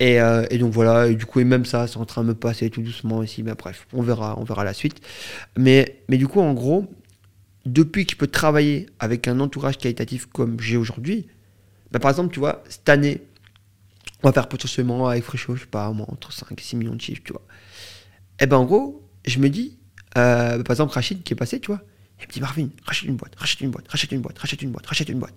[0.02, 2.28] Et, euh, et, donc voilà, et du coup, et même ça, c'est en train de
[2.28, 3.42] me passer tout doucement ici.
[3.42, 5.00] Mais bref, on verra, on verra la suite.
[5.58, 6.88] Mais, mais du coup, en gros,
[7.66, 11.28] depuis que je peux travailler avec un entourage qualitatif comme j'ai aujourd'hui,
[11.92, 13.22] bah, par exemple, tu vois, cette année,
[14.24, 17.02] on va faire potentiellement avec Fricho, je sais pas, entre 5 et 6 millions de
[17.02, 17.46] chiffres, tu vois.
[18.40, 19.78] Et ben en gros, je me dis,
[20.18, 21.82] euh, par exemple, Rachid qui est passé, tu vois,
[22.20, 24.72] il me dit Marvin, rachète une boîte, rachète une boîte, rachète une boîte, rachète une
[24.72, 25.36] boîte, rachète une boîte.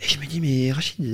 [0.00, 1.04] Et je me dis, mais Rachid,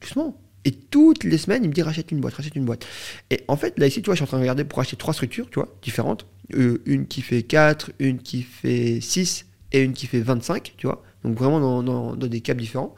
[0.00, 0.36] doucement.
[0.64, 2.84] Et toutes les semaines, il me dit rachète une boîte, rachète une boîte.
[3.30, 4.96] Et en fait, là ici, tu vois, je suis en train de regarder pour acheter
[4.96, 6.26] trois structures, tu vois, différentes.
[6.54, 10.86] Euh, une qui fait 4, une qui fait 6 et une qui fait 25, tu
[10.86, 11.02] vois.
[11.24, 12.94] Donc vraiment dans, dans, dans des caps différents.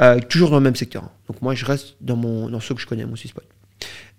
[0.00, 1.08] Euh, toujours dans le même secteur.
[1.28, 3.44] Donc moi, je reste dans, mon, dans ce que je connais, mon sweet spot.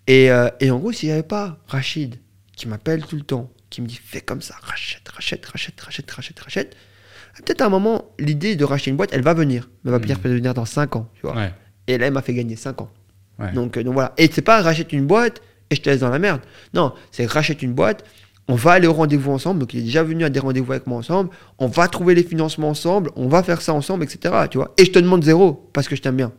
[0.08, 2.16] Et, euh, et en gros, s'il n'y avait pas Rachid
[2.56, 6.10] qui m'appelle tout le temps, qui me dit fais comme ça, rachète, rachète, rachète, rachète,
[6.10, 6.76] rachète, rachète,
[7.38, 9.70] peut-être à un moment, l'idée de racheter une boîte, elle va venir.
[9.84, 11.10] Mais elle va peut-être venir dans 5 ans.
[11.16, 11.50] Tu vois.
[11.88, 12.92] Et là, elle m'a fait gagner 5 ans.
[13.54, 14.14] Donc, euh, donc voilà.
[14.18, 16.42] Et c'est pas rachète une boîte et je te laisse dans la merde.
[16.74, 18.06] Non, c'est rachète une boîte
[18.48, 19.60] on va aller au rendez-vous ensemble.
[19.60, 21.30] Donc, il est déjà venu à des rendez-vous avec moi ensemble.
[21.58, 23.10] On va trouver les financements ensemble.
[23.16, 24.36] On va faire ça ensemble, etc.
[24.52, 26.32] Tu vois Et je te demande zéro parce que je t'aime bien.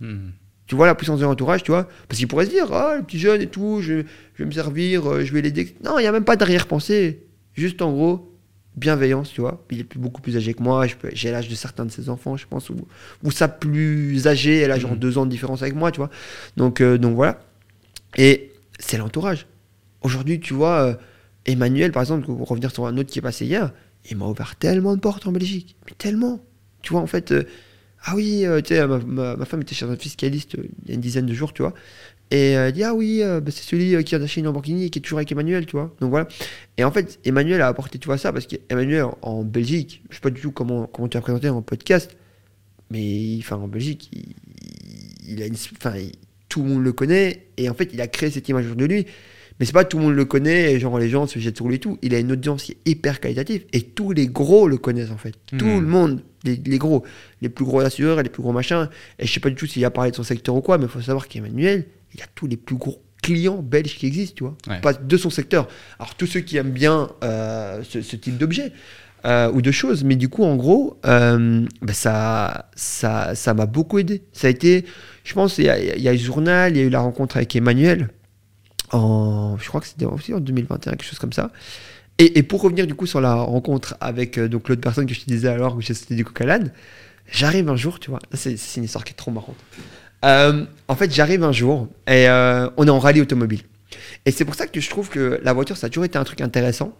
[0.00, 0.30] Hmm.
[0.66, 3.02] Tu vois la puissance de l'entourage, tu vois Parce qu'il pourrait se dire, ah, le
[3.02, 4.04] petit jeune et tout, je,
[4.38, 5.76] vais me servir, euh, je vais l'aider.
[5.84, 7.22] Non, il n'y a même pas d'arrière-pensée.
[7.52, 8.34] Juste en gros,
[8.74, 9.64] bienveillance, tu vois.
[9.70, 10.86] Il est beaucoup plus âgé que moi.
[11.12, 12.70] J'ai l'âge de certains de ses enfants, je pense.
[12.70, 12.76] Ou,
[13.22, 14.98] ou ça plus âgé, elle a genre hmm.
[14.98, 16.10] deux ans de différence avec moi, tu vois.
[16.56, 17.40] Donc, euh, donc voilà.
[18.16, 19.46] Et c'est l'entourage.
[20.00, 20.80] Aujourd'hui, tu vois.
[20.80, 20.94] Euh,
[21.46, 23.72] Emmanuel, par exemple, pour revenir sur un autre qui est passé hier,
[24.10, 25.76] il m'a ouvert tellement de portes en Belgique.
[25.86, 26.40] Mais tellement.
[26.82, 27.44] Tu vois, en fait, euh,
[28.04, 30.94] ah oui, euh, tu sais, ma, femme était chez un fiscaliste euh, il y a
[30.94, 31.74] une dizaine de jours, tu vois.
[32.32, 34.98] Et elle dit, ah oui, bah, c'est celui qui a acheté une Lamborghini et qui
[34.98, 35.94] est toujours avec Emmanuel, tu vois.
[36.00, 36.26] Donc voilà.
[36.76, 40.20] Et en fait, Emmanuel a apporté, tu vois, ça, parce qu'Emmanuel, en, Belgique, je sais
[40.20, 42.16] pas du tout comment, comment tu as présenté en podcast,
[42.90, 44.10] mais enfin, en Belgique,
[46.48, 49.06] tout le monde le connaît, et en fait, il a créé cette image de lui.
[49.58, 51.68] Mais c'est pas tout le monde le connaît, et genre les gens se jettent sur
[51.68, 51.98] lui et tout.
[52.02, 55.16] Il a une audience qui est hyper qualitative et tous les gros le connaissent en
[55.16, 55.34] fait.
[55.46, 55.80] Tout hmm.
[55.80, 57.04] le monde, les, gros,
[57.40, 58.88] les plus gros assureurs les plus gros machins.
[59.18, 60.84] Et je sais pas du tout s'il a parlé de son secteur ou quoi, mais
[60.84, 64.44] il faut savoir qu'Emmanuel, il a tous les plus gros clients belges qui existent, tu
[64.44, 64.80] vois.
[64.80, 65.68] Pas de son secteur.
[65.98, 68.72] Alors tous ceux qui aiment bien euh, ce, type d'objet.
[69.24, 73.66] Euh, ou de choses, mais du coup, en gros, euh, bah, ça, ça, ça m'a
[73.66, 74.22] beaucoup aidé.
[74.32, 74.84] Ça a été,
[75.24, 77.36] je pense, il y, y a eu le journal, il y a eu la rencontre
[77.36, 78.08] avec Emmanuel,
[78.92, 81.50] en, je crois que c'était aussi en 2021, quelque chose comme ça.
[82.18, 85.26] Et, pour revenir du coup sur la rencontre avec euh, l'autre personne que je te
[85.26, 86.46] disais alors où c'était du Coca
[87.30, 89.56] j'arrive un jour, tu vois, c'est une histoire qui est trop marrante.
[90.24, 93.60] Euh, en fait, j'arrive un jour et euh, on est en rallye automobile.
[94.24, 96.24] Et c'est pour ça que je trouve que la voiture, ça a toujours été un
[96.24, 96.96] truc intéressant.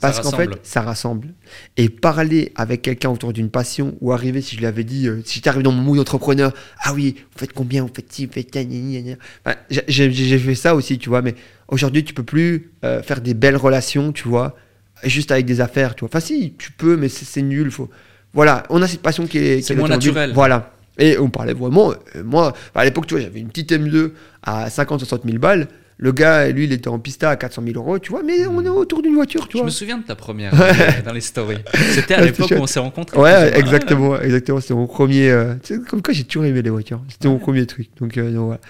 [0.00, 1.28] Parce qu'en fait, ça rassemble.
[1.76, 5.36] Et parler avec quelqu'un autour d'une passion, ou arriver, si je l'avais dit, euh, si
[5.36, 8.32] j'étais arrivé dans mon mood d'entrepreneur, ah oui, vous faites combien, vous faites ci, vous
[8.32, 11.34] faites enfin, J'ai fait ça aussi, tu vois, mais
[11.68, 14.56] aujourd'hui, tu peux plus euh, faire des belles relations, tu vois,
[15.04, 16.08] juste avec des affaires, tu vois.
[16.08, 17.70] Enfin, si, tu peux, mais c'est nul.
[17.70, 17.90] Faut...
[18.32, 19.62] Voilà, on a cette passion qui est.
[19.62, 20.32] C'est moins naturel.
[20.32, 20.72] Voilà.
[20.98, 21.92] Et on parlait vraiment.
[22.14, 25.68] Euh, moi, à l'époque, tu vois, j'avais une petite M2 à 50-60 000 balles
[26.02, 28.64] Le gars, lui, il était en pista à 400 000 euros, tu vois, mais on
[28.64, 29.62] est autour d'une voiture, tu je vois.
[29.64, 30.72] Je me souviens de ta première euh,
[31.04, 31.58] dans les stories.
[31.92, 33.18] C'était à l'époque où on s'est rencontrés.
[33.18, 34.60] Ouais, exactement, exactement.
[34.62, 35.30] C'était mon premier.
[35.30, 35.56] Euh,
[35.90, 37.02] comme quoi, j'ai toujours aimé les voitures.
[37.10, 37.90] C'était mon premier truc.
[38.00, 38.60] Donc, euh, donc voilà.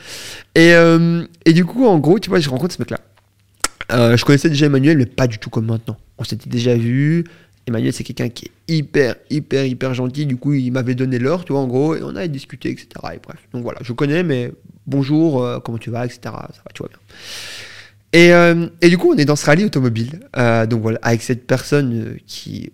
[0.56, 2.98] Et, euh, et du coup, en gros, tu vois, je rencontre ce mec-là.
[4.16, 5.98] je connaissais déjà Emmanuel, mais pas du tout comme maintenant.
[6.18, 7.22] On s'était déjà vu.
[7.68, 10.26] Emmanuel, c'est quelqu'un qui est hyper, hyper, hyper gentil.
[10.26, 12.88] Du coup, il m'avait donné l'heure, tu vois, en gros, et on a discuté, etc.
[13.14, 13.38] Et bref.
[13.52, 14.50] Donc voilà, je connais, mais
[14.90, 16.20] bonjour, euh, comment tu vas, etc.
[16.24, 16.98] Ça va, tu vois bien.
[18.12, 20.20] Et, euh, et, du coup, on est dans ce rallye automobile.
[20.36, 22.72] Euh, donc voilà, avec cette personne qui,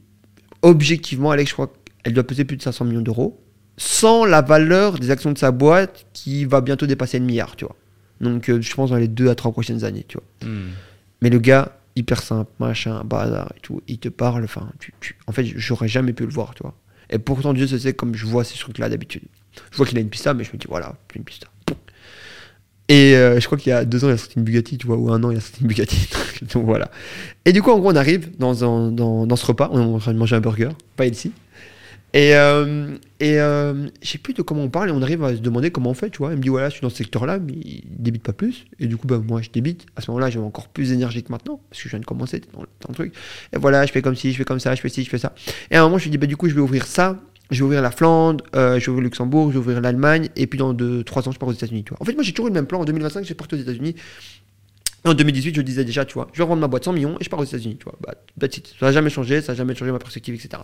[0.63, 3.41] objectivement, Alex, je crois qu'elle doit peser plus de 500 millions d'euros,
[3.77, 7.67] sans la valeur des actions de sa boîte qui va bientôt dépasser le milliard, tu
[7.67, 7.77] vois.
[8.21, 10.49] Donc je pense dans les deux à trois prochaines années, tu vois.
[10.51, 10.71] Hmm.
[11.21, 13.83] Mais le gars, hyper simple, machin, bazar et tout.
[13.89, 14.95] Il te parle, enfin, tu,
[15.27, 16.75] en fait, j'aurais jamais pu le voir, tu vois.
[17.11, 19.23] Et pourtant, Dieu se sait comme je vois ces trucs-là d'habitude.
[19.71, 21.49] Je vois qu'il a une pista, mais je me dis, voilà, une pista.
[22.89, 24.87] Et euh, je crois qu'il y a deux ans, il a sorti une Bugatti, tu
[24.87, 26.09] vois, ou un an, il a sorti une Bugatti.
[26.55, 26.91] Donc voilà.
[27.45, 29.99] Et du coup, en gros, on arrive dans, dans, dans ce repas, on est en
[29.99, 31.33] train de manger un burger, pas ici.
[32.17, 35.37] Et, euh, et euh, je sais plus de comment on parle, et on arrive à
[35.37, 36.33] se demander comment on fait, tu vois.
[36.33, 38.65] Il me dit, voilà, je suis dans ce secteur-là, mais il débite pas plus.
[38.79, 39.85] Et du coup, bah, moi, je débite.
[39.97, 42.41] À ce moment-là, j'ai encore plus d'énergie que maintenant, parce que je viens de commencer
[42.55, 43.13] dans, le truc.
[43.53, 45.19] Et voilà, je fais comme ci, je fais comme ça, je fais ci, je fais
[45.19, 45.35] ça.
[45.71, 47.19] Et à un moment, je lui dis, bah, du coup, je vais ouvrir ça,
[47.51, 50.29] je vais ouvrir la Flandre, euh, je vais ouvrir le Luxembourg, je vais ouvrir l'Allemagne,
[50.37, 51.85] et puis dans 2-3 ans, je pars aux États-Unis.
[52.01, 52.81] En fait, moi, j'ai toujours eu le même plan.
[52.81, 53.95] En 2025, j'ai parti aux États-Unis.
[55.05, 57.25] En 2018, je disais déjà, tu vois, je vais rendre ma boîte 100 millions et
[57.25, 57.95] je pars aux États-Unis, tu vois.
[58.01, 58.15] Bah,
[58.81, 60.63] Ça n'a jamais changé, ça n'a jamais changé ma perspective, etc.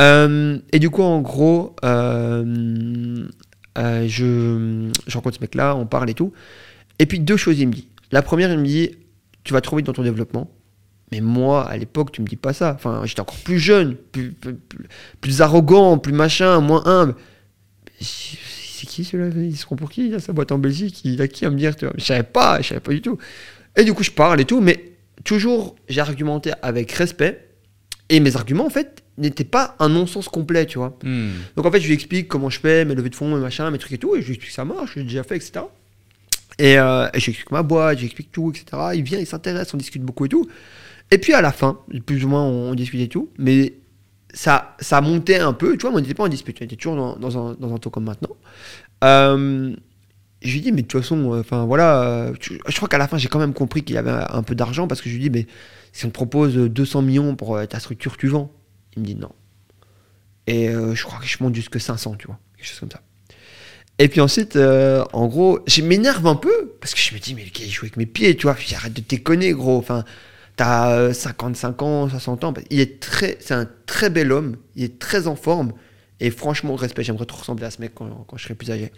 [0.00, 3.24] Euh, et du coup, en gros, euh,
[3.76, 6.32] je, je rencontre ce mec-là, on parle et tout.
[6.98, 7.88] Et puis, deux choses, il me dit.
[8.10, 8.90] La première, il me dit,
[9.44, 10.50] tu vas trop vite dans ton développement.
[11.12, 12.72] Mais moi, à l'époque, tu me dis pas ça.
[12.74, 14.34] Enfin, j'étais encore plus jeune, plus,
[15.20, 17.14] plus, arrogant, plus machin, moins humble.
[18.00, 21.02] C'est qui celui-là Il se prend pour qui Il a sa boîte en Belgique?
[21.04, 21.92] Il a qui à me dire tu vois?
[21.98, 23.18] Je savais pas, je savais pas du tout.
[23.76, 24.92] Et du coup, je parle et tout, mais
[25.22, 27.46] toujours, j'ai argumenté avec respect.
[28.08, 30.96] Et mes arguments, en fait, n'étaient pas un non-sens complet, tu vois.
[31.02, 31.32] Hmm.
[31.56, 33.68] Donc, en fait, je lui explique comment je fais, mes levées de fonds, mes machins,
[33.68, 34.16] mes trucs et tout.
[34.16, 35.66] Et je lui explique que ça marche, j'ai déjà fait, etc.
[36.58, 38.92] Et, euh, et j'explique ma boîte, j'explique tout, etc.
[38.94, 40.48] Il vient, il s'intéresse, on discute beaucoup et tout.
[41.12, 43.28] Et puis à la fin, plus ou moins, on, discutait tout.
[43.36, 43.74] Mais
[44.32, 47.18] ça, ça montait un peu, tu vois, on n'était pas en dispute, on était toujours
[47.18, 48.34] dans, un, ton comme maintenant.
[49.04, 49.76] Euh,
[50.40, 53.08] je lui dis, mais de toute façon, euh, enfin voilà, euh, je crois qu'à la
[53.08, 55.20] fin, j'ai quand même compris qu'il y avait un peu d'argent parce que je lui
[55.20, 55.46] dis, mais
[55.92, 58.50] si on te propose 200 millions pour ta structure, tu vends
[58.96, 59.32] Il me dit non.
[60.46, 63.02] Et je crois que je monte jusque 500, tu vois, quelque chose comme ça.
[63.98, 67.44] Et puis ensuite, en gros, je m'énerve un peu parce que je me dis, mais
[67.44, 69.76] le gars, il joue avec mes pieds, tu vois, arrête de déconner, gros.
[69.76, 70.06] Enfin,
[70.56, 72.54] t'as 55 ans, 60 ans.
[72.70, 75.72] Il est très, c'est un très bel homme, il est très en forme.
[76.20, 78.92] Et franchement, respect, j'aimerais trop ressembler à ce mec quand, je serai plus âgé.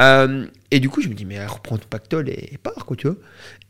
[0.00, 3.06] Euh, et du coup, je me dis, mais reprends ton pactole et, pars, quoi, tu
[3.06, 3.16] vois.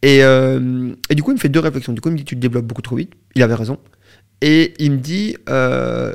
[0.02, 1.92] Et, euh, et, du coup, il me fait deux réflexions.
[1.92, 3.12] Du coup, il me dit, tu te développes beaucoup trop vite.
[3.34, 3.78] Il avait raison.
[4.40, 6.12] Et il me dit, euh,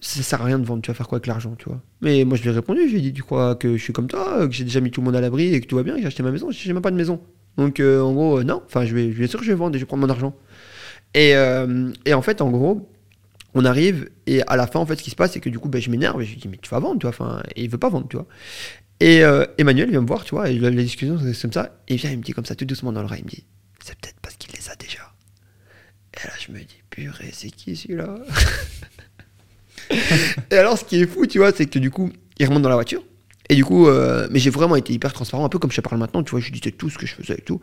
[0.00, 1.82] ça sert à rien de vendre, tu vas faire quoi avec l'argent, tu vois.
[2.00, 3.92] Mais moi, je lui ai répondu, je lui ai dit, tu crois que je suis
[3.92, 5.82] comme toi, que j'ai déjà mis tout le monde à l'abri et que tout va
[5.82, 7.20] bien, que j'ai acheté ma maison, j'ai même pas de maison.
[7.60, 8.62] Donc, en gros, non.
[8.66, 10.34] Enfin, je vais, bien sûr, je vais vendre et je vais prendre mon argent.
[11.14, 11.34] Et,
[12.06, 12.88] et en fait, en gros,
[13.54, 15.58] on arrive et à la fin en fait ce qui se passe c'est que du
[15.58, 17.42] coup ben, je m'énerve et je lui dis mais tu vas vendre tu vois enfin
[17.56, 18.28] et il veut pas vendre tu vois
[19.00, 21.74] et euh, Emmanuel vient me voir, tu vois, et la discussion, c'est comme ça.
[21.88, 23.44] Et il vient, il me dit comme ça, tout doucement dans l'oreille, il me dit,
[23.82, 25.10] c'est peut-être parce qu'il les a déjà.
[26.12, 28.16] Et là, je me dis, purée, c'est qui celui-là?
[30.50, 32.68] Et alors, ce qui est fou, tu vois, c'est que du coup, il remonte dans
[32.68, 33.02] la voiture.
[33.50, 35.80] Et du coup, euh, mais j'ai vraiment été hyper transparent, un peu comme je te
[35.82, 37.60] parle maintenant, tu vois, je disais tout ce que je faisais et tout.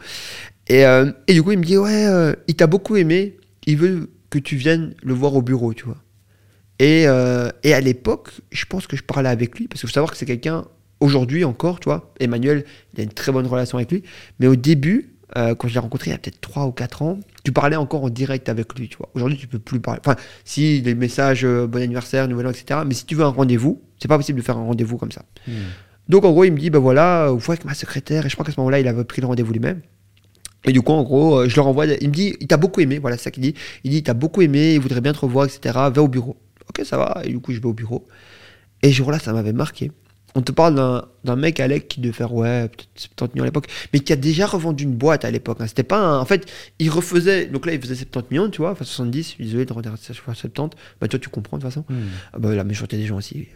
[0.67, 4.09] Et, euh, et du coup, il me dit, ouais, il t'a beaucoup aimé, il veut
[4.29, 5.97] que tu viennes le voir au bureau, tu vois.
[6.79, 7.03] Et,
[7.63, 10.17] et à l'époque, je pense que je parlais avec lui, parce qu'il faut savoir que
[10.17, 10.65] c'est quelqu'un
[10.99, 14.03] aujourd'hui encore, tu vois, Emmanuel, il a une très bonne relation avec lui.
[14.39, 17.01] Mais au début, euh, quand je l'ai rencontré il y a peut-être 3 ou 4
[17.01, 19.09] ans, tu parlais encore en direct avec lui, tu vois.
[19.13, 19.99] Aujourd'hui, tu peux plus parler.
[20.05, 20.15] Enfin,
[20.45, 22.81] si les messages euh, bon anniversaire, nouvel an, etc.
[22.85, 25.23] Mais si tu veux un rendez-vous, c'est pas possible de faire un rendez-vous comme ça.
[25.47, 25.51] Hmm.
[26.07, 28.25] Donc en gros, il me dit, ben voilà, vous avec ma secrétaire.
[28.25, 29.81] Et je crois qu'à ce moment-là, il avait pris le rendez-vous lui-même.
[30.65, 31.85] Et du coup, en gros, euh, je le renvoie.
[31.85, 32.99] Il me dit, il t'a beaucoup aimé.
[32.99, 33.53] Voilà, c'est ça qu'il dit.
[33.83, 35.77] Il dit, il t'a beaucoup aimé, il voudrait bien te revoir, etc.
[35.93, 36.37] Va au bureau.
[36.69, 37.21] Ok, ça va.
[37.23, 38.05] Et du coup, je vais au bureau.
[38.81, 39.91] Et ce jour-là, ça m'avait marqué
[40.37, 43.65] on te parle d'un mec, Alec, qui devait faire, ouais, peut-être 70 millions à l'époque,
[43.91, 45.57] mais qui a déjà revendu une boîte à l'époque.
[45.59, 45.65] Hein.
[45.65, 47.47] C'était pas En fait, il refaisait.
[47.47, 50.77] Donc là, il faisait 70 millions, tu vois, enfin 70, désolé de redire 70.
[51.01, 51.85] Bah, toi, tu comprends de toute façon.
[51.89, 52.05] Hmm.
[52.33, 53.47] Ah bah, la méchanceté des gens aussi.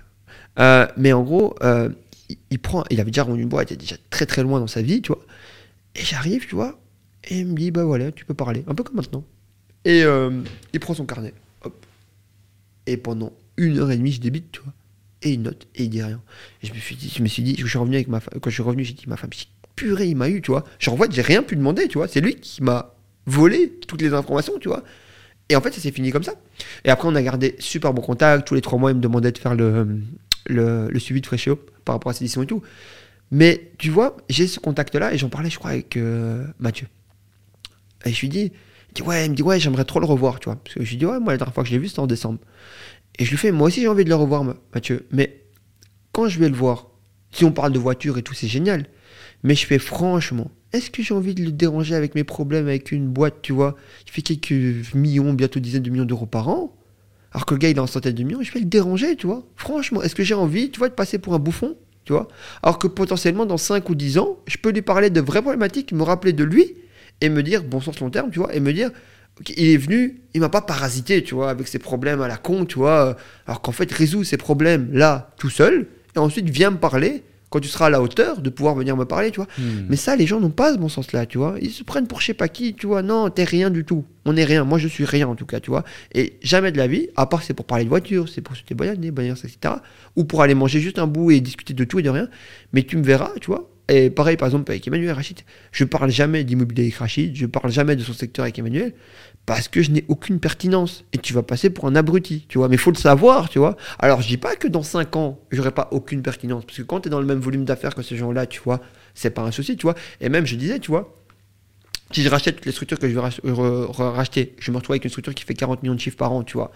[0.58, 1.90] Euh, mais en gros, euh,
[2.50, 2.84] il, prend.
[2.90, 5.04] Il avait déjà revendu une boîte, il était déjà très très loin dans sa vie,
[5.04, 5.24] tu vois.
[5.94, 6.80] Et j'arrive, tu vois,
[7.26, 8.64] et il me dit, bah voilà, tu peux parler.
[8.66, 9.24] Un peu comme maintenant.
[9.86, 10.32] Et euh,
[10.74, 11.36] il prend son carnet.
[11.64, 11.86] Hop.
[12.88, 14.74] Et pendant une heure et demie, je débite, tu vois
[15.22, 16.22] et une note et il dit rien.
[16.64, 18.64] Et je me suis dit, je suis je suis revenu avec ma quand je suis
[18.64, 19.30] revenu, j'ai dit ma femme,
[19.76, 20.64] purée, il m'a eu, tu vois.
[20.80, 22.08] Genre, en j'ai rien pu demander, tu vois.
[22.08, 22.94] C'est lui qui m'a
[23.26, 24.84] volé toutes les informations, tu vois.
[25.50, 26.34] Et en fait, ça s'est fini comme ça.
[26.86, 28.48] Et après, on a gardé super bon contact.
[28.48, 30.02] Tous les trois mois, il me demandait de faire le,
[30.46, 32.62] le, suivi de Freshéo par rapport à cette édition et tout.
[33.32, 36.88] Mais tu vois, j'ai ce contact-là et j'en parlais, je crois, avec euh, Mathieu.
[38.06, 38.52] Et je lui dis,
[38.90, 40.58] il dit, ouais, il me dit, ouais, j'aimerais trop le revoir, tu vois.
[40.58, 42.00] Parce que je lui dis, ouais, moi, la dernière fois que je l'ai vu, c'était
[42.00, 42.40] en décembre.
[43.20, 44.44] Et je lui fais, moi aussi, j'ai envie de le revoir,
[44.74, 45.08] Mathieu.
[45.12, 45.44] Mais
[46.12, 46.88] quand je vais le voir,
[47.32, 48.88] si on parle de voiture et tout, c'est génial.
[49.44, 52.92] Mais je fais, franchement, est-ce que j'ai envie de le déranger avec mes problèmes avec
[52.92, 56.76] une boîte, tu vois, qui fait quelques millions, bientôt dizaines de millions d'euros par an
[57.32, 59.26] alors que le gars, il est en centaine de millions, je vais le déranger, tu
[59.26, 59.44] vois.
[59.56, 62.28] Franchement, est-ce que j'ai envie, tu vois, de passer pour un bouffon, tu vois
[62.62, 65.94] Alors que potentiellement, dans 5 ou 10 ans, je peux lui parler de vraies problématiques,
[65.94, 66.76] me rappeler de lui,
[67.22, 68.92] et me dire, bon sens long terme, tu vois, et me dire,
[69.50, 72.66] il est venu, il m'a pas parasité, tu vois, avec ses problèmes à la con,
[72.66, 73.16] tu vois,
[73.48, 77.60] alors qu'en fait, résout ses problèmes là, tout seul, et ensuite vient me parler quand
[77.60, 79.48] tu seras à la hauteur de pouvoir venir me parler, tu vois.
[79.58, 79.86] Hmm.
[79.90, 81.56] Mais ça, les gens n'ont pas ce bon sens-là, tu vois.
[81.62, 83.02] Ils se prennent pour je sais pas qui, tu vois.
[83.02, 84.06] Non, t'es rien du tout.
[84.24, 84.64] On est rien.
[84.64, 85.84] Moi, je suis rien, en tout cas, tu vois.
[86.16, 88.88] Et jamais de la vie, à part c'est pour parler de voiture, c'est pour bonne
[88.88, 89.76] année, bonne etc.
[90.16, 92.30] Ou pour aller manger juste un bout et discuter de tout et de rien.
[92.72, 93.70] Mais tu me verras, tu vois.
[93.90, 95.42] Et pareil, par exemple, avec Emmanuel Rachid,
[95.74, 98.94] je parle jamais d'immobilier avec Rachid, je parle jamais de son secteur avec Emmanuel,
[99.46, 101.04] parce que je n'ai aucune pertinence.
[101.14, 102.68] Et tu vas passer pour un abruti, tu vois.
[102.68, 103.76] Mais il faut le savoir, tu vois.
[104.00, 106.66] Alors, je dis pas que dans 5 ans, j'aurai pas aucune pertinence.
[106.66, 108.82] Parce que quand tu es dans le même volume d'affaires que ces gens-là, tu vois,
[109.14, 109.96] c'est pas un souci, tu vois.
[110.20, 111.18] Et même, je disais, tu vois,
[112.12, 113.22] si je rachète toutes les structures que je vais
[113.98, 116.44] racheter, je me retrouve avec une structure qui fait 40 millions de chiffres par an,
[116.44, 116.72] tu vois.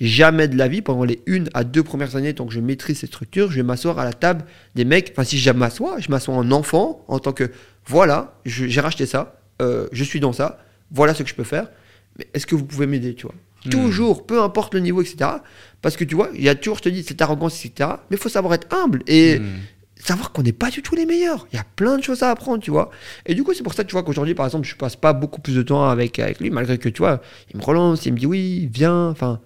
[0.00, 2.98] Jamais de la vie, pendant les une à deux premières années, tant que je maîtrise
[2.98, 4.44] cette structure, je vais m'asseoir à la table
[4.74, 5.10] des mecs.
[5.12, 7.50] Enfin, si je m'assois, je m'assois en enfant, en tant que
[7.86, 10.58] voilà, j'ai racheté ça, euh, je suis dans ça,
[10.90, 11.68] voilà ce que je peux faire
[12.18, 13.34] mais est-ce que vous pouvez m'aider, tu vois?
[13.64, 13.70] Hmm.
[13.70, 15.30] Toujours, peu importe le niveau, etc.
[15.82, 17.90] Parce que tu vois, il y a toujours, je te dis, cette arrogance, etc.
[18.10, 19.46] Mais il faut savoir être humble et hmm.
[19.96, 21.46] savoir qu'on n'est pas du tout les meilleurs.
[21.52, 22.90] Il y a plein de choses à apprendre, tu vois.
[23.26, 25.40] Et du coup, c'est pour ça, tu vois, qu'aujourd'hui, par exemple, je passe pas beaucoup
[25.40, 27.20] plus de temps avec, avec lui, malgré que, tu vois,
[27.52, 29.40] il me relance, il me dit oui, viens, enfin,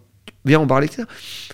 [0.44, 1.04] viens, on parle, etc.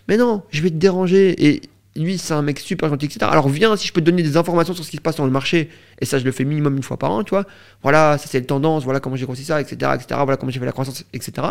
[0.09, 1.63] Mais non, je vais te déranger et
[1.97, 3.27] lui, c'est un mec super gentil, etc.
[3.31, 5.25] Alors viens, si je peux te donner des informations sur ce qui se passe dans
[5.25, 5.71] le marché,
[6.01, 7.45] et ça, je le fais minimum une fois par an, tu vois.
[7.83, 10.07] Voilà, ça c'est le tendance, voilà comment j'ai grossi ça, etc., etc.
[10.11, 11.49] Voilà comment j'ai fait la croissance, etc.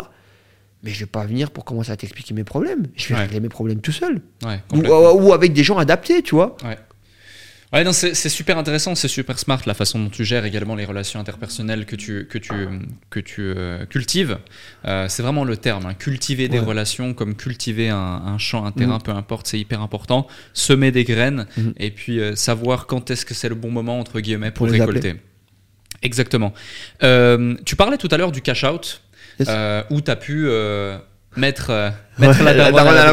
[0.82, 2.86] Mais je vais pas venir pour commencer à t'expliquer mes problèmes.
[2.94, 4.20] Je vais régler mes problèmes tout seul.
[4.72, 6.56] ou, ou, avec des gens adaptés, tu vois.
[6.64, 6.78] Ouais.
[7.70, 10.86] Ouais, non, c'est super intéressant, c'est super smart la façon dont tu gères également les
[10.86, 12.54] relations interpersonnelles que tu, que tu,
[13.10, 14.38] que tu euh, cultives.
[14.86, 15.92] Euh, c'est vraiment le terme, hein.
[15.92, 19.02] cultiver des relations comme cultiver un, champ, un terrain, mm.
[19.02, 20.26] peu importe, c'est hyper important.
[20.54, 21.70] Semer des graines mm.
[21.76, 25.16] et puis euh, savoir quand est-ce que c'est le bon moment, entre guillemets, pour, récolter.
[26.00, 26.54] Exactement.
[27.00, 29.02] tu parlais tout à l'heure du cash out,
[29.40, 30.48] où tu as pu
[31.36, 33.12] mettre, mettre la daronne à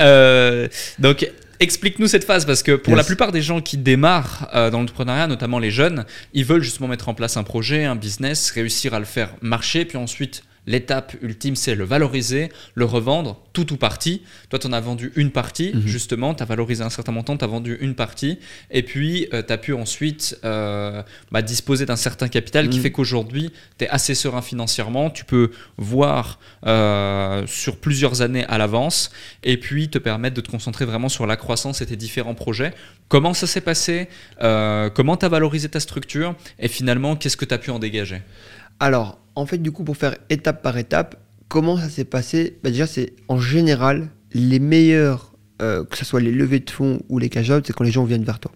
[0.98, 1.26] donc,
[1.60, 5.26] Explique-nous cette phase parce que pour la plupart des gens qui démarrent euh, dans l'entrepreneuriat,
[5.26, 9.00] notamment les jeunes, ils veulent justement mettre en place un projet, un business, réussir à
[9.00, 14.20] le faire marcher, puis ensuite L'étape ultime, c'est le valoriser, le revendre, tout ou partie.
[14.50, 15.86] Toi, tu en as vendu une partie, mhm.
[15.86, 18.38] justement, tu as valorisé un certain montant, tu as vendu une partie,
[18.70, 21.02] et puis euh, tu as pu ensuite euh,
[21.32, 22.82] bah, disposer d'un certain capital qui mhm.
[22.82, 28.58] fait qu'aujourd'hui, tu es assez serein financièrement, tu peux voir euh, sur plusieurs années à
[28.58, 29.10] l'avance,
[29.44, 32.74] et puis te permettre de te concentrer vraiment sur la croissance et tes différents projets.
[33.08, 34.08] Comment ça s'est passé?
[34.38, 36.34] Comment tu as valorisé ta structure?
[36.58, 38.20] Et finalement, qu'est-ce que tu as pu en dégager?
[38.80, 41.16] Alors, en fait, du coup, pour faire étape par étape,
[41.48, 42.58] comment ça s'est passé?
[42.62, 47.00] Bah, Déjà, c'est en général les meilleurs, euh, que ce soit les levées de fonds
[47.08, 48.52] ou les cash c'est quand les gens viennent vers toi.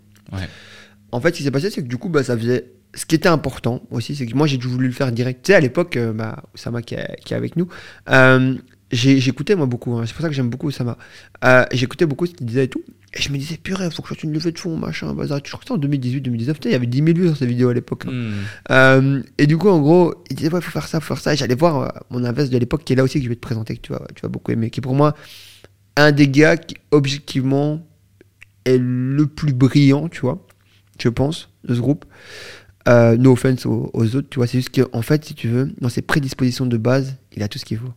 [1.10, 2.72] En fait, ce qui s'est passé, c'est que du coup, bah, ça faisait.
[2.94, 5.42] Ce qui était important aussi, c'est que moi, j'ai voulu le faire direct.
[5.42, 6.42] Tu sais, à l'époque, euh, bah,
[6.84, 7.68] qui est, qui est avec nous,
[8.10, 8.54] euh,
[8.92, 9.94] j'écoutais moi beaucoup.
[9.94, 10.04] Hein.
[10.06, 10.96] c'est pour ça que j'aime beaucoup Osama.
[11.72, 12.84] j'écoutais beaucoup ce qu'il disait et tout.
[13.14, 15.38] Et je me disais, purée, faut que je fasse une levée de fonds, machin, bazar.
[15.44, 16.56] Je crois que c'était en 2018-2019.
[16.64, 18.04] Il y avait 10 000 vues sur ces vidéos à l'époque.
[18.06, 18.10] Hein.
[18.10, 18.32] Hmm.
[18.70, 21.34] Euh, et du coup, en gros, il disait, ouais, faut faire ça, faut faire ça.
[21.34, 23.34] Et j'allais voir euh, mon invest de l'époque, qui est là aussi, que je vais
[23.34, 25.14] te présenter, que tu vas, tu vas beaucoup aimer, qui est pour moi
[25.96, 27.86] un des gars qui, objectivement,
[28.64, 30.46] est le plus brillant, tu vois,
[30.98, 32.06] je pense, de ce groupe.
[32.88, 34.46] Euh, no offense aux, aux autres, tu vois.
[34.46, 37.58] C'est juste qu'en fait, si tu veux, dans ses prédispositions de base, il a tout
[37.58, 37.92] ce qu'il faut.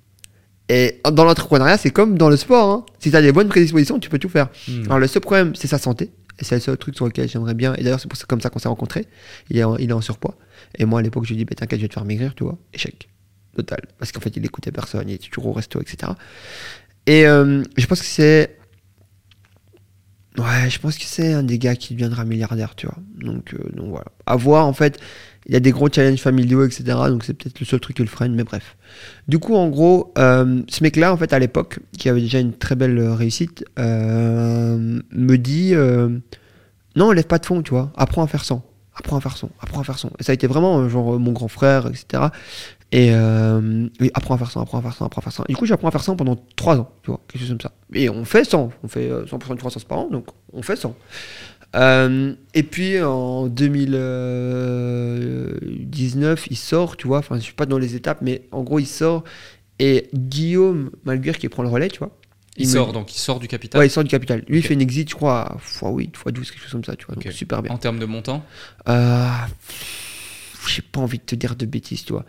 [0.70, 2.70] Et dans l'entrepreneuriat, c'est comme dans le sport.
[2.70, 2.86] Hein.
[3.00, 4.50] Si tu as des bonnes prédispositions, tu peux tout faire.
[4.68, 4.86] Hmm.
[4.86, 6.12] Alors, le seul problème, c'est sa santé.
[6.40, 7.76] Et c'est le seul truc sur lequel j'aimerais bien.
[7.76, 9.06] Et d'ailleurs, c'est pour ça, comme ça qu'on s'est rencontrés.
[9.50, 10.36] Il est, en, il est en surpoids.
[10.78, 12.34] Et moi, à l'époque, je lui ai dit, bah, t'inquiète, je vais te faire maigrir,
[12.36, 12.58] tu vois.
[12.74, 13.08] Échec.
[13.56, 13.82] Total.
[14.00, 16.12] Parce qu'en fait, il écoutait personne, il était toujours au resto, etc.
[17.06, 18.58] Et euh, je pense que c'est.
[20.38, 22.98] Ouais, je pense que c'est un des gars qui deviendra milliardaire, tu vois.
[23.18, 24.08] Donc, euh, donc voilà.
[24.26, 25.00] À voir, en fait
[25.48, 26.84] il y a des gros challenges familiaux, etc.
[27.08, 28.76] Donc c'est peut-être le seul truc qui le freine, mais bref.
[29.28, 32.54] Du coup, en gros, euh, ce mec-là, en fait, à l'époque, qui avait déjà une
[32.54, 36.18] très belle réussite, euh, me dit, euh,
[36.96, 37.92] non, lève pas de fond, tu vois.
[37.96, 38.64] Apprends à faire sans.
[38.96, 39.50] Apprends à faire son.
[39.60, 40.10] Apprends à faire son.
[40.20, 42.24] Et ça a été vraiment genre mon grand frère, etc.
[42.92, 45.44] Et euh, apprends à faire ça, apprends à faire ça, apprends à faire ça.
[45.50, 47.72] Du coup, j'apprends à faire ça pendant 3 ans, tu vois, quelque chose comme ça.
[47.94, 50.96] Et on fait 100, on fait 100% de croissance par an, donc on fait 100.
[51.76, 57.96] Euh, et puis en 2019, il sort, tu vois, enfin, je suis pas dans les
[57.96, 59.24] étapes, mais en gros, il sort.
[59.78, 62.18] Et Guillaume Malguer qui prend le relais, tu vois.
[62.58, 64.46] Il, sort donc, il sort du capital Ouais, il sort du capital.
[64.48, 67.16] Lui, il fait une exit, je crois, x8, x12, quelque chose comme ça, tu vois.
[67.16, 67.74] Donc, super bien.
[67.74, 68.46] En termes de montant
[68.88, 69.28] euh,
[70.70, 72.24] J'ai pas envie de te dire de bêtises, tu vois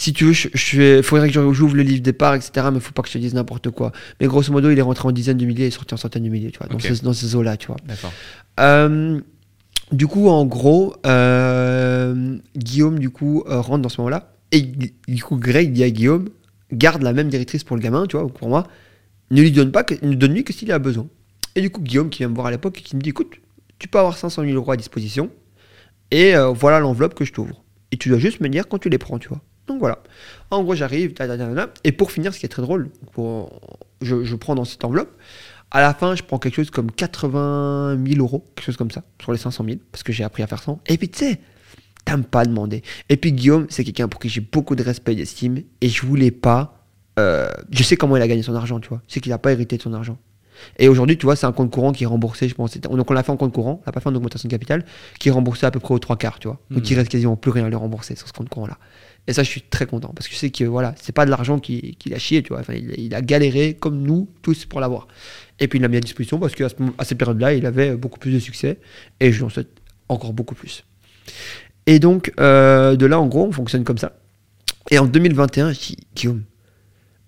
[0.00, 2.68] si tu veux, il faudrait que j'ouvre le livre départ, etc.
[2.72, 3.92] Mais faut pas que je te dise n'importe quoi.
[4.18, 6.30] Mais grosso modo, il est rentré en dizaines de milliers et sorti en centaines de
[6.30, 6.68] milliers, tu vois,
[7.02, 7.76] dans, ces, eaux-là, tu vois.
[7.86, 8.10] D'accord.
[8.60, 9.20] Euh,
[9.92, 14.34] du coup, en gros, euh, Guillaume, du coup, euh, rentre dans ce moment-là.
[14.52, 16.28] Et du coup, Greg dit à Guillaume,
[16.72, 18.66] garde la même directrice pour le gamin, tu vois, pour moi.
[19.30, 21.06] Ne lui donne pas, que, ne donne lui que s'il a besoin.
[21.54, 23.34] Et du coup, Guillaume, qui vient me voir à l'époque, qui me dit, écoute,
[23.78, 25.30] tu peux avoir 500 000 euros à disposition.
[26.10, 27.62] Et voilà l'enveloppe que je t'ouvre.
[27.92, 29.40] Et tu dois juste me dire quand tu les prends, tu vois.
[29.70, 30.02] Donc voilà.
[30.50, 31.14] En gros, j'arrive,
[31.84, 32.90] et pour finir, ce qui est très drôle,
[34.02, 35.16] je, prends dans cette enveloppe.
[35.70, 39.04] À la fin, je prends quelque chose comme 80 000 euros, quelque chose comme ça,
[39.20, 40.76] sur les 500 000, parce que j'ai appris à faire ça.
[40.86, 41.40] Et puis tu sais,
[42.04, 42.82] t'aimes pas demander.
[43.08, 46.04] Et puis Guillaume, c'est quelqu'un pour qui j'ai beaucoup de respect et d'estime, et je
[46.04, 46.86] voulais pas.
[47.18, 49.02] Euh, je sais comment il a gagné son argent, tu vois.
[49.06, 50.18] C'est qu'il n'a pas hérité de son argent.
[50.78, 52.76] Et aujourd'hui, tu vois, c'est un compte courant qui est remboursé, je pense.
[52.78, 54.84] Donc on l'a fait en compte courant, on n'a pas fait en augmentation de capital,
[55.18, 56.60] qui est remboursé à peu près aux trois quarts, tu vois.
[56.70, 56.98] Donc il hmm.
[56.98, 58.78] reste quasiment plus rien à le rembourser sur ce compte courant-là.
[59.26, 61.30] Et ça, je suis très content parce que je sais que voilà, c'est pas de
[61.30, 62.60] l'argent qu'il a chié, tu vois.
[62.60, 65.08] Enfin, il, a galéré comme nous tous pour l'avoir.
[65.60, 68.32] Et puis il l'a mis à disposition parce qu'à cette période-là, il avait beaucoup plus
[68.32, 68.78] de succès
[69.20, 69.68] et je lui en souhaite
[70.08, 70.84] encore beaucoup plus.
[71.86, 74.12] Et donc, euh, de là, en gros, on fonctionne comme ça.
[74.90, 76.44] Et en 2021, je dis, Guillaume,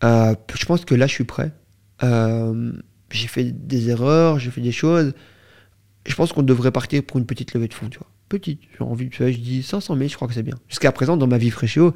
[0.05, 1.53] euh, je pense que là, je suis prêt.
[2.03, 2.73] Euh,
[3.11, 5.13] j'ai fait des erreurs, j'ai fait des choses.
[6.07, 7.89] Je pense qu'on devrait partir pour une petite levée de fonds,
[8.29, 8.61] petite.
[8.77, 10.57] J'ai envie de je dis 500 000, je crois que c'est bien.
[10.69, 11.95] Jusqu'à présent, dans ma vie fraîcheo,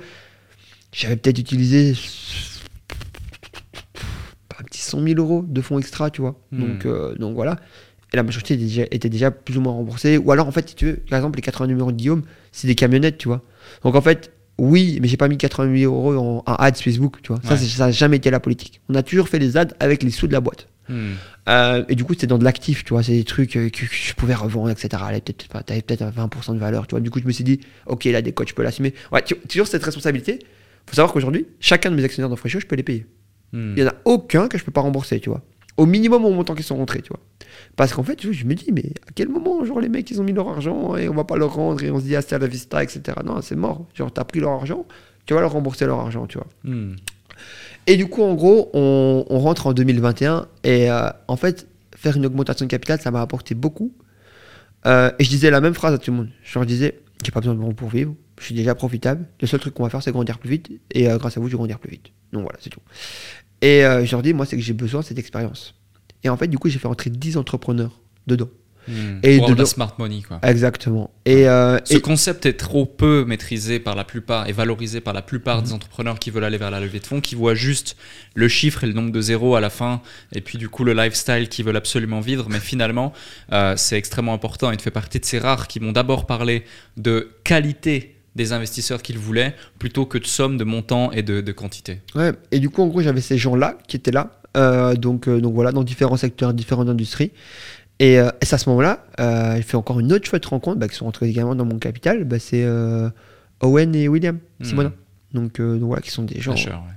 [0.92, 1.94] j'avais peut-être utilisé
[4.66, 6.38] petit 100 000 euros de fonds extra, tu vois.
[6.52, 6.60] Hmm.
[6.60, 7.56] Donc, euh, donc voilà.
[8.12, 10.18] Et la majorité était déjà, était déjà, plus ou moins remboursée.
[10.18, 12.22] Ou alors, en fait, si tu veux, par exemple, les 80 numéros de Guillaume,
[12.52, 13.43] c'est des camionnettes, tu vois.
[13.82, 17.32] Donc en fait, oui, mais j'ai pas mis 80 000 euros en, ads Facebook, tu
[17.32, 17.40] vois.
[17.43, 18.80] Ça, ça n'a jamais été la politique.
[18.88, 20.68] On a toujours fait les ads avec les sous de la boîte.
[20.88, 21.14] Hmm.
[21.48, 23.84] Euh, et du coup, c'était dans de l'actif, tu vois, c'est des trucs euh, que,
[23.84, 24.88] je pouvais revendre, etc.
[25.66, 27.01] T'avais peut-être 20% de valeur, tu vois.
[27.01, 28.94] Du coup, je me suis dit, ok, là, des coachs, je peux l'assumer.
[29.12, 30.38] Ouais, toujours cette responsabilité.
[30.86, 33.06] faut savoir qu'aujourd'hui, chacun de mes actionnaires dans Freshio, je peux les payer.
[33.52, 33.74] Hmm.
[33.77, 35.43] Il n'y en a aucun que je peux pas rembourser, tu vois.
[35.77, 37.20] Au minimum au montant qu'ils sont rentrés, tu vois.
[37.77, 40.24] Parce qu'en fait, je me dis, mais à quel moment, genre, les mecs, ils ont
[40.24, 42.47] mis leur argent et on va pas leur rendre et on se dit, hasta la
[42.47, 43.18] vista, etc.
[43.24, 43.86] Non, c'est mort.
[43.94, 44.86] Genre, t'as pris leur argent,
[45.27, 46.47] tu vas leur rembourser leur argent, tu vois.
[46.64, 46.94] Hmm.
[47.86, 52.27] Et du coup, en gros, on, rentre en 2021 et euh, en fait, faire une
[52.27, 53.93] augmentation de capital, ça m'a apporté beaucoup.
[54.86, 56.28] Euh, et je disais la même phrase à tout le monde.
[56.43, 59.26] Je leur disais, j'ai pas besoin de vous pour vivre, je suis déjà profitable.
[59.40, 60.70] Le seul truc qu'on va faire, c'est grandir plus vite.
[60.92, 62.12] Et euh, grâce à vous, je vais grandir plus vite.
[62.32, 62.80] Donc voilà, c'est tout.
[63.62, 65.74] Et je leur dis, moi, c'est que j'ai besoin de cette expérience.
[66.22, 68.48] Et en fait, du coup, j'ai fait rentrer 10 entrepreneurs dedans.
[68.88, 69.18] Hmm.
[69.24, 70.38] et de, smart money, quoi.
[70.42, 71.10] Exactement.
[71.24, 75.22] Et, euh, Ce concept est trop peu maîtrisé par la plupart et valorisé par la
[75.22, 75.76] plupart des mhm.
[75.76, 77.96] entrepreneurs qui veulent aller vers la levée de fonds, qui voient juste
[78.34, 80.02] le chiffre et le nombre de zéros à la fin,
[80.32, 82.46] et puis du coup le lifestyle qu'ils veulent absolument vivre.
[82.48, 83.12] Mais finalement,
[83.52, 86.64] euh, c'est extrêmement important et tu fais partie de ces rares qui m'ont d'abord parlé
[86.96, 92.02] de qualité des investisseurs qu'ils voulaient plutôt que de somme, de montant et de, quantité.
[92.14, 95.54] Ouais, et du coup, en gros, j'avais ces gens-là qui étaient là, euh, donc, donc
[95.54, 97.32] voilà, dans différents secteurs, différentes industries.
[97.98, 101.06] Et, euh, à ce moment-là, euh, fait encore une autre chouette rencontre bah, qui sont
[101.06, 102.24] rentrés également dans mon capital.
[102.24, 103.08] Bah, c'est euh,
[103.60, 104.64] Owen et William hmm.
[104.64, 104.92] Simona.
[105.32, 106.54] Donc, euh, donc, voilà, qui sont des gens,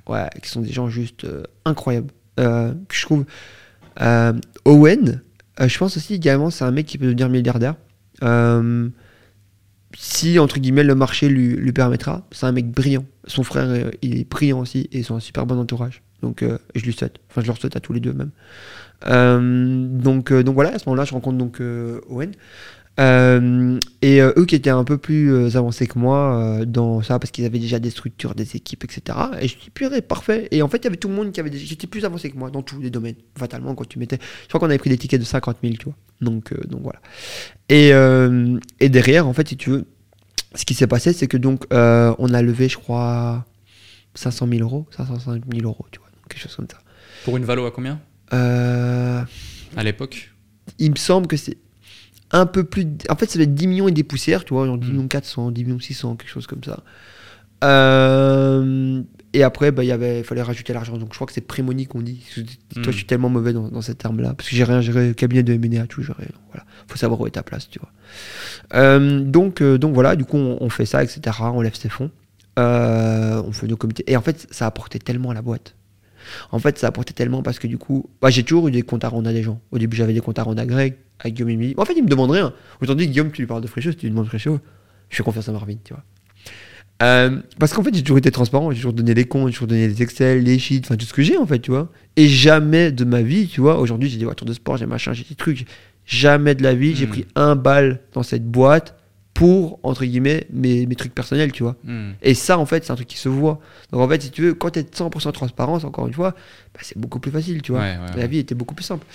[0.07, 0.29] ouais.
[0.41, 1.25] qui sont des gens juste
[1.65, 2.11] incroyables.
[2.35, 3.25] que je trouve.
[4.65, 5.21] Owen,
[5.59, 7.75] je pense aussi également, c'est un mec qui peut devenir milliardaire.
[10.01, 13.05] Si entre guillemets le marché lui, lui permettra, c'est un mec brillant.
[13.25, 16.01] Son frère, il est brillant aussi et ils ont un super bon entourage.
[16.21, 16.43] Donc
[16.75, 18.31] je lui souhaite, enfin je leur souhaite à tous les deux même.
[19.07, 21.61] Euh, donc, euh, donc voilà, à ce moment-là, je rencontre donc
[22.99, 27.45] euh, et eux qui étaient un peu plus avancés que moi dans ça, parce qu'ils
[27.45, 29.17] avaient déjà des structures, des équipes, etc.
[29.41, 30.47] Et je dis, purée, parfait.
[30.51, 31.51] Et en fait, il y avait tout le monde qui avait.
[31.55, 34.19] J'étais plus avancé que moi dans tous les domaines, fatalement, quand tu mettais.
[34.43, 35.95] Je crois qu'on avait pris des tickets de 50 000, tu vois.
[36.21, 36.99] Donc, donc voilà.
[37.69, 37.89] Et,
[38.79, 39.85] et derrière, en fait, si tu veux,
[40.55, 43.45] ce qui s'est passé, c'est que donc, on a levé, je crois,
[44.15, 46.09] 500 000 euros, 505 000 euros, tu vois.
[46.27, 46.79] quelque chose comme ça.
[47.23, 47.99] Pour une valo à combien?
[48.33, 49.21] Euh,
[49.75, 50.31] à l'époque?
[50.77, 51.57] Il me semble que c'est
[52.31, 52.87] un peu plus.
[53.09, 54.91] En fait, ça va être 10 millions et des poussières, tu vois, genre 10 hmm.
[54.91, 56.83] millions 400, 10 millions 600, quelque chose comme ça.
[57.63, 59.01] Euh,
[59.33, 60.97] et après, bah, il fallait rajouter l'argent.
[60.97, 62.23] Donc je crois que c'est prémoni qu'on dit.
[62.33, 62.43] Toi,
[62.75, 62.93] je hmm.
[62.93, 64.33] suis tellement mauvais dans, dans cette terme-là.
[64.33, 66.27] Parce que j'ai rien géré, cabinet de MNA, tout géré.
[66.51, 67.91] Voilà, faut savoir où est ta place, tu vois.
[68.75, 71.37] Euh, donc, euh, donc voilà, du coup, on, fait ça, etc.
[71.41, 72.11] On lève ses fonds.
[72.57, 74.03] On fait nos comités.
[74.07, 75.75] Et en fait, ça a apporté tellement à la boîte.
[76.51, 78.81] En fait, ça a apporté tellement parce que du coup, bah, j'ai toujours eu des
[78.81, 79.59] comptes à rendre à des gens.
[79.71, 81.73] Au début, j'avais des comptes à rendre à Greg, à Guillaume et Mimi.
[81.77, 82.53] En fait, il me demande rien.
[82.81, 84.59] Aujourd'hui, Guillaume, tu lui parles de Fréchot, si tu lui demandes Fréchot,
[85.09, 86.03] je fais confiance à Marvin, tu vois.
[87.01, 89.67] Euh, parce qu'en fait, j'ai toujours été transparent, j'ai toujours donné les comptes, j'ai toujours
[89.67, 91.89] donné les Excel, les sheets, enfin tout ce que j'ai en fait, tu vois.
[92.17, 95.13] Et jamais de ma vie, tu vois, aujourd'hui j'ai des voitures de sport, j'ai machin,
[95.13, 95.65] j'ai des trucs.
[96.05, 97.09] Jamais de la vie, j'ai hmm.
[97.09, 98.98] pris un bal dans cette boîte
[99.39, 101.77] pour, entre guillemets, mes, mes trucs personnels, tu vois.
[101.85, 102.09] Hmm.
[102.21, 103.61] Et ça, en fait, c'est un truc qui se voit.
[103.89, 106.31] Donc, en fait, si tu veux, quand tu es 100% transparence, encore une fois,
[106.73, 107.85] bah, c'est beaucoup plus facile, tu vois.
[108.17, 109.05] la vie était beaucoup plus simple.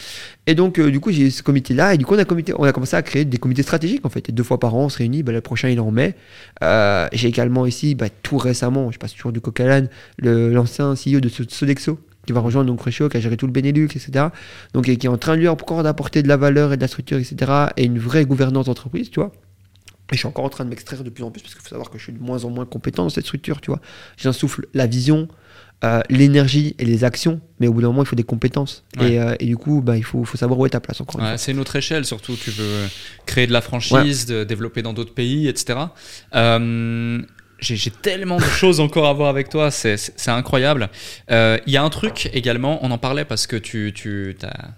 [0.46, 2.64] Et donc, euh, du coup, j'ai ce comité-là, et du coup, on a, comité, on
[2.64, 4.26] a commencé à créer des comités stratégiques, en fait.
[4.30, 6.14] Et deux fois par an, on se réunit, bah, le prochain, il est en mai.
[6.62, 9.88] Euh, j'ai également ici, bah, tout récemment, je passe toujours du Cocalan,
[10.22, 13.90] l'ancien CEO de Sodexo, qui va rejoindre donc Réchaud, qui a géré tout le Benelux,
[13.94, 14.28] etc.
[14.72, 16.88] Donc, et qui est en train, lui, encore d'apporter de la valeur et de la
[16.88, 17.52] structure, etc.
[17.76, 19.30] Et une vraie gouvernance d'entreprise, tu vois.
[20.12, 21.70] Et je suis encore en train de m'extraire de plus en plus parce qu'il faut
[21.70, 23.80] savoir que je suis de moins en moins compétent dans cette structure, tu vois.
[24.16, 25.28] J'insouffle la vision,
[25.82, 28.84] euh, l'énergie et les actions, mais au bout d'un moment, il faut des compétences.
[29.00, 31.20] Et, euh, et, du coup, bah, il faut, faut, savoir où est ta place encore
[31.36, 32.36] C'est une autre échelle, surtout.
[32.36, 32.86] Tu veux
[33.26, 35.78] créer de la franchise, de développer dans d'autres pays, etc.
[36.34, 37.20] Euh,
[37.60, 40.90] j'ai tellement de choses encore à voir avec toi, c'est incroyable.
[41.30, 44.74] Il y a un truc également, on en parlait parce que tu, tu as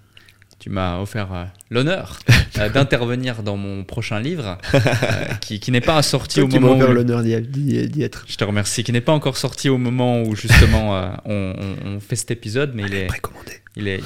[0.67, 2.19] tu m'as offert euh, l'honneur
[2.59, 4.81] euh, d'intervenir dans mon prochain livre, euh,
[5.41, 6.77] qui, qui n'est pas sorti au moment.
[6.77, 8.25] Tu l'honneur d'y être.
[8.27, 12.17] Je te remercie, qui n'est pas encore sorti au moment où justement on, on, fait
[12.17, 13.53] cet épisode, mais il est précommandé.
[13.77, 14.03] Il est,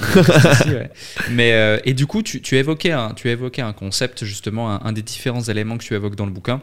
[0.67, 0.91] il ouais.
[1.31, 4.91] Mais et du coup, tu, tu, évoquais un, tu évoquais un concept justement, un, un,
[4.91, 6.61] des différents éléments que tu évoques dans le bouquin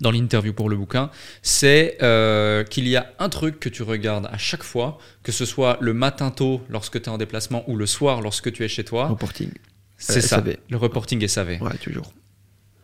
[0.00, 1.10] dans l'interview pour le bouquin,
[1.42, 5.44] c'est euh, qu'il y a un truc que tu regardes à chaque fois, que ce
[5.44, 8.68] soit le matin tôt lorsque tu es en déplacement ou le soir lorsque tu es
[8.68, 9.08] chez toi.
[9.08, 9.50] Reporting.
[9.98, 11.60] C'est euh, ça, le reporting SAV.
[11.60, 12.12] Ouais, toujours.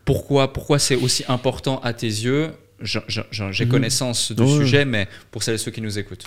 [0.04, 2.52] Pourquoi, pourquoi c'est aussi important à tes yeux?
[2.82, 3.68] J'ai mhm.
[3.70, 6.26] connaissance du sujet, mais pour celles et ceux qui nous écoutent.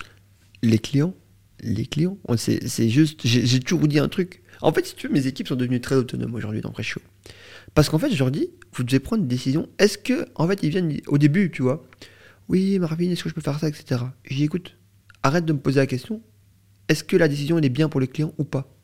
[0.62, 1.14] Les clients,
[1.62, 4.42] les clients, c'est juste, j'ai toujours dit un truc.
[4.60, 7.00] En fait, si tu veux, mes équipes sont devenues très autonomes aujourd'hui dans Pré-Show.
[7.74, 9.68] Parce qu'en fait, je leur dis, vous devez prendre une décision.
[9.78, 11.84] Est-ce que, en fait, ils viennent au début, tu vois,
[12.48, 14.02] oui, Marvin, est-ce que je peux faire ça, etc.
[14.24, 14.76] Et j'ai écoute,
[15.22, 16.20] arrête de me poser la question.
[16.88, 18.74] Est-ce que la décision elle est bien pour les clients ou pas?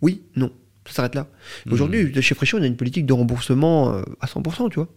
[0.00, 0.52] Oui, non.
[0.86, 1.28] Ça s'arrête là.
[1.66, 1.72] Mmh.
[1.72, 4.88] Aujourd'hui, chez Freshio, on a une politique de remboursement euh, à 100%, tu vois.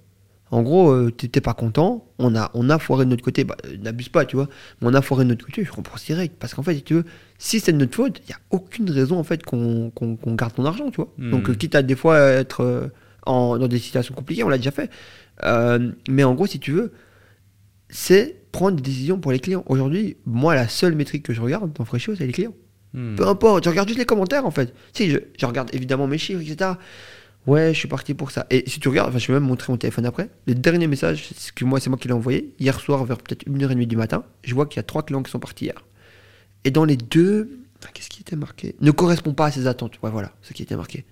[0.51, 3.55] En gros, euh, t'étais pas content, on a, on a foiré de notre côté, bah,
[3.81, 4.47] n'abuse pas, tu vois,
[4.81, 6.35] mais on a foiré de notre côté, je rembourse direct.
[6.39, 7.05] Parce qu'en fait, si tu veux,
[7.37, 9.91] si c'est de notre faute, il n'y a aucune raison en fait qu'on
[10.27, 11.13] garde ton argent, tu vois.
[11.17, 11.31] Mmh.
[11.31, 12.91] Donc, quitte à des fois être
[13.25, 14.89] dans des situations compliquées, on l'a déjà fait.
[15.43, 16.91] Euh, mais en gros, si tu veux,
[17.89, 19.63] c'est prendre des décisions pour les clients.
[19.67, 22.55] Aujourd'hui, moi, la seule métrique que je regarde dans Freshio, c'est les clients.
[22.93, 23.15] Hmm.
[23.15, 24.73] Peu importe, je regarde juste les commentaires en fait.
[24.93, 26.71] Si, je, regarde évidemment mes chiffres, etc.
[27.47, 28.45] Ouais, je suis parti pour ça.
[28.49, 30.29] Et si tu regardes, enfin, je vais même montrer mon téléphone après.
[30.45, 33.45] Le dernier message, c'est que moi, c'est moi qui l'ai envoyé hier soir vers peut-être
[33.47, 34.23] 1h30 du matin.
[34.43, 35.85] Je vois qu'il y a trois clients qui sont partis hier.
[36.63, 37.59] Et dans les deux,
[37.93, 38.75] qu'est-ce qui était marqué?
[38.81, 39.99] Ne correspond pas à ses attentes.
[40.03, 41.05] Ouais, voilà, ce qui était marqué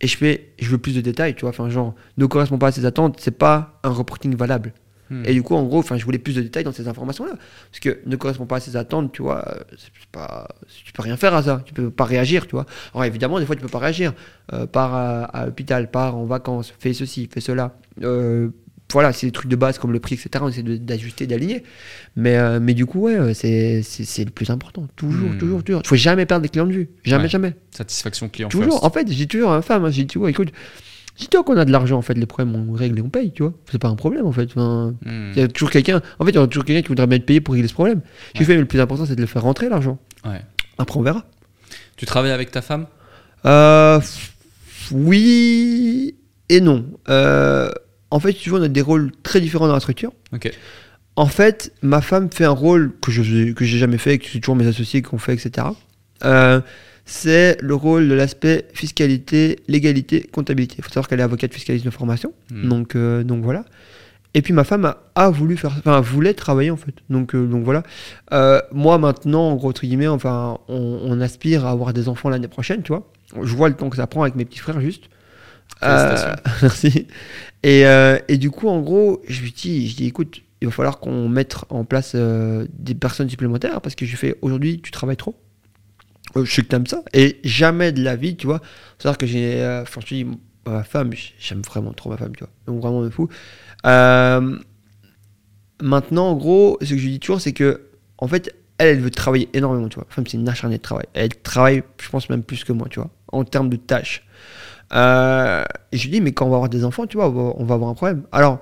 [0.00, 2.68] et je fais, je veux plus de détails, tu vois, enfin, genre, ne correspond pas
[2.68, 4.74] à ses attentes, c'est pas un reporting valable.
[5.10, 5.22] Hmm.
[5.24, 7.34] Et du coup, en gros, je voulais plus de détails dans ces informations-là.
[7.70, 9.44] Parce que ne correspond pas à ses attentes, tu vois,
[9.76, 10.48] c'est pas,
[10.84, 12.66] tu peux rien faire à ça, tu peux pas réagir, tu vois.
[12.94, 14.14] Alors évidemment, des fois, tu peux pas réagir.
[14.52, 17.76] Euh, pars à, l'hôpital, pars en vacances, fais ceci, fais cela.
[18.02, 18.50] Euh,
[18.92, 20.30] voilà, c'est des trucs de base comme le prix, etc.
[20.40, 21.64] On essaie d'ajuster, d'aligner.
[22.14, 24.86] Mais, euh, mais du coup, ouais, c'est, c'est, le plus important.
[24.94, 25.38] Toujours, hmm.
[25.38, 25.80] toujours, toujours.
[25.84, 26.88] Il faut jamais perdre des clients de vue.
[27.04, 27.54] Jamais, jamais.
[27.70, 28.48] Satisfaction client.
[28.48, 28.84] Toujours.
[28.84, 30.52] En fait, j'ai toujours un femme, hein, j'ai toujours, écoute,
[31.18, 33.32] dis toi qu'on a de l'argent, en fait, les problèmes, on règle et on paye,
[33.32, 33.54] tu vois.
[33.70, 34.54] C'est pas un problème, en fait.
[34.56, 34.94] Hmm.
[35.34, 37.16] Il y a toujours quelqu'un, en fait, il y aura toujours quelqu'un qui voudrait bien
[37.16, 38.00] être payé pour régler ce problème.
[38.34, 39.98] Je fais, mais le plus important, c'est de le faire rentrer, l'argent.
[40.24, 40.42] Ouais.
[40.78, 41.24] Après, on verra.
[41.96, 42.86] Tu travailles avec ta femme?
[43.44, 44.00] Euh,
[44.92, 46.14] Oui
[46.48, 46.86] et non.
[47.08, 47.70] Euh,
[48.10, 50.12] en fait, tu vois, on a des rôles très différents dans la structure.
[51.16, 54.38] En fait, ma femme fait un rôle que je que j'ai jamais fait, que c'est
[54.38, 55.68] toujours mes associés qui ont fait, etc.
[56.24, 56.60] Euh,
[57.06, 60.76] c'est le rôle de l'aspect fiscalité, légalité, comptabilité.
[60.78, 62.68] Il faut savoir qu'elle est avocate fiscaliste de formation, hmm.
[62.68, 63.64] donc euh, donc voilà.
[64.34, 66.94] Et puis ma femme a, voulu faire, enfin voulait travailler en fait.
[67.08, 67.84] Donc euh, donc voilà.
[68.70, 72.48] moi maintenant, en gros entre guillemets, enfin, on, on aspire à avoir des enfants l'année
[72.48, 73.10] prochaine, tu vois.
[73.42, 75.04] Je vois le temps que ça prend avec mes petits frères juste.
[75.82, 77.06] Euh, merci.
[77.62, 80.72] Et, euh, et, du coup, en gros, je lui dis, je dis écoute, il va
[80.72, 84.90] falloir qu'on mette en place euh, des personnes supplémentaires parce que je fais aujourd'hui, tu
[84.90, 85.34] travailles trop.
[86.44, 87.02] Je sais que t'aimes ça.
[87.12, 88.60] Et jamais de la vie, tu vois.
[88.98, 89.82] C'est-à-dire que j'ai.
[89.82, 90.24] Enfin, je
[90.66, 92.50] ma femme, j'aime vraiment trop ma femme, tu vois.
[92.66, 93.28] Donc vraiment de fou.
[95.80, 97.82] maintenant, en gros, ce que je dis toujours, c'est que
[98.18, 100.06] en fait, elle, elle veut travailler énormément, tu vois.
[100.08, 101.06] Femme, c'est une acharnée de travail.
[101.14, 104.26] Elle travaille, je pense, même plus que moi, tu vois, en termes de tâches.
[104.92, 107.64] Euh, et je lui dis, mais quand on va avoir des enfants, tu vois, on
[107.64, 108.24] va avoir un problème.
[108.32, 108.60] Alors,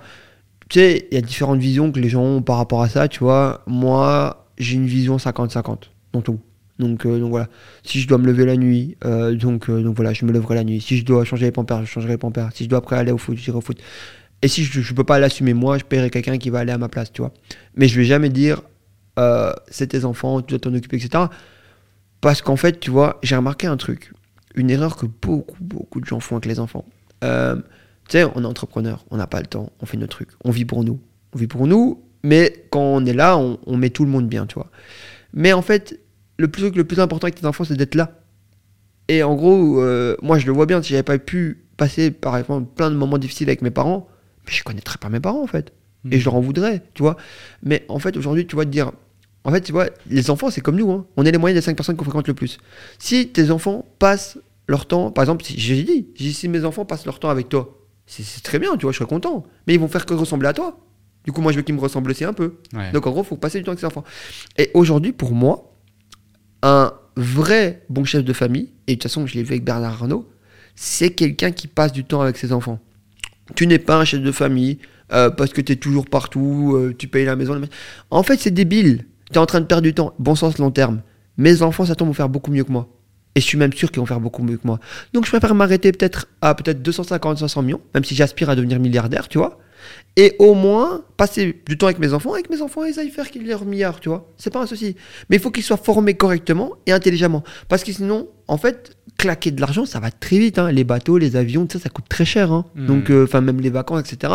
[0.69, 3.09] tu sais, il y a différentes visions que les gens ont par rapport à ça,
[3.09, 3.63] tu vois.
[3.67, 6.39] Moi, j'ai une vision 50-50 dans tout.
[6.79, 7.49] Donc, euh, donc voilà.
[7.85, 10.65] Si je dois me lever la nuit, euh, donc, donc voilà, je me lèverai la
[10.65, 10.81] nuit.
[10.81, 12.51] Si je dois changer les pampers, je changerai les pampers.
[12.55, 13.79] Si je dois après aller au foot, j'irai au foot.
[14.43, 16.79] Et si je ne peux pas l'assumer moi, je paierai quelqu'un qui va aller à
[16.79, 17.33] ma place, tu vois.
[17.77, 18.63] Mais je vais jamais dire,
[19.69, 21.25] c'est tes enfants, tu dois t'en occuper, etc.
[22.21, 24.13] Parce qu'en fait, tu vois, j'ai remarqué un truc
[24.55, 26.85] une erreur que beaucoup, beaucoup de gens font avec les enfants.
[27.23, 27.57] Euh,
[28.09, 30.51] tu sais, on est entrepreneur, on n'a pas le temps, on fait notre truc, on
[30.51, 31.01] vit pour nous.
[31.35, 34.47] On vit pour nous, mais quand on est là, on, met tout le monde bien,
[34.47, 34.71] tu vois.
[35.33, 35.99] Mais en fait,
[36.37, 38.21] le plus, le plus important avec tes enfants, c'est d'être là.
[39.09, 42.37] Et en gros, euh, moi, je le vois bien, si j'avais pas pu passer, par
[42.37, 44.09] exemple, plein de moments difficiles avec mes parents,
[44.47, 45.73] mais je connaîtrais pas mes parents, en fait.
[46.11, 47.17] Et je leur en voudrais, tu vois.
[47.63, 48.93] Mais en fait, aujourd'hui, tu vois, te dire,
[49.45, 50.91] en fait, tu vois, les enfants, c'est comme nous.
[50.91, 51.07] Hein.
[51.17, 52.59] On est les moyens des 5 personnes qu'on fréquente le plus.
[52.99, 57.19] Si tes enfants passent leur temps, par exemple, j'ai dit, si mes enfants passent leur
[57.19, 59.45] temps avec toi, c'est très bien, tu vois, je serais content.
[59.67, 60.79] Mais ils vont faire que ressembler à toi.
[61.25, 62.57] Du coup, moi, je veux qu'ils me ressemblent aussi un peu.
[62.93, 64.05] Donc, en gros, il faut passer du temps avec ses enfants.
[64.59, 65.74] Et aujourd'hui, pour moi,
[66.65, 69.93] un vrai bon chef de famille, et de toute façon, je l'ai vu avec Bernard
[69.93, 70.29] Arnault,
[70.75, 72.81] c'est quelqu'un qui passe du temps avec ses enfants.
[73.55, 74.79] Tu n'es pas un chef de famille
[75.13, 77.61] euh, parce que tu es toujours partout, euh, tu payes la maison.
[78.11, 80.15] En fait, c'est débile tu es en train de perdre du temps.
[80.19, 81.03] Bon sens long terme.
[81.37, 82.89] Mes enfants, ça tombe, vont faire beaucoup mieux que moi.
[83.35, 84.79] Et je suis même sûr qu'ils vont faire beaucoup mieux que moi.
[85.13, 88.79] Donc je préfère m'arrêter peut-être à peut-être 250, 500 millions, même si j'aspire à devenir
[88.79, 89.59] milliardaire, tu vois.
[90.17, 93.31] Et au moins passer du temps avec mes enfants, avec mes enfants, ils aillent faire
[93.31, 94.31] qu'ils leur milliard, tu vois.
[94.37, 94.97] C'est pas un souci.
[95.29, 97.43] Mais il faut qu'ils soient formés correctement et intelligemment.
[97.69, 100.59] Parce que sinon, en fait, claquer de l'argent, ça va très vite.
[100.59, 100.71] Hein.
[100.71, 102.53] Les bateaux, les avions, ça, ça coûte très cher.
[102.53, 102.65] Hein.
[102.75, 102.87] Hmm.
[102.87, 104.33] Donc, euh, enfin, même les vacances, etc.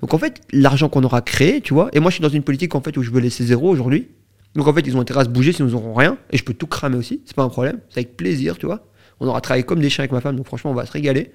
[0.00, 1.88] Donc en fait, l'argent qu'on aura créé, tu vois.
[1.92, 4.08] Et moi, je suis dans une politique en fait où je veux laisser zéro aujourd'hui.
[4.54, 6.18] Donc en fait, ils ont intérêt à se bouger sinon ils n'auront rien.
[6.30, 7.78] Et je peux tout cramer aussi, c'est pas un problème.
[7.88, 8.86] C'est avec plaisir, tu vois.
[9.20, 11.32] On aura travaillé comme des chiens avec ma femme, donc franchement, on va se régaler.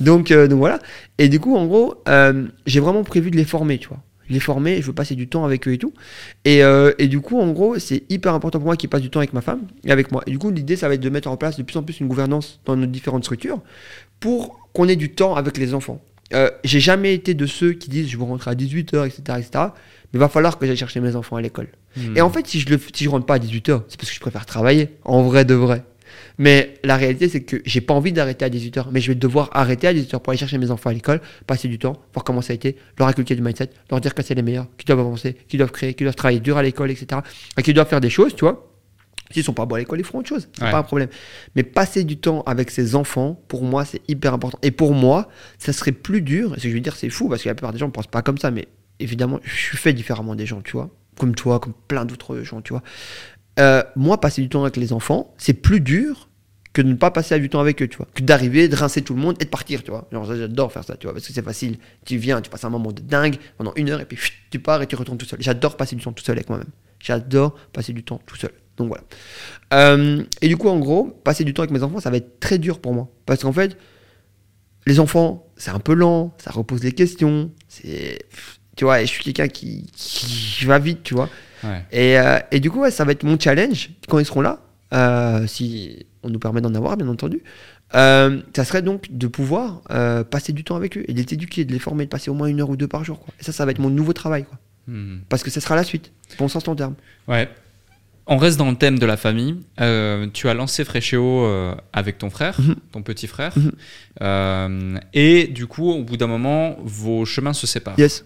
[0.00, 0.78] Donc, euh, donc voilà.
[1.18, 4.02] Et du coup, en gros, euh, j'ai vraiment prévu de les former, tu vois.
[4.28, 5.92] Les former, je veux passer du temps avec eux et tout.
[6.44, 9.10] Et, euh, et du coup, en gros, c'est hyper important pour moi qu'ils passent du
[9.10, 10.22] temps avec ma femme et avec moi.
[10.26, 11.98] Et du coup, l'idée, ça va être de mettre en place de plus en plus
[11.98, 13.60] une gouvernance dans nos différentes structures
[14.20, 16.00] pour qu'on ait du temps avec les enfants.
[16.62, 19.50] j'ai jamais été de ceux qui disent je veux rentrer à 18h, etc., etc.
[20.12, 21.68] Mais il va falloir que j'aille chercher mes enfants à l'école.
[21.96, 22.16] Hmm.
[22.16, 24.20] Et en fait, si je ne si rentre pas à 18h, c'est parce que je
[24.20, 25.82] préfère travailler, en vrai de vrai.
[26.40, 29.50] Mais la réalité, c'est que j'ai pas envie d'arrêter à 18h, mais je vais devoir
[29.52, 32.40] arrêter à 18h pour aller chercher mes enfants à l'école, passer du temps, voir comment
[32.40, 35.00] ça a été, leur inculquer du mindset, leur dire que c'est les meilleurs, qu'ils doivent
[35.00, 37.20] avancer, qu'ils doivent créer, qu'ils doivent travailler dur à l'école, etc.
[37.58, 38.72] Et qu'ils doivent faire des choses, tu vois.
[39.30, 40.48] S'ils sont pas bons à l'école, ils feront autre chose.
[40.54, 41.10] C'est pas un problème.
[41.56, 44.58] Mais passer du temps avec ses enfants, pour moi, c'est hyper important.
[44.62, 46.54] Et pour moi, ça serait plus dur.
[46.54, 47.92] Et ce que je veux dire, c'est fou parce que la plupart des gens ne
[47.92, 48.50] pensent pas comme ça.
[48.50, 48.66] Mais
[48.98, 52.62] évidemment, je suis fait différemment des gens, tu vois comme toi, comme plein d'autres gens,
[52.62, 52.82] tu vois.
[53.58, 56.29] Euh, moi, passer du temps avec les enfants, c'est plus dur
[56.72, 58.06] que de ne pas passer du temps avec eux, tu vois.
[58.14, 60.08] Que d'arriver, de rincer tout le monde et de partir, tu vois.
[60.12, 61.78] j'adore faire ça, tu vois, parce que c'est facile.
[62.04, 64.18] Tu viens, tu passes un moment de dingue pendant une heure et puis
[64.50, 65.40] tu pars et tu retournes tout seul.
[65.42, 66.68] J'adore passer du temps tout seul avec moi-même.
[67.00, 68.52] J'adore passer du temps tout seul.
[68.76, 69.04] Donc voilà.
[69.74, 72.38] Euh, et du coup, en gros, passer du temps avec mes enfants, ça va être
[72.38, 73.08] très dur pour moi.
[73.26, 73.76] Parce qu'en fait,
[74.86, 78.18] les enfants, c'est un peu lent, ça repose des questions, c'est
[78.76, 81.28] tu vois, et je suis quelqu'un qui, qui, va vite, tu vois.
[81.92, 84.62] Et, euh, et, du coup, ouais, ça va être mon challenge quand ils seront là,
[84.94, 87.42] euh, si on nous permet d'en avoir, bien entendu.
[87.94, 89.82] Euh, ça serait donc de pouvoir
[90.30, 92.34] passer du temps avec eux et de les éduquer, de les former, de passer au
[92.34, 93.20] moins une heure ou deux par jour.
[93.20, 93.34] Quoi.
[93.40, 94.44] Et ça, ça va être mon nouveau travail.
[94.44, 94.58] Quoi.
[94.86, 95.18] Hmm.
[95.28, 96.94] Parce que ce sera la suite, bon sens long terme.
[97.28, 97.48] Ouais.
[98.26, 99.56] On reste dans le thème de la famille.
[100.32, 101.44] tu as lancé Fréchéo
[101.92, 102.76] avec ton frère, mhm.
[102.92, 103.54] ton petit frère.
[103.56, 105.00] Mhm.
[105.12, 107.98] et du coup, au bout d'un moment, vos chemins se séparent.
[107.98, 108.24] Yes.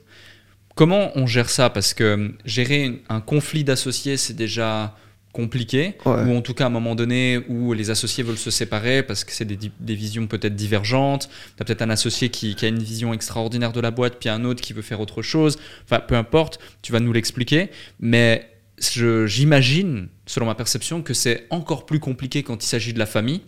[0.74, 1.70] Comment on gère ça?
[1.70, 4.96] Parce que gérer un conflit d'associés, c'est déjà
[5.34, 9.02] compliqué, ou en tout cas à un moment donné où les associés veulent se séparer
[9.02, 11.28] parce que c'est des, visions peut-être divergentes.
[11.56, 14.44] Tu as peut-être un associé qui, a une vision extraordinaire de la boîte, puis un
[14.44, 15.58] autre qui veut faire autre chose.
[15.84, 17.70] Enfin, peu importe, tu vas nous l'expliquer.
[18.00, 18.48] Mais
[18.78, 23.42] j'imagine, selon ma perception, que c'est encore plus compliqué quand il s'agit de la famille.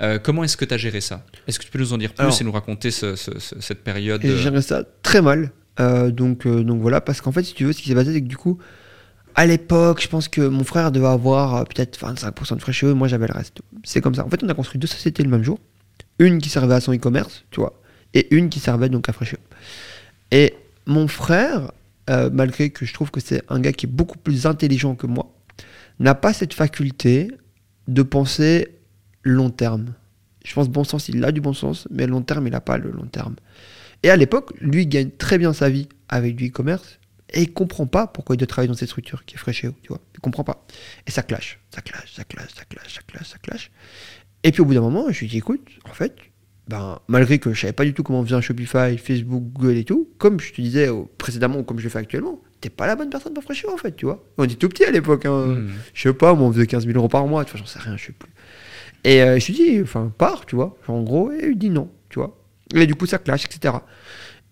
[0.00, 1.26] Euh, comment est-ce que tu as géré ça?
[1.48, 4.62] Est-ce que tu peux nous en dire plus et nous raconter cette période J'ai géré
[4.62, 5.50] ça très mal.
[5.80, 8.12] Euh, donc, euh, donc voilà, parce qu'en fait, si tu veux, ce qui s'est passé,
[8.12, 8.58] c'est que du coup,
[9.34, 12.86] à l'époque, je pense que mon frère devait avoir euh, peut-être 25% de frais chez
[12.86, 13.62] eux, moi j'avais le reste.
[13.82, 14.24] C'est comme ça.
[14.24, 15.58] En fait, on a construit deux sociétés le même jour.
[16.18, 17.80] Une qui servait à son e-commerce, tu vois,
[18.12, 19.38] et une qui servait donc à Frécheux.
[20.30, 20.54] Et
[20.86, 21.72] mon frère,
[22.08, 25.34] malgré que je trouve que c'est un gars qui est beaucoup plus intelligent que moi,
[25.98, 27.32] n'a pas cette faculté
[27.88, 28.68] de penser
[29.22, 29.94] long terme.
[30.44, 32.78] Je pense bon sens, il a du bon sens, mais long terme, il n'a pas
[32.78, 33.36] le long terme.
[34.02, 36.98] Et à l'époque, lui gagne très bien sa vie avec du e-commerce.
[37.32, 39.88] Et il comprend pas pourquoi il doit travailler dans cette structure qui est fraîche tu
[39.88, 40.00] vois.
[40.14, 40.66] Il comprend pas.
[41.06, 43.70] Et ça clash, ça clash, ça clash, ça clash, ça clash, ça clash.
[44.42, 46.14] Et puis au bout d'un moment, je lui dis, écoute, en fait,
[46.68, 49.76] ben, malgré que je savais pas du tout comment on faisait un Shopify, Facebook, Google
[49.76, 50.88] et tout, comme je te disais
[51.18, 53.96] précédemment, comme je le fais actuellement, t'es pas la bonne personne pour fraîchir en fait,
[53.96, 54.24] tu vois.
[54.38, 55.46] On était tout petit à l'époque, hein.
[55.46, 55.70] Hmm.
[55.92, 57.78] je sais pas, moi on faisait 15 000 euros par mois, tu vois, j'en sais
[57.78, 58.30] rien, je sais plus.
[59.04, 61.90] Et euh, je lui dis, enfin, pars, tu vois, en gros, et il dit non,
[62.08, 62.38] tu vois.
[62.74, 63.74] Et du coup, ça clash, etc.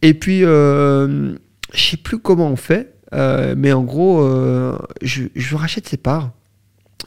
[0.02, 1.34] Et puis, euh,
[1.74, 5.96] je sais plus comment on fait, euh, mais en gros, euh, je, je, rachète ses
[5.96, 6.32] parts.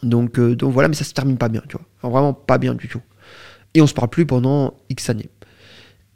[0.04, 2.10] Donc, donc voilà, mais ça se termine pas bien, tu vois.
[2.10, 3.02] vraiment pas bien du tout.
[3.74, 5.30] Et on se parle plus pendant X années.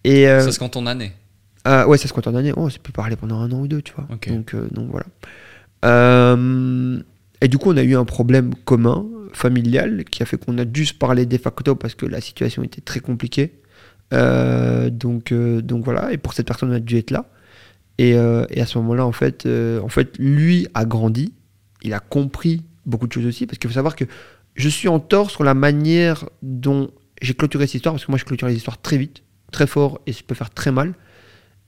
[0.04, 1.14] Et, ça se compte en années
[1.66, 2.54] Ouais, ça se compte en années.
[2.56, 4.08] On s'est plus parler pendant un an ou deux, tu vois.
[4.28, 6.38] Donc, donc voilà.
[7.42, 10.66] et du coup, on a eu un problème commun, familial, qui a fait qu'on a
[10.66, 13.54] dû se parler de facto parce que la situation était très compliquée.
[14.12, 17.26] donc, donc voilà, et pour cette personne, on a dû être là.
[18.00, 21.34] Euh, et, à ce moment-là, en fait, euh, en fait, lui a grandi,
[21.84, 24.06] il a compris beaucoup de choses aussi, parce qu'il faut savoir que
[24.56, 26.90] je suis en tort sur la manière dont
[27.22, 30.00] j'ai clôturé cette histoire, parce que moi je clôture les histoires très vite, très fort,
[30.06, 30.94] et ça peut faire très mal.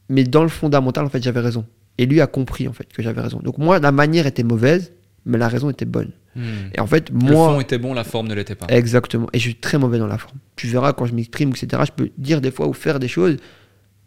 [0.09, 1.65] Mais dans le fondamental, en fait, j'avais raison.
[1.97, 3.39] Et lui a compris, en fait, que j'avais raison.
[3.39, 4.93] Donc moi, la manière était mauvaise,
[5.25, 6.11] mais la raison était bonne.
[6.35, 6.41] Hmm.
[6.73, 7.47] Et en fait, moi.
[7.47, 8.67] Le fond était bon, la forme ne l'était pas.
[8.67, 9.27] Exactement.
[9.33, 10.37] Et je suis très mauvais dans la forme.
[10.55, 11.83] Tu verras quand je m'exprime, etc.
[11.85, 13.37] Je peux dire des fois ou faire des choses.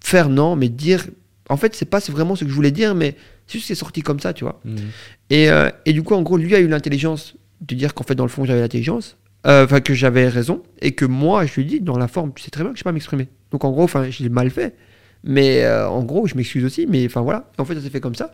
[0.00, 1.04] Faire non, mais dire
[1.48, 3.16] en fait, c'est pas vraiment ce que je voulais dire, mais
[3.46, 4.60] c'est juste que c'est sorti comme ça, tu vois.
[4.64, 4.76] Mhm.
[5.30, 8.14] Et, euh, et, du coup, en gros, lui a eu l'intelligence de dire qu'en fait,
[8.14, 11.64] dans le fond, j'avais l'intelligence, euh, enfin, que j'avais raison, et que moi, je lui
[11.66, 13.28] dis, dans la forme, tu sais très bien que je sais pas m'exprimer.
[13.50, 14.74] Donc, en gros, enfin, j'ai mal fait,
[15.22, 17.50] mais euh, en gros, je m'excuse aussi, mais enfin, voilà.
[17.58, 18.32] En fait, ça s'est fait comme ça.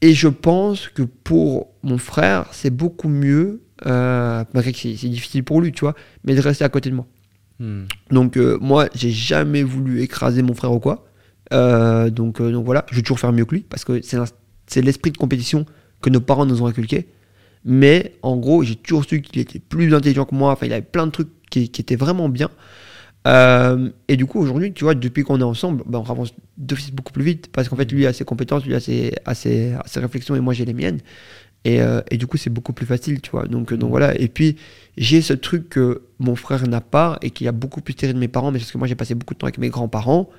[0.00, 5.60] Et je pense que pour mon frère, c'est beaucoup mieux, malgré que c'est difficile pour
[5.60, 5.94] lui, tu vois,
[6.24, 7.06] mais de rester à côté de moi.
[7.58, 7.84] Hmm.
[8.10, 11.07] Donc, moi, j'ai jamais voulu écraser mon frère ou quoi.
[11.52, 14.00] Euh, donc, euh, donc voilà, je vais toujours faire mieux que lui parce que
[14.66, 15.64] c'est l'esprit de compétition
[16.00, 17.08] que nos parents nous ont inculqué.
[17.64, 20.52] Mais en gros, j'ai toujours su qu'il était plus intelligent que moi.
[20.52, 22.50] Enfin, il avait plein de trucs qui, étaient vraiment bien.
[23.26, 26.32] Euh, et du coup, aujourd'hui, tu vois, depuis qu'on est ensemble, ben, on avance
[26.92, 29.74] beaucoup plus vite parce qu'en fait, lui a ses compétences, lui a ses, a ses,
[29.96, 31.00] réflexions et moi j'ai les miennes.
[31.64, 31.80] Et,
[32.10, 33.46] et, du coup, c'est beaucoup plus facile, tu vois.
[33.46, 34.18] Donc, donc voilà.
[34.18, 34.56] Et puis,
[34.96, 38.18] j'ai ce truc que mon frère n'a pas et qui a beaucoup plus tiré de
[38.18, 40.30] mes parents, mais parce que moi, j'ai passé beaucoup de temps avec mes grands-parents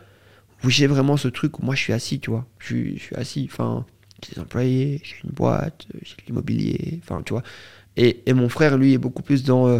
[0.64, 2.45] où j'ai vraiment ce truc où moi je suis assis, tu vois.
[2.60, 3.86] Je suis, je suis assis, enfin,
[4.23, 7.44] j'ai des employés, j'ai une boîte, j'ai de l'immobilier, enfin, tu vois.
[7.98, 9.80] Et, et, mon frère, lui, est beaucoup plus dans euh,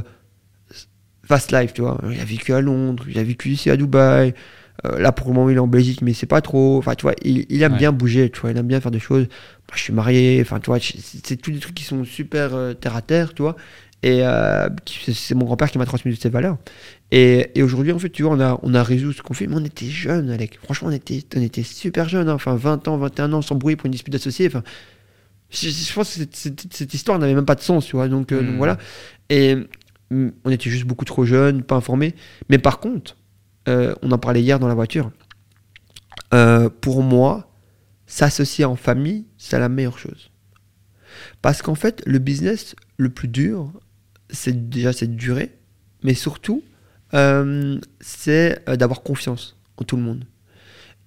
[1.24, 2.02] fast life, tu vois.
[2.12, 4.34] Il a vécu à Londres, il a vécu ici à Dubaï.
[4.86, 6.78] Euh, là, pour le moment, il est en Belgique, mais c'est pas trop.
[6.78, 8.52] Enfin, tu vois, il, il aime bien bouger, tu vois.
[8.52, 9.28] Il aime bien faire des choses.
[9.28, 12.74] Moi, je suis marié, enfin, tu vois, c'est tous des trucs qui sont super euh,
[12.74, 13.56] terre à terre, tu vois.
[14.02, 14.24] Et
[14.98, 16.58] c'est mon grand-père qui m'a transmis toutes ces valeurs.
[17.12, 19.66] Et, aujourd'hui, en fait, tu vois, on a, on a résolu ce conflit, mais on
[19.66, 20.60] était jeunes, Alec.
[20.64, 22.34] Franchement, on était, on était super jeunes, hein.
[22.34, 24.48] enfin, 20 ans, 21 ans, sans bruit pour une dispute associée.
[24.48, 24.64] Enfin,
[25.50, 28.08] je, pense que cette, histoire n'avait même pas de sens, tu vois.
[28.08, 28.58] Donc, euh, hmm.
[28.58, 28.78] voilà.
[29.30, 29.56] Et
[30.12, 32.16] mm, on était juste beaucoup trop jeunes, pas informés.
[32.50, 33.18] Mais par contre,
[33.68, 35.12] euh, on en parlait hier dans la voiture.
[36.34, 37.52] Euh, pour moi,
[38.06, 40.30] s'associer en famille, c'est la meilleure chose.
[41.42, 43.72] Parce qu'en fait, le business le plus dur,
[44.30, 45.52] c'est déjà cette durée,
[46.04, 46.64] mais surtout,
[47.14, 50.26] euh, c'est euh, d'avoir confiance en tout le monde.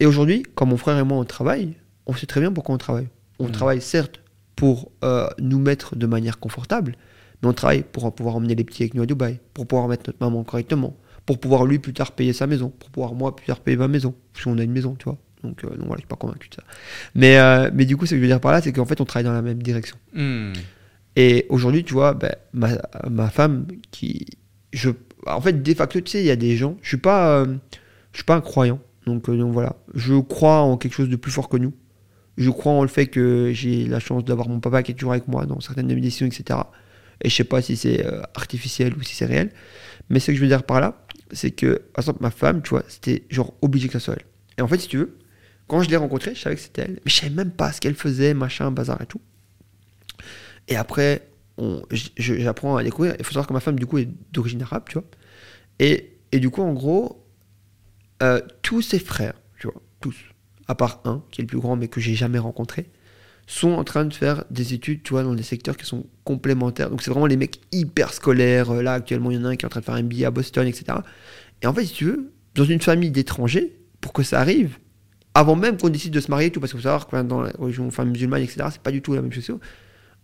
[0.00, 1.74] Et aujourd'hui, quand mon frère et moi on travaille,
[2.06, 3.08] on sait très bien pourquoi on travaille.
[3.38, 3.52] On mmh.
[3.52, 4.20] travaille certes
[4.56, 6.96] pour euh, nous mettre de manière confortable,
[7.42, 10.04] mais on travaille pour pouvoir emmener les petits avec nous à Dubaï, pour pouvoir mettre
[10.06, 10.96] notre maman correctement,
[11.26, 13.88] pour pouvoir lui plus tard payer sa maison, pour pouvoir moi plus tard payer ma
[13.88, 15.18] maison, si on a une maison, tu vois.
[15.44, 16.62] Donc, donc voilà, je suis pas convaincu de ça.
[17.16, 19.04] Mais, mais du coup, ce que je veux dire par là, c'est qu'en fait, on
[19.04, 19.96] travaille dans la même direction.
[20.12, 20.52] Mmh.
[21.16, 22.70] Et aujourd'hui, tu vois, ben, ma,
[23.09, 24.26] ma, femme, qui,
[24.72, 24.90] je,
[25.26, 26.76] en fait, de facto, tu sais, il y a des gens.
[26.82, 27.56] Je suis pas, euh,
[28.12, 28.80] suis pas un croyant.
[29.06, 31.72] Donc, euh, donc voilà, je crois en quelque chose de plus fort que nous.
[32.39, 35.12] Je crois en le fait que j'ai la chance d'avoir mon papa qui est toujours
[35.12, 36.60] avec moi dans certaines de mes décisions, etc.
[37.20, 39.52] Et je sais pas si c'est euh, artificiel ou si c'est réel.
[40.09, 42.70] Mais ce que je veux dire par là, c'est que, par exemple, ma femme, tu
[42.70, 44.24] vois, c'était genre obligé que ça soit elle.
[44.59, 45.18] Et en fait, si tu veux,
[45.68, 47.01] quand je l'ai rencontrée, je savais que c'était elle.
[47.05, 49.20] Mais je savais même pas ce qu'elle faisait, machin, bazar et tout.
[50.68, 51.28] Et après,
[52.16, 53.14] j'apprends à découvrir.
[53.18, 55.05] Il faut savoir que ma femme, du coup, est d'origine arabe, tu vois.
[55.78, 57.26] Et, et, du coup, en gros,
[58.22, 60.16] euh, tous ses frères, tu vois, tous,
[60.68, 62.90] à part un, qui est le plus grand, mais que j'ai jamais rencontré,
[63.47, 66.90] sont en train de faire des études, tu vois, dans des secteurs qui sont complémentaires.
[66.90, 68.70] Donc, c'est vraiment les mecs hyper scolaires.
[68.70, 70.02] Euh, là, actuellement, il y en a un qui est en train de faire un
[70.02, 70.98] billet à Boston, etc.
[71.62, 74.78] Et en fait, si tu veux, dans une famille d'étrangers, pour que ça arrive,
[75.34, 77.52] avant même qu'on décide de se marier, tout, parce qu'il faut savoir que dans la
[77.59, 79.51] religion enfin, musulmane, etc., c'est pas du tout la même chose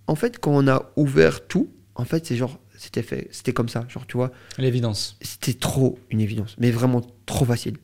[0.08, 3.68] en fait, quand on a ouvert tout, en fait, c'est genre, c'était fait, c'était comme
[3.68, 4.32] ça, genre, tu vois.
[4.56, 5.16] L'évidence.
[5.20, 7.76] C'était trop une évidence, mais vraiment trop facile.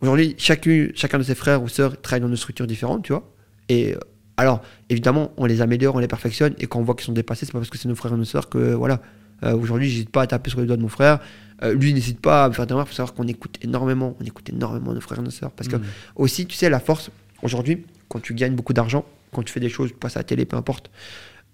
[0.00, 3.32] Aujourd'hui, chacun, chacun de ses frères ou sœurs travaille dans une structure différente, tu vois.
[3.68, 3.94] Et
[4.36, 7.46] Alors, évidemment, on les améliore, on les perfectionne, et quand on voit qu'ils sont dépassés,
[7.46, 9.00] c'est pas parce que c'est nos frères et nos sœurs que, voilà.
[9.44, 11.20] Euh, aujourd'hui, j'hésite pas à taper sur les doigts de mon frère.
[11.62, 12.88] Euh, lui, n'hésite pas à me faire des remarques.
[12.88, 15.52] Il faut savoir qu'on écoute énormément, on écoute énormément nos frères et nos sœurs.
[15.52, 15.84] Parce que, mm.
[16.16, 17.10] aussi, tu sais, la force,
[17.42, 20.24] aujourd'hui, quand tu gagnes beaucoup d'argent, quand tu fais des choses, tu passes à la
[20.24, 20.90] télé, peu importe,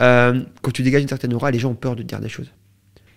[0.03, 2.29] euh, quand tu dégages une certaine aura, les gens ont peur de te dire des
[2.29, 2.51] choses.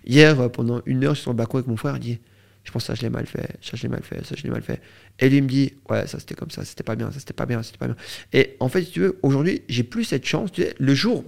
[0.05, 2.19] Hier, pendant une heure, je suis sur le balcon avec mon frère, il dit
[2.67, 4.43] je pense que ça je l'ai mal fait, ça je l'ai mal fait, ça je
[4.43, 4.81] l'ai mal fait.
[5.19, 7.45] Et lui me dit, ouais, ça c'était comme ça, c'était pas bien, ça c'était pas
[7.45, 7.95] bien, c'était pas bien.
[8.33, 11.23] Et en fait, si tu veux, aujourd'hui, j'ai plus cette chance, tu le jour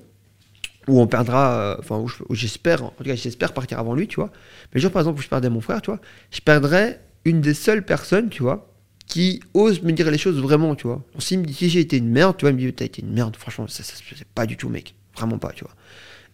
[0.90, 4.18] où on perdra, euh, enfin, où j'espère, en tout cas, j'espère partir avant lui, tu
[4.18, 4.32] vois.
[4.74, 7.40] Mais le jour, par exemple, où je perdais mon frère, tu vois, je perdrais une
[7.40, 8.74] des seules personnes, tu vois,
[9.08, 11.06] qui ose me dire les choses vraiment, tu vois.
[11.20, 13.38] Si, si j'ai été une merde, tu vois, il me dit, t'as été une merde,
[13.38, 14.94] franchement, ça, ça, c'est pas du tout, mec.
[15.20, 15.74] Vraiment pas, tu vois.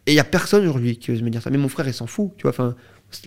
[0.06, 1.50] Et il y a personne aujourd'hui qui ose me dire ça.
[1.50, 2.52] Mais mon frère, il s'en fout, tu vois.
[2.52, 2.76] Enfin,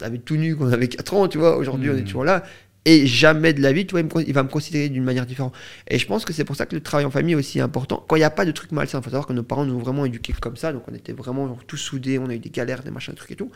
[0.00, 1.56] on avait tout nu quand on avait 4 ans, tu vois.
[1.56, 2.04] Aujourd'hui, on est hmm.
[2.04, 2.44] toujours là.
[2.84, 5.52] Et jamais de la vie, tu vois, il, va me considérer d'une manière différente.
[5.88, 8.04] Et je pense que c'est pour ça que le travail en famille est aussi important.
[8.08, 9.74] Quand il n'y a pas de trucs malsains, il faut savoir que nos parents nous
[9.74, 10.72] ont vraiment éduqués comme ça.
[10.72, 13.32] Donc on était vraiment tous soudés, on a eu des galères, des machins, des trucs
[13.32, 13.50] et tout.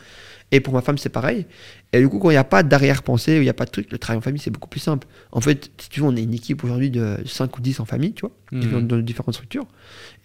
[0.51, 1.47] Et pour ma femme, c'est pareil.
[1.93, 3.91] Et du coup, quand il n'y a pas d'arrière-pensée, il n'y a pas de truc,
[3.91, 5.07] le travail en famille, c'est beaucoup plus simple.
[5.31, 7.85] En fait, si tu veux, on est une équipe aujourd'hui de 5 ou 10 en
[7.85, 8.85] famille, tu vois, hmm.
[8.85, 9.65] dans, différentes structures.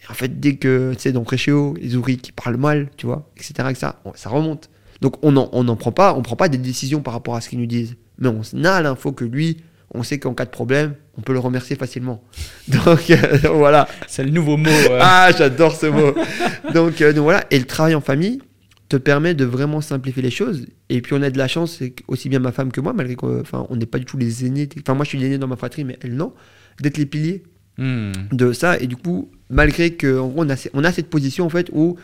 [0.03, 3.07] Et en fait, dès que, tu sais, dans Préchéo, les ouvriers qui parlent mal, tu
[3.07, 4.69] vois, etc., ça, ça remonte.
[5.01, 7.49] Donc on n'en on prend pas, on prend pas des décisions par rapport à ce
[7.49, 7.95] qu'ils nous disent.
[8.19, 9.57] Mais on a l'info que lui,
[9.93, 12.23] on sait qu'en cas de problème, on peut le remercier facilement.
[12.67, 13.87] Donc euh, voilà.
[14.07, 14.69] C'est le nouveau mot.
[14.99, 16.13] Ah, j'adore ce mot.
[16.73, 17.45] donc, euh, donc, voilà.
[17.51, 18.39] Et le travail en famille
[18.87, 20.65] te permet de vraiment simplifier les choses.
[20.89, 23.15] Et puis on a de la chance, c'est aussi bien ma femme que moi, malgré
[23.15, 24.67] qu'on on n'est pas du tout les aînés.
[24.81, 26.33] Enfin, moi je suis l'aîné dans ma fratrie, mais elle non.
[26.81, 27.43] D'être les piliers
[27.77, 28.11] hmm.
[28.31, 28.79] de ça.
[28.79, 31.97] Et du coup, malgré qu'on on a, on a cette position en fait où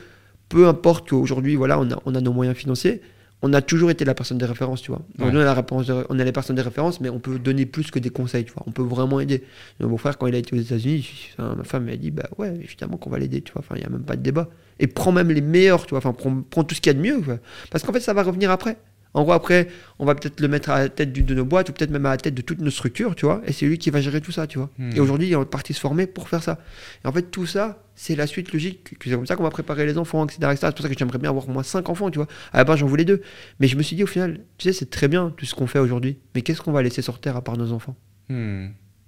[0.49, 3.01] peu importe qu'aujourd'hui, voilà, on a, on a nos moyens financiers,
[3.45, 5.03] on a toujours été la personne des références, tu vois.
[5.19, 7.91] on, a la réponse on a les personnes des références, mais on peut donner plus
[7.91, 8.63] que des conseils, tu vois.
[8.65, 9.43] On peut vraiment aider.
[9.79, 12.97] mon frère, quand il a été aux États-Unis, ma femme m'a dit, bah ouais, évidemment
[12.97, 13.59] qu'on va l'aider, tu vois.
[13.59, 14.49] Enfin, il n'y a même pas de débat.
[14.79, 15.99] Et prends même les meilleurs, tu vois.
[15.99, 17.21] Enfin, prends, prends tout ce qu'il y a de mieux,
[17.69, 18.77] Parce qu'en fait, ça va revenir après.
[19.15, 21.69] En gros, après, on va peut-être le mettre à la tête d'une de nos boîtes
[21.69, 23.41] ou peut-être même à la tête de toutes nos structures, tu vois.
[23.47, 24.69] Et c'est lui qui va gérer tout ça, tu vois.
[24.77, 24.91] Hmm.
[24.93, 26.59] Et aujourd'hui, il est parti se former pour faire ça.
[27.03, 28.93] Et en fait, tout ça, c'est la suite logique.
[29.01, 30.39] C'est comme ça qu'on va préparer les enfants, etc.
[30.59, 32.27] C'est pour ça que j'aimerais bien avoir au moins 5 enfants, tu vois.
[32.51, 33.21] À la base, j'en voulais deux.
[33.61, 35.67] Mais je me suis dit, au final, tu sais, c'est très bien tout ce qu'on
[35.67, 36.17] fait aujourd'hui.
[36.35, 37.95] Mais qu'est-ce qu'on va laisser sur terre à part nos enfants?
[38.27, 38.67] Hmm.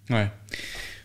[0.09, 0.31] Ouais.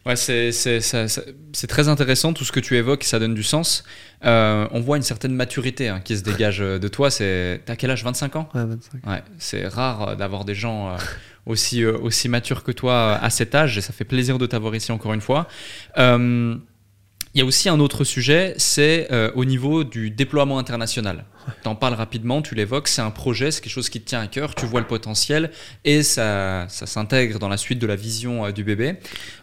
[0.05, 3.85] Ouais, c'est très intéressant tout ce que tu évoques, ça donne du sens.
[4.25, 7.09] Euh, on voit une certaine maturité hein, qui se dégage euh, de toi.
[7.11, 8.05] T'as quel âge?
[8.05, 8.49] 25 ans?
[8.55, 9.07] Ouais, 25.
[9.07, 10.97] Ouais, c'est rare euh, d'avoir des gens
[11.47, 14.93] aussi, aussi matures que toi à cet âge et ça fait plaisir de t'avoir ici
[14.93, 15.47] encore une fois.
[17.35, 21.25] Il y a aussi un autre sujet, c'est au niveau du déploiement international.
[21.63, 24.21] Tu en parles rapidement, tu l'évoques, c'est un projet, c'est quelque chose qui te tient
[24.21, 25.51] à cœur, tu vois le potentiel
[25.85, 28.97] et ça, ça s'intègre dans la suite de la vision euh, du bébé.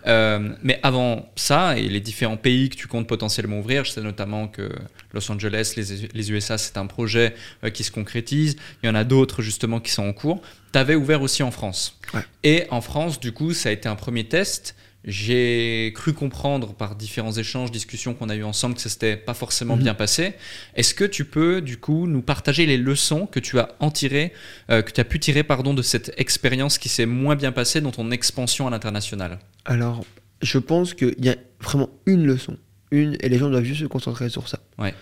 [0.08, 4.02] Euh, mais avant ça, et les différents pays que tu comptes potentiellement ouvrir, je sais
[4.02, 4.72] notamment que
[5.14, 8.96] Los Angeles, les, les USA, c'est un projet euh, qui se concrétise, il y en
[8.96, 10.42] a d'autres justement qui sont en cours.
[10.72, 12.00] Tu avais ouvert aussi en France.
[12.44, 14.76] Et en France, du coup, ça a été un premier test.
[15.06, 19.34] J'ai cru comprendre par différents échanges, discussions qu'on a eu ensemble que ça s'était pas
[19.34, 19.84] forcément mhm.
[19.84, 20.34] bien passé.
[20.76, 24.34] Est-ce que tu peux du coup nous partager les leçons que tu as en tiré,
[24.70, 27.80] euh, que tu as pu tirer pardon de cette expérience qui s'est moins bien passée
[27.80, 29.40] dans ton expansion à l'international?
[29.64, 30.04] Alors,
[30.42, 32.58] je pense qu'il y a vraiment une leçon,
[32.92, 34.60] une, et les gens doivent juste se concentrer sur ça.
[34.78, 34.94] Ouais.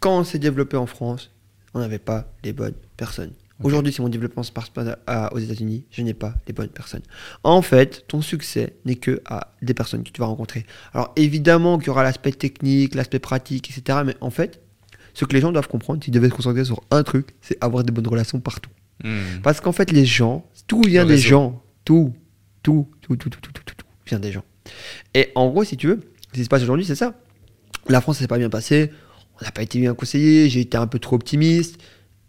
[0.00, 1.30] Quand on s'est développé en France,
[1.74, 3.32] on n'avait pas les bonnes personnes.
[3.62, 7.02] Aujourd'hui, si mon développement se passe pas aux États-Unis, je n'ai pas les bonnes personnes.
[7.42, 10.64] En fait, ton succès n'est que à des personnes que tu vas rencontrer.
[10.94, 14.00] Alors évidemment qu'il y aura l'aspect technique, l'aspect pratique, etc.
[14.06, 14.60] Mais en fait,
[15.14, 17.82] ce que les gens doivent comprendre, s'ils devaient se concentrer sur un truc, c'est avoir
[17.82, 18.70] des bonnes relations partout.
[19.02, 19.40] Hmm.
[19.42, 21.62] Parce qu'en fait, les gens, tout vient des gens.
[21.84, 22.14] Tout,
[22.62, 24.44] tout, tout, tout, tout, tout, tout, tout, vient des gens.
[25.14, 27.14] Et en gros, si tu veux, ce qui se passe aujourd'hui, c'est ça.
[27.88, 28.92] La France, ça s'est pas bien passé.
[29.40, 30.48] On n'a pas été bien conseillé.
[30.48, 31.80] J'ai été un peu trop optimiste.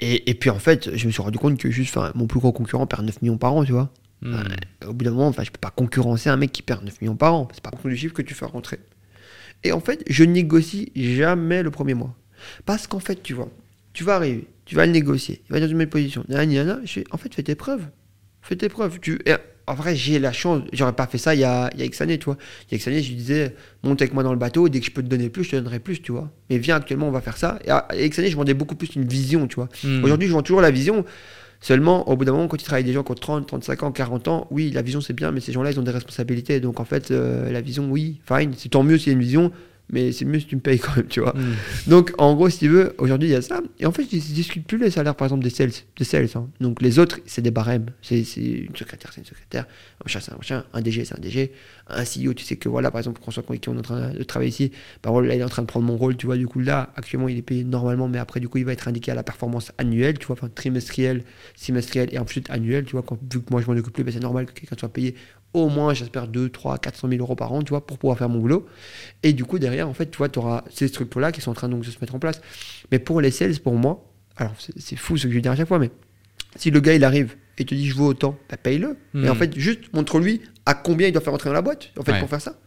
[0.01, 2.87] Et, puis en fait, je me suis rendu compte que juste, mon plus gros concurrent
[2.87, 3.91] perd 9 millions par an, tu vois.
[4.21, 4.35] Hmm.
[4.85, 7.33] au bout d'un moment, je peux pas concurrencer un mec qui perd 9 millions par
[7.33, 7.47] an.
[7.53, 8.79] C'est pas le chiffre que tu fais rentrer.
[9.63, 12.15] Et en fait, je négocie jamais le premier mois.
[12.65, 13.49] Parce qu'en fait, tu vois,
[13.91, 16.23] tu vas arriver, tu vas le négocier, il va dans une belle position.
[16.29, 17.87] Je fais, en fait, fais tes preuves.
[18.41, 18.99] Fais tes preuves.
[19.01, 19.19] Tu,
[19.69, 20.63] en vrai, j'ai la chance.
[20.73, 22.37] J'aurais pas fait ça il y a, il y a X années, tu vois.
[22.67, 24.79] Il y a X années, je lui disais, monte avec moi dans le bateau, dès
[24.79, 26.29] que je peux te donner plus, je te donnerai plus, tu vois.
[26.49, 27.59] Mais viens, actuellement, on va faire ça.
[27.65, 29.69] Et à X années, je vendais beaucoup plus une vision, tu vois.
[29.83, 30.03] Hmm.
[30.03, 31.05] Aujourd'hui, je vends toujours la vision.
[31.61, 33.83] Seulement, au bout d'un moment, quand tu travailles avec des gens qui ont 30, 35
[33.83, 36.61] ans, 40 ans, oui, la vision c'est bien, mais ces gens-là, ils ont des responsabilités.
[36.61, 39.19] Donc en fait, euh, la vision, oui, fine, c'est tant mieux s'il y a une
[39.19, 39.51] vision,
[39.91, 41.33] mais c'est mieux si tu me payes quand même, tu vois.
[41.35, 41.55] Hmm.
[41.87, 43.61] Donc, en gros, si tu veux, aujourd'hui, il y a ça.
[43.79, 45.71] Et en fait, je ne discute plus les salaires, par exemple, des sales.
[45.97, 46.47] Des sales hein.
[46.59, 47.87] Donc, les autres, c'est des barèmes.
[48.01, 49.63] C'est une secrétaire, c'est une secrétaire.
[49.63, 50.63] Un machin, c'est un machin.
[50.73, 51.51] Un DG, c'est un DG.
[51.87, 54.49] Un CEO, tu sais que, voilà, par exemple, François, qui est en train de travailler
[54.49, 54.71] ici,
[55.01, 56.37] par exemple, là, il est en train de prendre mon rôle, tu vois.
[56.37, 58.87] Du coup, là, actuellement, il est payé normalement, mais après, du coup, il va être
[58.87, 61.23] indiqué à la performance annuelle, tu vois, enfin, trimestrielle,
[61.55, 63.01] semestrielle et ensuite annuelle, tu vois.
[63.01, 65.15] Quand, vu que moi, je m'en occupe plus, ben, c'est normal que quelqu'un soit payé
[65.53, 68.29] au moins, j'espère, 2, 3, 400 000 euros par an, tu vois, pour pouvoir faire
[68.29, 68.67] mon boulot.
[69.23, 71.55] Et du coup, derrière, en fait, tu vois, tu auras ces structures-là qui sont en
[71.55, 72.41] train donc, de se mettre en place.
[72.91, 74.05] Mais pour les sales, pour moi,
[74.37, 75.91] alors c'est fou ce que je dis à chaque fois, mais
[76.55, 78.97] si le gars, il arrive et te dit, je veux autant, bah, paye-le.
[79.15, 79.35] En hmm.
[79.35, 82.29] fait, juste montre-lui à combien il doit faire rentrer dans la boîte, en fait, pour
[82.29, 82.59] faire ça.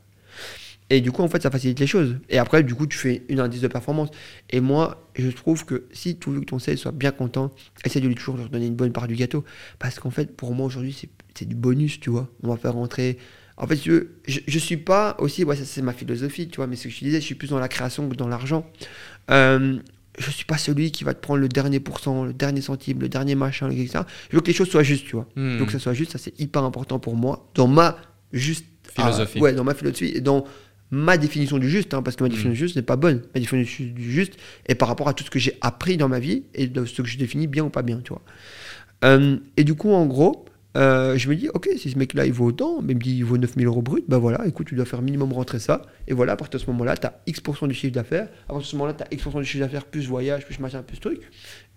[0.92, 2.18] Et du coup, en fait, ça facilite les choses.
[2.28, 4.10] Et après, du coup, tu fais une indice de performance.
[4.50, 7.50] Et moi, je trouve que si tu veux que ton sales soit bien content,
[7.82, 9.42] essaie de lui toujours leur donner une bonne part du gâteau.
[9.78, 10.94] Parce qu'en fait, pour moi, aujourd'hui,
[11.34, 12.28] c'est du bonus, tu vois.
[12.42, 13.16] On va faire rentrer.
[13.56, 16.76] En fait, je, je, suis pas aussi, ouais, ça c'est ma philosophie, tu vois, mais
[16.76, 18.70] ce que je disais, je suis plus dans la création que dans l'argent.
[19.30, 19.78] Euh,
[20.18, 23.08] je suis pas celui qui va te prendre le dernier pourcent, le dernier centime, le
[23.08, 24.00] dernier machin, etc.
[24.28, 25.26] Je veux que les choses soient justes, tu vois.
[25.36, 25.56] Hmm.
[25.56, 27.96] Donc que ça soit juste, ça c'est hyper important pour moi, dans ma
[28.30, 29.40] juste philosophie.
[29.40, 30.44] ouais, dans ma philosophie et dans
[30.92, 32.52] ma définition du juste, hein, parce que ma définition mm.
[32.52, 33.22] du juste n'est pas bonne.
[33.34, 34.34] Ma définition du juste
[34.66, 37.02] est par rapport à tout ce que j'ai appris dans ma vie et de ce
[37.02, 38.22] que je définis bien ou pas bien, tu vois.
[39.04, 40.44] Euh, et du coup, en gros,
[40.76, 43.16] euh, je me dis, ok, si ce mec-là, il vaut autant, mais il me dit,
[43.16, 45.82] il vaut 9000 euros brut, bah voilà, écoute, tu dois faire minimum rentrer ça.
[46.08, 48.28] Et voilà, à partir de ce moment-là, tu as X% du chiffre d'affaires.
[48.44, 50.82] À partir de ce moment-là, tu as X% du chiffre d'affaires, plus voyage, plus machin,
[50.82, 51.20] plus truc.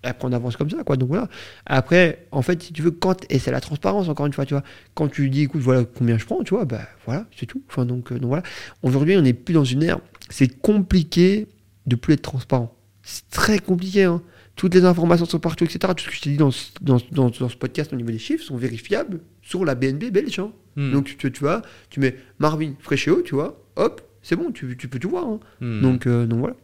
[0.06, 0.98] Après, on avance comme ça, quoi.
[0.98, 1.27] Donc voilà.
[1.65, 4.53] Après, en fait, si tu veux, quand, et c'est la transparence, encore une fois, tu
[4.53, 4.64] vois,
[4.94, 7.61] quand tu dis, écoute, voilà combien je prends, tu vois, bah voilà, c'est tout.
[7.69, 8.44] Enfin, donc, euh, donc voilà.
[8.84, 9.99] Aujourd'hui, on n'est plus dans une ère,
[10.30, 11.48] c'est compliqué
[11.86, 12.76] de plus être transparent.
[13.03, 14.22] C'est très compliqué, hein
[14.56, 15.80] toutes les informations sont partout, etc.
[15.95, 16.52] Tout ce que je t'ai dit dans,
[16.82, 20.40] dans, dans, ce podcast au niveau des chiffres sont vérifiables sur la BNB belge.
[20.40, 20.52] Hein.
[20.76, 20.91] Hmm.
[20.91, 24.88] Donc tu, tu, vois, tu mets Marvin Fréchéo, tu vois, hop, c'est bon, tu, tu,
[24.88, 25.26] peux tout voir.
[25.26, 25.40] Hein.
[25.60, 25.82] Hmm.
[25.82, 26.56] Donc, euh, donc voilà.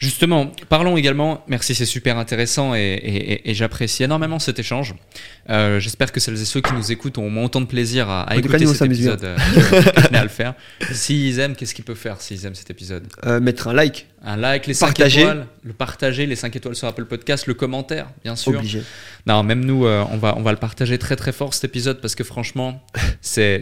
[0.00, 4.94] Justement, parlons également, merci, c'est super intéressant et, j'apprécie énormément cet échange.
[5.50, 8.08] Euh, j'espère que celles et ceux qui nous écoutent ont au moins autant de plaisir
[8.08, 9.36] à, écouter cet épisode euh,
[10.14, 10.54] à le faire.
[10.90, 13.06] S'ils aiment, qu'est-ce qu'ils peuvent faire s'ils aiment cet épisode?
[13.42, 14.06] Mettre un like.
[14.22, 18.06] Un like, les 5 étoiles, le partager, les 5 étoiles sur Apple Podcast, le commentaire,
[18.22, 18.52] bien sûr.
[18.52, 18.82] Obligé.
[19.26, 22.14] Non, même nous, on, va, on va le partager très très fort cet épisode parce
[22.14, 22.82] que franchement,
[23.20, 23.60] c'est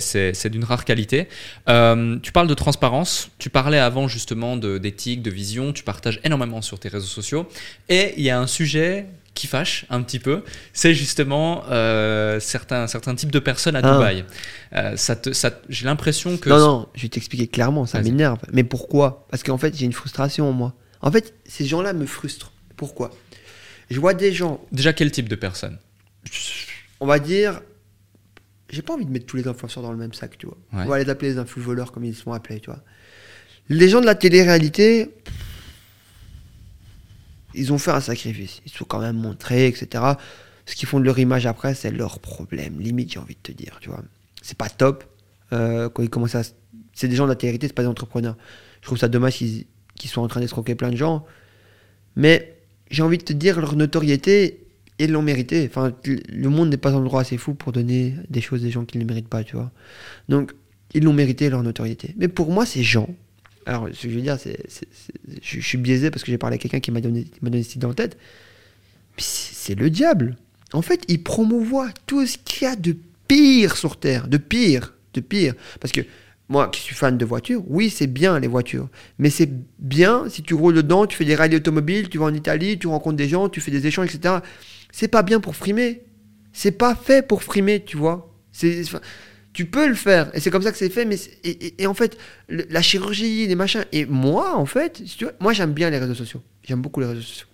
[0.50, 1.28] d'une rare qualité.
[1.66, 6.62] tu parles de transparence, tu parlais avant justement d'éthique, de, de vision, tu partages énormément
[6.62, 7.48] sur tes réseaux sociaux.
[7.88, 10.42] Et il y a un sujet qui fâche un petit peu,
[10.72, 13.92] c'est justement euh, certains, certains types de personnes à ah.
[13.92, 14.24] Dubaï.
[14.72, 16.48] Euh, ça ça, j'ai l'impression que...
[16.48, 18.38] Non, non, je vais t'expliquer clairement, ça m'énerve.
[18.52, 19.26] Mais pourquoi?
[19.30, 20.74] Parce qu'en fait, j'ai une frustration en moi.
[21.02, 22.52] En fait, ces gens-là me frustrent.
[22.76, 23.10] Pourquoi?
[23.90, 24.60] Je vois des gens...
[24.72, 25.78] Déjà, quel type de personnes?
[26.98, 27.60] On va dire...
[28.70, 30.58] J'ai pas envie de mettre tous les influenceurs dans le même sac, tu vois.
[30.72, 32.82] On va les appeler les influx voleurs comme ils sont appelés, tu vois.
[33.68, 35.10] Les gens de la télé-réalité
[37.58, 38.62] ils ont fait un sacrifice.
[38.64, 40.04] Ils se sont quand même montrés, etc.
[40.66, 42.80] Ce qu'ils font de leur image après, c'est leur problème.
[42.80, 44.02] Limite, j'ai envie de te dire, tu vois.
[44.42, 45.04] C'est pas top.
[45.52, 46.42] Euh, quand ils commencent à.
[46.92, 48.36] C'est des gens télé c'est pas des entrepreneurs.
[48.80, 49.66] Je trouve ça dommage qu'ils
[50.10, 51.24] soient en train d'escroquer plein de gens.
[52.16, 52.56] Mais
[52.90, 54.66] j'ai envie de te dire, leur notoriété,
[54.98, 55.68] ils l'ont mérité.
[55.70, 58.84] Enfin, le monde n'est pas un endroit assez fou pour donner des choses des gens
[58.84, 59.70] qui ne méritent pas, tu vois.
[60.28, 60.52] Donc,
[60.94, 62.14] ils l'ont mérité, leur notoriété.
[62.16, 63.08] Mais pour moi, ces gens,
[63.68, 64.56] alors, ce que je veux dire, c'est,
[65.42, 67.86] je, suis biaisé parce que j'ai parlé à quelqu'un qui m'a donné, donné cette idée
[67.86, 68.16] en tête.
[69.18, 70.36] c'est le diable.
[70.72, 72.96] En fait, il promouvoit tout ce qu'il y a de
[73.28, 75.52] pire sur Terre, de pire, de pire.
[75.80, 76.00] Parce que
[76.48, 78.88] moi, qui suis fan de voitures, oui, c'est bien les voitures.
[79.18, 82.34] Mais c'est bien si tu roules dedans, tu fais des rallyes automobiles, tu vas en
[82.34, 84.36] Italie, tu rencontres des gens, tu fais des échanges, etc.
[84.92, 86.04] C'est pas bien pour frimer.
[86.54, 88.34] C'est pas fait pour frimer, tu vois.
[88.50, 88.82] C'est,
[89.58, 90.30] tu peux le faire.
[90.34, 91.04] Et c'est comme ça que c'est fait.
[91.04, 92.16] Mais et, en fait,
[92.48, 93.84] la chirurgie, les machins.
[93.90, 96.40] Et moi, en fait, tu moi, j'aime bien les réseaux sociaux.
[96.62, 97.48] J'aime beaucoup les réseaux sociaux.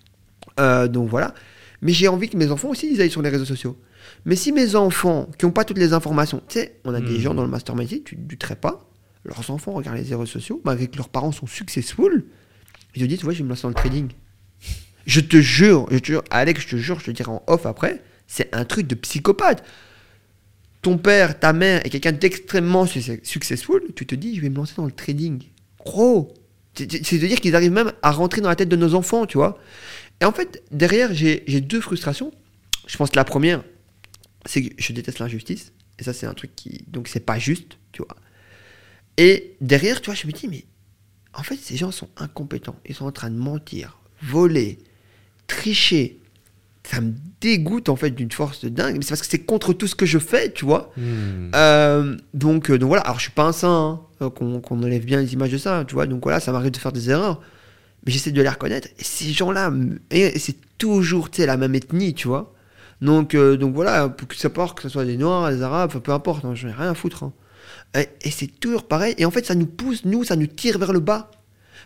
[0.59, 1.33] Euh, donc voilà.
[1.81, 3.81] Mais j'ai envie que mes enfants aussi, ils aillent sur les réseaux sociaux.
[4.23, 7.17] Mais si mes enfants, qui n'ont pas toutes les informations, tu sais, on a des
[7.17, 7.21] hmm.
[7.21, 8.87] gens dans le mastermind, tu ne douterais pas,
[9.23, 12.25] leurs enfants regardent les réseaux sociaux, malgré que leurs parents sont successful,
[12.93, 14.09] ils te disent, tu vois, je vais me lancer dans le trading.
[15.07, 17.65] Je te jure, je te jure, Alex, je te jure, je te dirai en off
[17.65, 19.63] après, c'est un truc de psychopathe
[20.85, 24.75] ton père, ta mère est quelqu'un d'extrêmement successful, tu te dis, je vais me lancer
[24.77, 25.41] dans le trading.
[25.83, 26.31] Gros
[26.75, 29.57] C'est-à-dire qu'ils arrivent même à rentrer dans la tête de nos enfants, tu vois.
[30.21, 32.31] Et en fait, derrière, j'ai deux frustrations.
[32.85, 33.63] Je pense que la première,
[34.45, 35.73] c'est que je déteste l'injustice.
[35.97, 36.85] Et ça, c'est un truc qui.
[36.87, 38.15] Donc, c'est pas juste, tu vois.
[39.17, 40.65] Et derrière, tu vois, je me dis, mais
[41.33, 42.79] en fait, ces gens sont incompétents.
[42.87, 44.77] Ils sont en train de mentir, voler,
[45.47, 46.19] tricher,
[46.85, 48.95] ça me dégoûte en fait d'une force de dingue.
[48.97, 50.91] Mais c'est parce que c'est contre tout ce que je fais, tu vois.
[50.97, 51.51] Hmm.
[51.55, 53.03] Euh, donc, donc voilà.
[53.03, 55.95] Alors je suis pas un saint, hein, qu'on enlève bien les images de ça, tu
[55.95, 56.05] vois.
[56.05, 57.41] Donc voilà, ça m'arrive de faire des erreurs.
[58.05, 58.87] Mais j'essaie de les reconnaître.
[58.99, 59.73] Et ces gens-là,
[60.11, 62.53] c'est toujours la même ethnie, tu vois.
[63.01, 66.11] Donc, donc voilà, pour que ça porte, que ce soit des Noirs, des Arabes, peu
[66.11, 67.23] importe, hein, j'en ai rien à foutre.
[67.23, 67.33] Hein.
[67.95, 69.15] Et, c'est toujours pareil.
[69.17, 71.31] Et en fait, ça nous pousse, nous, ça nous tire vers le bas.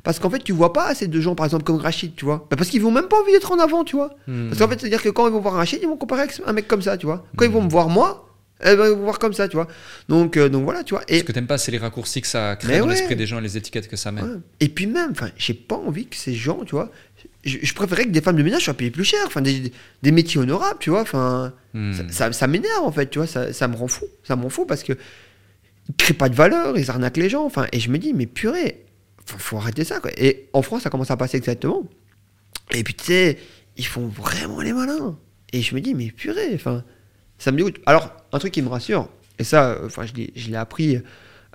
[0.04, 2.48] Parce qu'en fait, tu vois pas assez de gens, par exemple, comme Rachid, tu vois.
[2.50, 4.16] Bah, parce qu'ils vont même pas envie d'être en avant, tu vois.
[4.28, 4.50] Hmm.
[4.50, 6.54] Parce qu'en fait, c'est-à-dire que quand ils vont voir Rachid, ils vont comparer avec un
[6.54, 7.26] mec comme ça, tu vois.
[7.36, 8.30] Quand ils vont me voir moi,
[8.62, 9.68] eh ben, ils vont voir comme ça, tu vois.
[10.10, 11.04] Donc, euh, donc voilà, tu vois.
[11.08, 11.20] Et...
[11.20, 13.42] Ce que t'aimes pas, c'est les raccourcis que ça crée dans l'esprit des gens et
[13.42, 14.22] les étiquettes que ça met.
[14.60, 16.92] Et puis même, enfin, j'ai pas envie que ces gens, tu vois.
[17.46, 19.72] Je, préférais que des femmes de ménage soient payées plus cher, enfin, des,
[20.04, 21.02] des, métiers honorables, tu vois.
[21.02, 22.10] Enfin, hmm.
[22.10, 23.28] ça, ça, m'énerve, en fait, tu vois.
[23.28, 24.06] Ça, ça me rend fou.
[24.24, 24.94] Ça me rend fou parce que
[25.88, 27.46] ils créent pas de valeur, ils arnaquent les gens.
[27.46, 28.84] Enfin, et je me dis, mais purée,
[29.30, 30.00] faut, faut arrêter ça.
[30.00, 30.12] Quoi.
[30.18, 31.84] Et en France, ça commence à passer exactement.
[32.72, 33.38] Et puis, tu sais,
[33.78, 35.18] ils font vraiment les malins.
[35.54, 36.84] Et je me dis, mais purée, enfin,
[37.38, 37.78] ça me dégoûte.
[37.86, 41.00] Alors, un truc qui me rassure, et ça, euh, enfin, je l'ai appris,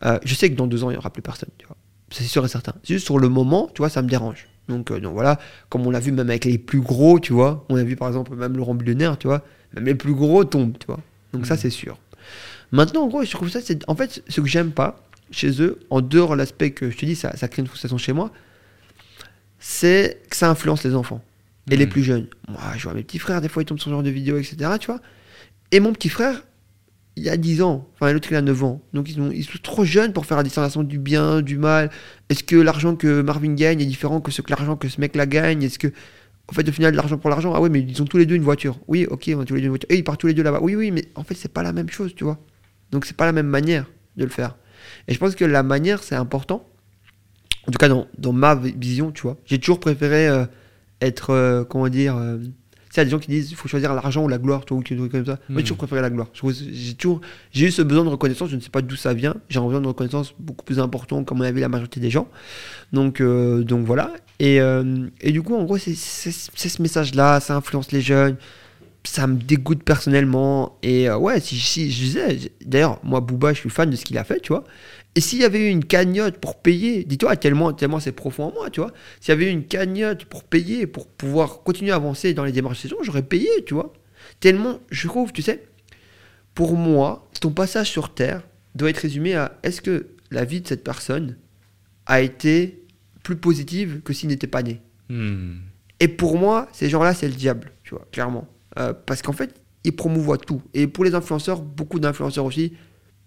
[0.04, 1.76] euh, je sais que dans deux ans, il n'y aura plus personne, tu vois.
[2.10, 2.74] C'est sûr et certain.
[2.84, 4.46] Juste sur le moment, tu vois, ça me dérange.
[4.68, 5.38] Donc, euh, donc voilà,
[5.68, 8.08] comme on l'a vu même avec les plus gros, tu vois, on a vu par
[8.08, 9.42] exemple même Laurent Billionnaire, tu vois,
[9.74, 11.00] même les plus gros tombent, tu vois.
[11.32, 11.58] Donc ça, mmh.
[11.58, 11.98] c'est sûr.
[12.72, 15.03] Maintenant, en gros, je trouve ça, c'est en fait ce que j'aime pas
[15.34, 18.12] chez eux, en dehors de l'aspect que je te dis, ça, crée une frustration chez
[18.12, 18.32] moi,
[19.58, 21.22] c'est que ça influence les enfants
[21.70, 21.88] et les hmm.
[21.88, 22.26] plus jeunes.
[22.48, 24.38] Moi, je vois mes petits frères, des fois, ils tombent sur ce genre de vidéos,
[24.38, 24.70] etc.
[24.80, 25.00] Tu vois
[25.74, 26.44] et mon petit frère,
[27.16, 28.80] il a 10 ans, enfin l'autre il a 9 ans.
[28.92, 31.90] Donc ils sont, ils sont trop jeunes pour faire la distinction du bien, du mal.
[32.28, 35.26] Est-ce que l'argent que Marvin gagne est différent que ce que l'argent que ce mec-là
[35.26, 35.64] gagne?
[35.64, 35.88] Est-ce que,
[36.48, 38.26] en fait, au final, de l'argent pour l'argent, ah ouais, mais ils ont tous les
[38.26, 38.78] deux une voiture.
[38.86, 39.90] Oui, ok, ils ont tous les deux une voiture.
[39.90, 40.60] Et ils partent tous les deux là-bas.
[40.62, 42.38] Oui, oui, mais en fait, c'est pas la même chose, tu vois.
[42.92, 44.56] Donc c'est pas la même manière de le faire.
[45.08, 46.66] Et je pense que la manière, c'est important.
[47.66, 49.36] En tout cas, dans, dans, ma vision, tu vois.
[49.46, 50.44] J'ai toujours préféré euh,
[51.00, 52.16] être, euh, comment dire...
[52.16, 52.38] Euh,
[52.92, 54.72] il y a des gens qui disent il faut choisir l'argent ou la gloire, tu
[54.72, 55.40] vois, ou comme ça.
[55.48, 56.28] Moi, j'ai toujours préféré la gloire.
[56.32, 57.20] J'ai toujours,
[57.50, 58.50] j'ai eu ce besoin de reconnaissance.
[58.50, 59.34] Je ne sais pas d'où ça vient.
[59.48, 62.28] J'ai un besoin de reconnaissance beaucoup plus important, comme on avait la majorité des gens.
[62.92, 64.12] Donc, donc voilà.
[64.38, 64.60] Et,
[65.20, 67.40] et, du coup, en gros, c'est ce message-là.
[67.40, 68.36] Ça influence les jeunes
[69.04, 70.78] ça me dégoûte personnellement.
[70.82, 74.04] Et euh, ouais, si, si, je disais, d'ailleurs, moi, Booba, je suis fan de ce
[74.04, 74.64] qu'il a fait, tu vois.
[75.14, 78.52] Et s'il y avait eu une cagnotte pour payer, dis-toi, tellement, tellement c'est profond en
[78.52, 78.92] moi, tu vois.
[79.20, 82.52] S'il y avait eu une cagnotte pour payer, pour pouvoir continuer à avancer dans les
[82.52, 83.92] démarches de saison, j'aurais payé, tu vois.
[84.40, 85.62] Tellement, je trouve, tu sais,
[86.54, 88.42] pour moi, ton passage sur Terre
[88.74, 91.36] doit être résumé à est-ce que la vie de cette personne
[92.06, 92.82] a été
[93.22, 94.80] plus positive que s'il n'était pas né?
[95.08, 95.56] Hmm.
[96.00, 98.48] Et pour moi, ces gens-là, c'est le diable, tu vois, clairement.
[98.78, 100.62] Euh, parce qu'en fait, ils promouvoient tout.
[100.72, 102.72] Et pour les influenceurs, beaucoup d'influenceurs aussi,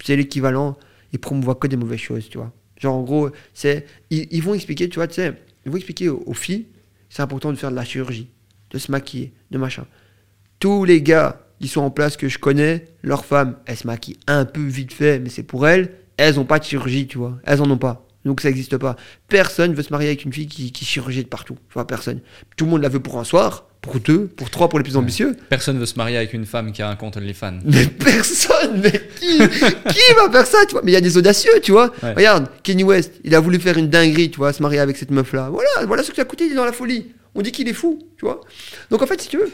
[0.04, 0.78] c'est l'équivalent,
[1.14, 2.52] ils promouvoient que des mauvaises choses, tu vois.
[2.80, 5.34] Genre, en gros, c'est, ils, vont expliquer, tu vois, tu sais,
[5.66, 6.68] ils vont expliquer aux, filles,
[7.10, 8.30] c'est important de faire de la chirurgie,
[8.72, 9.86] de se maquiller, de machin.
[10.60, 14.20] Tous les gars qui sont en place que je connais, leurs femmes, elles se maquillent
[14.28, 17.40] un peu vite fait, mais c'est pour elles, elles n'ont pas de chirurgie, tu vois.
[17.44, 18.08] Elles en ont pas.
[18.26, 18.96] Donc ça n'existe pas.
[19.28, 21.58] Personne veut se marier avec une fille qui, qui chirurgie de partout.
[21.70, 22.20] Enfin, personne.
[22.58, 24.98] Tout le monde la veut pour un soir, pour deux, pour trois, pour les plus
[24.98, 25.36] ambitieux.
[25.50, 27.60] Personne veut se marier avec une femme qui a un compte OnlyFans.
[27.64, 30.82] Mais personne, mais qui, qui va faire ça, tu vois?
[30.84, 31.94] Mais il y a des audacieux, tu vois.
[32.02, 35.12] Regarde, Kenny West, il a voulu faire une dinguerie, tu vois, se marier avec cette
[35.12, 35.50] meuf-là.
[35.50, 37.12] Voilà, voilà ce que ça a coûté, il est dans la folie.
[37.36, 38.42] On dit qu'il est fou, tu vois.
[38.90, 39.52] Donc en fait, si tu veux,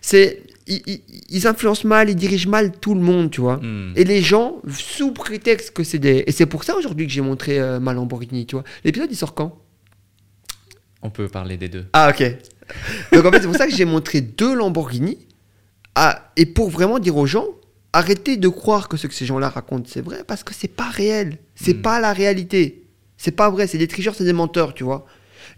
[0.00, 3.56] c'est ils, influencent mal, ils dirigent mal tout le monde, tu vois.
[3.56, 3.92] Hmm.
[3.96, 6.24] Et les gens, sous prétexte que c'est des...
[6.26, 8.64] Et c'est pour ça aujourd'hui que j'ai montré euh, ma Lamborghini, tu vois.
[8.84, 9.60] L'épisode, il sort quand?
[11.02, 11.84] On peut parler des deux.
[11.92, 12.24] Ah, ok.
[13.12, 15.18] Donc en fait, c'est pour ça que j'ai montré deux Lamborghini.
[16.36, 17.46] Et pour vraiment dire aux gens,
[17.92, 20.88] arrêtez de croire que ce que ces gens-là racontent, c'est vrai, parce que c'est pas
[20.88, 21.38] réel.
[21.54, 21.82] C'est hmm.
[21.82, 22.84] pas la réalité.
[23.16, 23.66] C'est pas vrai.
[23.66, 25.06] C'est des tricheurs, c'est des menteurs, tu vois.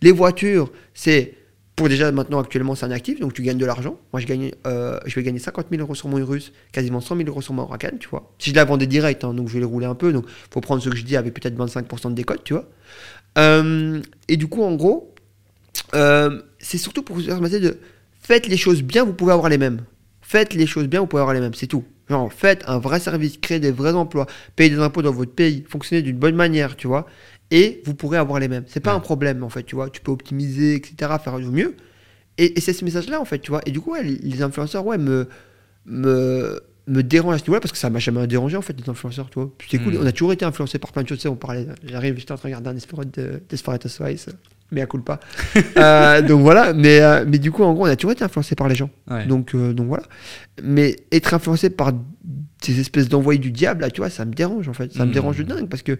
[0.02, 1.34] Les voitures, c'est
[1.76, 3.98] pour déjà maintenant actuellement c'est un actif, donc tu gagnes de l'argent.
[4.12, 7.16] Moi je gagne, euh, je vais gagner 50 000 euros sur mon Urus, quasiment 100
[7.18, 8.32] 000 euros sur mon Huracan, tu vois.
[8.38, 10.62] Si je la vendais direct, hein, donc je vais les rouler un peu, donc faut
[10.62, 12.64] prendre ce que je dis avec peut-être 25% de décote, tu vois.
[13.36, 15.14] Euh, et du coup en gros,
[15.94, 17.78] euh, c'est surtout pour vous permettre de
[18.20, 19.82] faites les choses bien, vous pouvez avoir les mêmes.
[20.20, 21.84] Faites les choses bien, vous pouvez avoir les mêmes, c'est tout.
[22.08, 25.64] Genre, faites un vrai service, créez des vrais emplois, payez des impôts dans votre pays,
[25.68, 27.06] fonctionnez d'une bonne manière, tu vois
[27.50, 28.64] et vous pourrez avoir les mêmes.
[28.66, 29.90] C'est pas un problème en fait, tu vois.
[29.90, 31.76] Tu peux optimiser, etc., faire du mieux.
[32.38, 33.60] Et, c'est ce message-là en fait, tu vois.
[33.66, 35.28] Et du coup, les influenceurs, ouais, me,
[35.86, 38.88] me, me dérangent à ce niveau-là parce que ça m'a jamais dérangé en fait, les
[38.88, 39.50] influenceurs, tu vois.
[39.70, 40.02] C'est cool, hmm.
[40.02, 41.66] on a toujours été influencés par plein de choses, tu sais, on parlait.
[41.84, 44.26] J'arrive, j'étais en train de regarder un Desperate, de, Desperate Housewives,
[44.70, 45.20] mais à coule pas.
[45.76, 48.54] Euh, donc voilà, mais, euh, mais du coup, en gros, on a toujours été influencés
[48.54, 48.88] par les gens.
[49.28, 50.04] Donc, euh, donc voilà.
[50.62, 51.92] Mais être influencé par
[52.62, 54.92] ces espèces d'envoyés du diable, là, tu vois, ça me dérange en fait.
[54.92, 55.12] Ça me hmm.
[55.12, 55.98] dérange de dingue parce que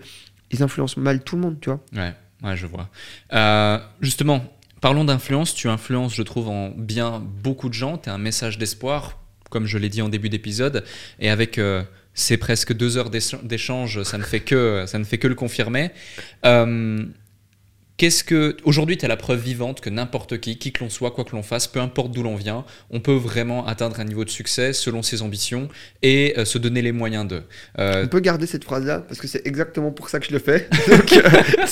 [0.51, 1.81] ils influencent mal tout le monde, tu vois.
[1.95, 2.89] Ouais, ouais je vois.
[3.33, 4.43] Euh, justement,
[4.81, 5.55] Parlons d'influence.
[5.55, 7.97] Tu influences, je trouve, en bien beaucoup de gens.
[7.99, 9.19] Tu es un message d'espoir,
[9.51, 10.85] comme je l'ai dit en début d'épisode.
[11.19, 11.59] Et avec
[12.17, 15.91] ces presque deux heures d'échange, ça, ne fait que, ça ne fait que le confirmer.
[16.45, 17.05] Euh,
[17.97, 21.13] Qu'est-ce que aujourd'hui tu es la preuve vivante que n'importe qui, qui que l'on soit,
[21.13, 24.23] quoi que l'on fasse, peu importe d'où l'on vient, on peut vraiment atteindre un niveau
[24.23, 25.71] de succès selon ses ambitions
[26.03, 27.43] et euh, se donner les moyens de.
[27.79, 30.33] Euh, on peut garder cette phrase là parce que c'est exactement pour ça que je
[30.33, 30.69] le fais.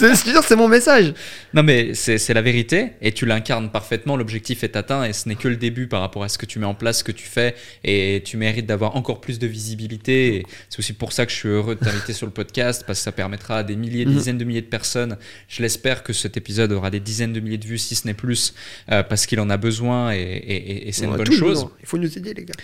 [0.02, 1.12] Euh, c'est mon message.
[1.52, 4.16] Non mais c'est la vérité et tu l'incarnes parfaitement.
[4.16, 6.58] L'objectif est atteint et ce n'est que le début par rapport à ce que tu
[6.58, 10.44] mets en place, ce que tu fais et tu mérites d'avoir encore plus de visibilité.
[10.68, 13.04] C'est aussi pour ça que je suis heureux de t'inviter sur le podcast parce que
[13.04, 14.18] ça permettra à des milliers, des mhm.
[14.18, 15.16] dizaines de milliers de personnes.
[15.48, 18.14] Je l'espère que cet épisode aura des dizaines de milliers de vues, si ce n'est
[18.14, 18.54] plus,
[18.90, 21.66] euh, parce qu'il en a besoin et, c'est une bonne chose.
[21.80, 22.54] Il faut nous aider, les gars.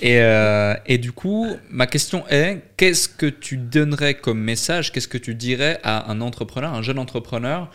[0.00, 5.08] Et, euh, et, du coup, ma question est qu'est-ce que tu donnerais comme message Qu'est-ce
[5.08, 7.70] que tu dirais à un entrepreneur, un jeune entrepreneur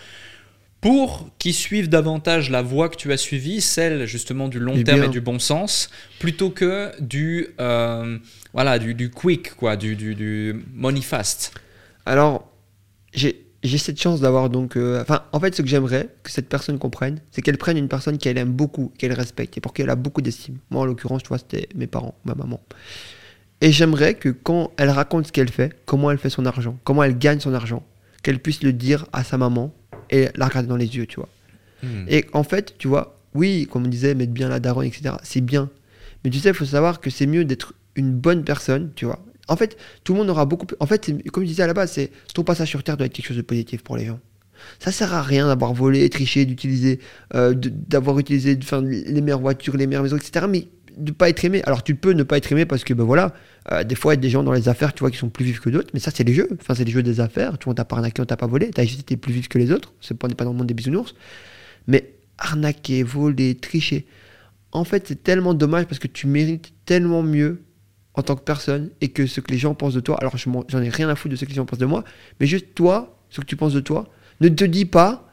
[0.84, 5.04] pour qu'il suive davantage la voie que tu as suivie, celle justement du long terme
[5.04, 5.90] et du bon sens,
[6.20, 8.18] plutôt que du, euh,
[8.52, 11.54] voilà, du, du, quick, quoi, du, du, du money fast?
[12.06, 12.52] Alors,
[13.14, 14.76] j'ai j'ai cette chance d'avoir donc.
[14.76, 17.88] Euh, enfin, en fait, ce que j'aimerais que cette personne comprenne, c'est qu'elle prenne une
[17.88, 20.58] personne qu'elle aime beaucoup, qu'elle respecte et pour qui elle a beaucoup d'estime.
[20.70, 22.60] Moi, en l'occurrence, tu vois, c'était mes parents, ma maman.
[23.62, 27.04] Et j'aimerais que quand elle raconte ce qu'elle fait, comment elle fait son argent, comment
[27.04, 27.84] elle gagne son argent,
[28.22, 29.74] qu'elle puisse le dire à sa maman
[30.10, 31.30] et la regarder dans les yeux, tu vois.
[31.82, 32.06] Hmm.
[32.10, 35.42] Et en fait, tu vois, oui, comme on disait, mettre bien la daronne, etc., c'est
[35.42, 35.70] bien.
[36.24, 39.24] Mais tu sais, il faut savoir que c'est mieux d'être une bonne personne, tu vois,
[39.48, 40.66] en fait, tout le monde aura beaucoup.
[40.80, 43.14] En fait, comme je disais à la base, c'est ton passage sur Terre doit être
[43.14, 44.20] quelque chose de positif pour les gens.
[44.80, 47.00] Ça sert à rien d'avoir volé, triché, d'utiliser,
[47.36, 50.46] euh, d'avoir utilisé les meilleures voitures, les meilleures maisons, etc.
[50.50, 50.68] Mais
[50.98, 51.62] de pas être aimé.
[51.66, 53.34] Alors tu peux ne pas être aimé parce que ben voilà,
[53.72, 55.30] euh, des fois il y a des gens dans les affaires, tu vois, qui sont
[55.30, 55.90] plus vifs que d'autres.
[55.94, 56.48] Mais ça c'est les jeux.
[56.62, 57.58] Enfin c'est les jeux des affaires.
[57.58, 58.70] Tu vois, on t'a pas arnaqué, on t'a pas volé.
[58.70, 59.94] T'as juste été plus vif que les autres.
[60.02, 61.16] C'est pas, pas dans le monde des bisounours.
[61.88, 64.06] Mais arnaquer, voler, tricher.
[64.72, 67.62] En fait c'est tellement dommage parce que tu mérites tellement mieux
[68.16, 70.82] en tant que personne et que ce que les gens pensent de toi, alors j'en
[70.82, 72.04] ai rien à foutre de ce que les gens pensent de moi,
[72.40, 74.08] mais juste toi, ce que tu penses de toi,
[74.42, 75.30] ne te dis pas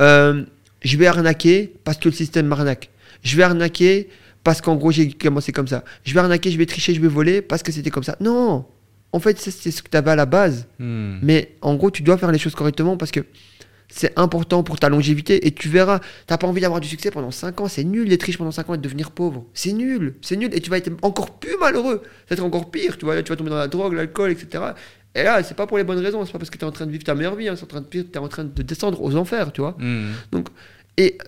[0.00, 0.44] euh,
[0.80, 2.90] je vais arnaquer parce que le système m'arnaque.
[3.22, 4.08] Je vais arnaquer
[4.44, 5.84] parce qu'en gros j'ai commencé comme ça.
[6.04, 8.16] Je vais arnaquer, je vais tricher, je vais voler parce que c'était comme ça.
[8.20, 8.66] Non
[9.12, 10.66] En fait, c'est ce que tu avais à la base.
[10.78, 11.18] Hmm.
[11.22, 13.20] Mais en gros, tu dois faire les choses correctement parce que
[13.94, 17.30] c'est important pour ta longévité et tu verras, t'as pas envie d'avoir du succès pendant
[17.30, 19.44] 5 ans, c'est nul d'être riche pendant 5 ans et de devenir pauvre.
[19.52, 22.00] C'est nul, c'est nul et tu vas être encore plus malheureux.
[22.02, 24.64] Ça va être encore pire, tu vois, tu vas tomber dans la drogue, l'alcool, etc.
[25.14, 26.72] Et là, c'est pas pour les bonnes raisons, c'est pas parce que tu es en
[26.72, 28.44] train de vivre ta meilleure vie, hein, c'est en train de tu es en train
[28.44, 29.76] de descendre aux enfers, tu vois.
[29.78, 30.12] Hmm.
[30.32, 30.48] Donc,
[30.96, 31.18] et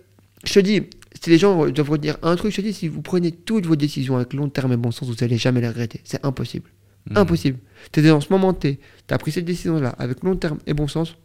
[0.44, 0.84] je te dis,
[1.20, 3.76] si les gens doivent retenir un truc, je te dis, si vous prenez toutes vos
[3.76, 6.00] décisions avec long terme et bon sens, vous allez jamais les regretter.
[6.04, 6.70] C'est impossible.
[7.10, 7.18] Hmm.
[7.18, 7.58] Impossible.
[7.92, 10.72] Tu es dans ce moment T, tu as pris cette décision-là avec long terme et
[10.72, 11.16] bon sens,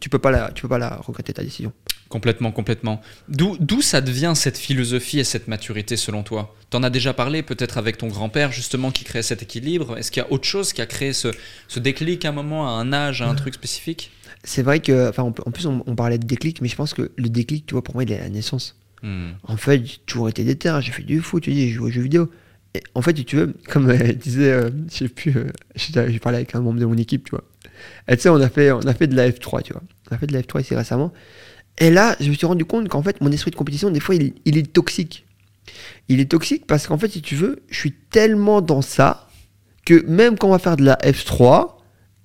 [0.00, 1.72] tu peux pas la, tu peux pas la regretter ta décision.
[2.08, 3.00] Complètement, complètement.
[3.28, 6.54] D'où ça devient cette philosophie et cette maturité selon toi?
[6.70, 9.98] Tu en as déjà parlé peut-être avec ton grand-père justement qui créait cet équilibre.
[9.98, 11.28] Est-ce qu'il y a autre chose qui a créé ce,
[11.68, 14.12] ce, déclic à un moment, à un âge, à un truc spécifique?
[14.44, 17.28] C'est vrai que, enfin, en plus on, parlait de déclic, mais je pense que le
[17.28, 18.76] déclic, tu vois, pour moi, il est à la naissance.
[19.02, 19.30] Hmm.
[19.42, 21.90] En fait, j'ai toujours été déter, j'ai fait du foot, tu dis, j'ai joué aux
[21.90, 22.30] jeux vidéo.
[22.74, 26.36] Et en fait, tu veux, comme euh, disait, euh, je sais plus, euh, j'ai parlé
[26.36, 27.44] avec un membre de mon équipe, tu vois.
[28.08, 29.82] Et tu sais, on a fait, on a fait de la F3, tu vois.
[30.10, 31.12] On a fait de la F3 ici récemment.
[31.78, 34.14] Et là, je me suis rendu compte qu'en fait, mon esprit de compétition, des fois,
[34.14, 35.26] il, il est toxique.
[36.08, 39.28] Il est toxique parce qu'en fait, si tu veux, je suis tellement dans ça
[39.84, 41.76] que même quand on va faire de la F3,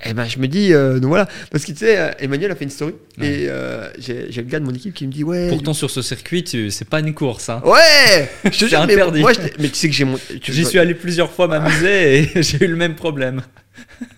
[0.03, 2.55] eh ben, je me dis, euh, donc voilà, parce que tu sais, euh, Emmanuel a
[2.55, 5.47] fait une story et euh, j'ai le gars de mon équipe qui me dit, ouais.
[5.49, 7.49] Pourtant, sur ce circuit, c'est pas une course.
[7.49, 7.61] Hein.
[7.63, 9.19] Ouais Je te interdit.
[9.19, 10.17] Mais, moi, mais tu sais que j'ai mon.
[10.41, 13.41] J'y suis allé plusieurs fois m'amuser et j'ai eu le même problème.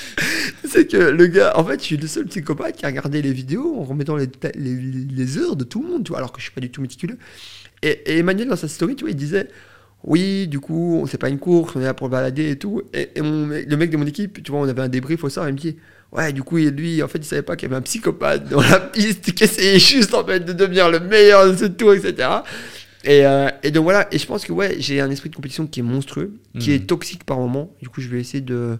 [0.64, 3.32] c'est que le gars, en fait, je suis le seul psychopathe qui a regardé les
[3.32, 6.44] vidéos en remettant les, les, heures de tout le monde, tu vois, alors que je
[6.44, 7.18] suis pas du tout méticuleux.
[7.82, 9.48] Et, Emmanuel, dans sa story, tu vois, il disait
[10.04, 12.82] Oui, du coup, c'est pas une course, on est là pour le balader et tout.
[12.92, 15.54] Et, le mec de mon équipe, tu vois, on avait un débrief au soir, il
[15.54, 15.76] me dit
[16.12, 18.60] Ouais, du coup, lui, en fait, il savait pas qu'il y avait un psychopathe dans
[18.60, 22.28] la piste qui essayait juste, en fait, de devenir le meilleur de ce tour, etc.
[23.04, 25.66] Et, euh, et, donc voilà, et je pense que ouais, j'ai un esprit de compétition
[25.66, 26.74] qui est monstrueux, qui hmm.
[26.74, 27.74] est toxique par moment.
[27.80, 28.78] Du coup, je vais essayer de.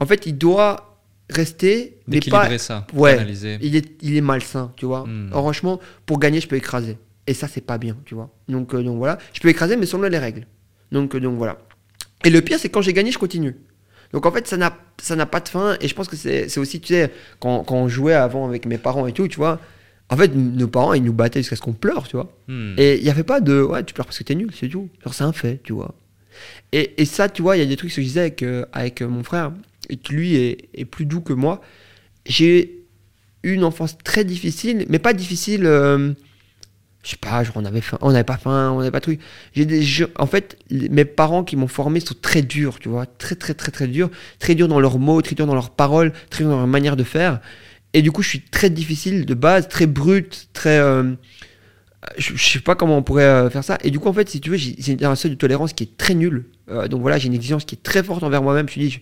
[0.00, 0.98] En fait, il doit
[1.28, 2.58] rester, mais pas.
[2.58, 3.24] ça, ouais,
[3.60, 5.06] il est, il est malsain, tu vois.
[5.30, 6.98] Franchement, pour gagner, je peux écraser.
[7.26, 8.30] Et ça, c'est pas bien, tu vois.
[8.48, 10.46] Donc, euh, donc voilà, je peux écraser, mais selon les règles.
[10.90, 11.58] Donc, euh, donc voilà.
[12.24, 13.54] Et le pire, c'est quand j'ai gagné, je continue.
[14.12, 15.76] Donc en fait, ça n'a, ça n'a pas de fin.
[15.80, 18.78] Et je pense que c'est, aussi, tu sais, quand, quand on jouait avant avec mes
[18.78, 19.60] parents et tout, tu vois
[20.10, 22.32] en fait, nos parents, ils nous battaient jusqu'à ce qu'on pleure, tu vois.
[22.48, 22.74] Hmm.
[22.76, 24.88] Et il n'y avait pas de ouais, tu pleures parce que t'es nul, c'est tout.
[25.04, 25.94] Genre, c'est un fait, tu vois.
[26.72, 28.64] Et, et ça, tu vois, il y a des trucs que je disais avec, euh,
[28.72, 29.52] avec mon frère,
[29.90, 31.60] et qui lui est, plus doux que moi.
[32.26, 32.84] J'ai
[33.42, 35.66] eu une enfance très difficile, mais pas difficile.
[35.66, 36.12] Euh,
[37.02, 39.20] je sais pas, on avait faim, on n'avait pas faim, on n'avait pas de truc.
[39.54, 39.82] J'ai des
[40.16, 43.72] en fait, mes parents qui m'ont formé sont très durs, tu vois, très très très
[43.72, 46.58] très durs, très durs dans leurs mots, très durs dans leurs paroles, très durs dans
[46.58, 47.40] leur manière de faire.
[47.92, 50.78] Et du coup, je suis très difficile de base, très brut, très.
[50.78, 51.14] Euh,
[52.18, 53.78] je, je, sais pas comment on pourrait euh, faire ça.
[53.82, 55.96] Et du coup, en fait, si tu veux, j'ai un seuil de tolérance qui est
[55.96, 56.46] très nul.
[56.70, 58.68] Euh, donc voilà, j'ai une exigence qui est très forte envers moi-même.
[58.68, 59.00] Je dis,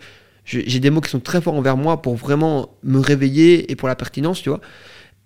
[0.49, 3.87] j'ai des mots qui sont très forts envers moi pour vraiment me réveiller et pour
[3.87, 4.61] la pertinence, tu vois.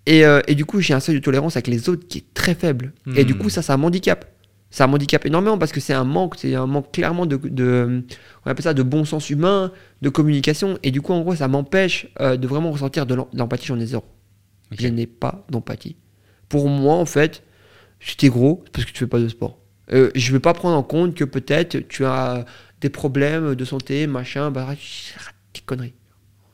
[0.05, 2.55] Et, et du coup, j'ai un seuil de tolérance avec les autres qui est très
[2.55, 2.91] faible.
[3.15, 4.25] Et du coup, ça, ça m'handicape.
[4.69, 8.03] Ça m'handicape énormément parce que c'est un manque, c'est un manque clairement de, de,
[8.45, 9.71] on appelle ça de bon sens humain,
[10.01, 10.77] de communication.
[10.83, 13.67] Et du coup, en gros, ça m'empêche de vraiment ressentir de l'empathie.
[13.67, 14.03] J'en ai zéro.
[14.77, 15.95] Je n'ai pas d'empathie.
[16.49, 17.43] Pour moi, en fait,
[17.99, 19.59] si t'es gros, c'est parce que tu fais pas de sport.
[19.91, 22.45] Euh, je vais pas prendre en compte que peut-être tu as
[22.83, 24.75] des problèmes de santé, machin, bah,
[25.53, 25.93] des conneries.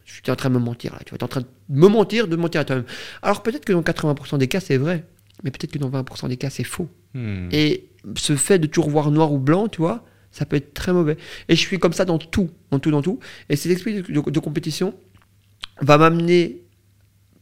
[0.06, 1.00] Tu es en train de me mentir là.
[1.06, 2.86] Tu es en train de me mentir, de mentir à toi-même.
[3.24, 5.06] Alors peut-être que dans 80% des cas, c'est vrai.
[5.44, 6.88] Mais peut-être que dans 20% des cas, c'est faux.
[7.16, 7.50] Hmm.
[7.52, 10.94] Et ce fait de toujours voir noir ou blanc, tu vois, ça peut être très
[10.94, 11.18] mauvais.
[11.48, 13.20] Et je suis comme ça dans tout, dans tout, dans tout.
[13.50, 14.94] Et cet esprit de, compétition
[15.82, 16.62] va m'amener,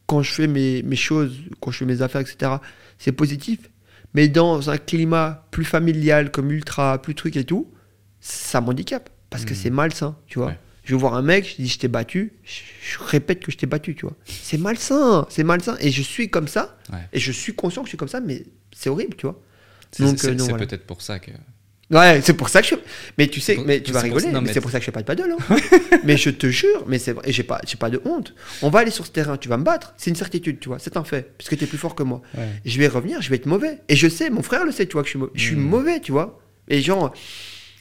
[0.06, 2.52] quand je fais mes, mes, choses, quand je fais mes affaires, etc.,
[3.00, 3.70] c'est positif.
[4.14, 7.70] Mais dans un climat plus familial, comme ultra, plus truc et tout,
[8.20, 9.10] ça m'handicape.
[9.30, 9.58] Parce que hmm.
[9.58, 10.54] c'est malsain, tu vois.
[10.84, 13.66] Je vais voir un mec, je dis je t'ai battu, je, répète que je t'ai
[13.66, 14.16] battu, tu vois.
[14.24, 15.76] C'est malsain, c'est malsain.
[15.82, 16.78] Et je suis comme ça,
[17.12, 19.42] et je suis conscient que je suis comme ça, mais c'est horrible, tu vois.
[19.92, 21.32] C'est euh, peut-être pour ça que.
[21.90, 22.76] Ouais, c'est pour ça que je.
[23.18, 25.02] Mais tu sais, mais tu vas rigoler, mais, c'est pour ça que je fais pas
[25.02, 25.36] de paddle.
[25.50, 25.58] Hein.
[26.06, 28.34] mais je te jure, mais c'est vrai, j'ai pas, pas de honte.
[28.62, 30.80] On va aller sur ce terrain, tu vas me battre, c'est une certitude, tu vois,
[30.80, 32.22] c'est un fait, puisque tu es plus fort que moi.
[32.66, 33.80] Je vais revenir, je vais être mauvais.
[33.90, 35.62] Et je sais, mon frère le sait, tu vois, que je suis, je suis hmm.
[35.62, 36.40] mauvais, tu vois.
[36.70, 37.14] Et genre,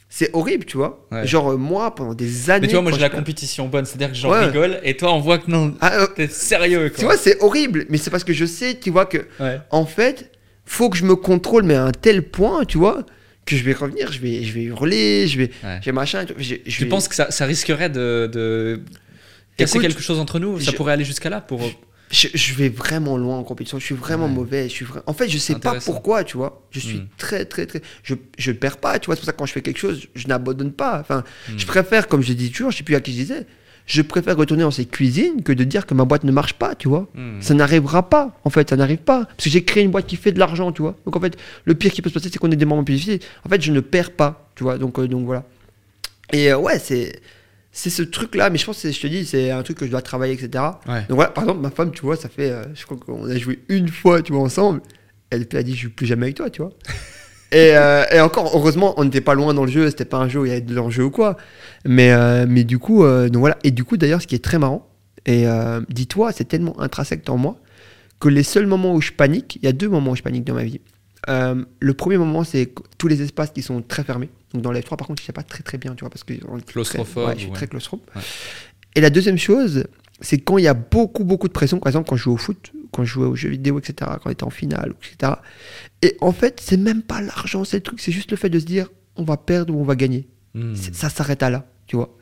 [0.09, 1.07] c'est horrible, tu vois.
[1.23, 2.61] Genre, moi, pendant des années.
[2.61, 5.19] Mais tu vois, moi j'ai la compétition bonne, c'est-à-dire que j'en rigole, et toi, on
[5.19, 6.99] voit que non, ah, euh, t'es sérieux, quoi.
[6.99, 9.27] Tu vois, c'est horrible, mais c'est parce que je sais, tu vois, que,
[9.69, 10.31] en fait,
[10.65, 13.05] faut que je me contrôle, mais à un tel point, tu vois
[13.45, 15.51] que je vais revenir, je vais, je vais hurler, je vais,
[15.81, 16.25] je machin.
[16.37, 18.81] Je, tu penses que ça, ça risquerait de, de
[19.55, 21.61] casser quelque chose entre nous Ça pourrait aller jusqu'à là pour.
[22.09, 23.79] Je, vais vraiment loin en compétition.
[23.79, 24.69] Je suis vraiment mauvais.
[24.69, 26.65] Je suis En fait, je sais pas pourquoi, tu vois.
[26.71, 27.07] Je suis hmm.
[27.17, 27.81] très, très, très.
[28.03, 29.15] Je, je perds pas, tu vois.
[29.15, 30.99] C'est pour ça que quand je fais quelque chose, je n'abandonne pas.
[30.99, 31.67] Enfin, je hmm.
[31.67, 33.45] préfère, comme je dis toujours, je sais plus à qui je disais
[33.87, 36.75] je préfère retourner dans ces cuisines que de dire que ma boîte ne marche pas,
[36.75, 37.07] tu vois.
[37.15, 37.41] Hmm.
[37.41, 39.25] Ça n'arrivera pas, en fait, ça n'arrive pas.
[39.25, 40.95] Parce que j'ai créé une boîte qui fait de l'argent, tu vois.
[41.05, 42.95] Donc en fait, le pire qui peut se passer, c'est qu'on ait des moments plus
[42.95, 43.19] difficiles.
[43.45, 44.77] En fait, je ne perds pas, tu vois.
[44.77, 45.45] Donc, euh, donc voilà.
[46.33, 47.21] Et euh, ouais, c'est.
[47.77, 49.91] C'est ce truc-là, mais je pense que je te dis, c'est un truc que je
[49.91, 50.63] dois travailler, etc.
[50.87, 53.37] Donc voilà, par exemple, ma femme, tu vois, ça fait, euh, je crois qu'on a
[53.37, 54.81] joué une fois, tu vois, ensemble.
[55.29, 56.71] Elle a dit, je joue plus jamais avec toi, tu vois.
[57.53, 60.41] Euh, et, encore, heureusement, on n'était pas loin dans le jeu, c'était pas un jeu
[60.41, 61.37] où il y avait de l'enjeu ou quoi.
[61.85, 63.57] Mais, euh, mais du coup, donc voilà.
[63.63, 64.85] Et du coup, d'ailleurs, ce qui est très marrant,
[65.25, 65.45] et
[65.87, 67.57] dis-toi, c'est tellement intrinsèque en moi,
[68.19, 70.43] que les seuls moments où je panique, il y a deux moments où je panique
[70.43, 70.81] dans ma vie.
[71.27, 74.29] Le premier moment, c'est tous les espaces qui sont très fermés.
[74.53, 76.23] Donc dans les trois, par contre, je sais pas très très bien, tu vois, parce
[76.23, 76.33] que
[76.65, 77.33] claustrophobe.
[77.35, 78.07] je suis très claustrophobe.
[78.95, 79.85] Et la deuxième chose,
[80.21, 81.79] c'est quand il y a beaucoup beaucoup de pression.
[81.79, 84.29] Par exemple, quand je joue au foot, quand je jouais aux jeux vidéo, etc., quand
[84.29, 85.33] on était en finale, etc.
[86.01, 88.59] Et en fait, c'est même pas l'argent, c'est le truc, c'est juste le fait de
[88.59, 90.27] se dire on va perdre ou on va gagner.
[90.53, 90.75] Hmm.
[90.75, 92.15] Ça s'arrête à là, tu vois.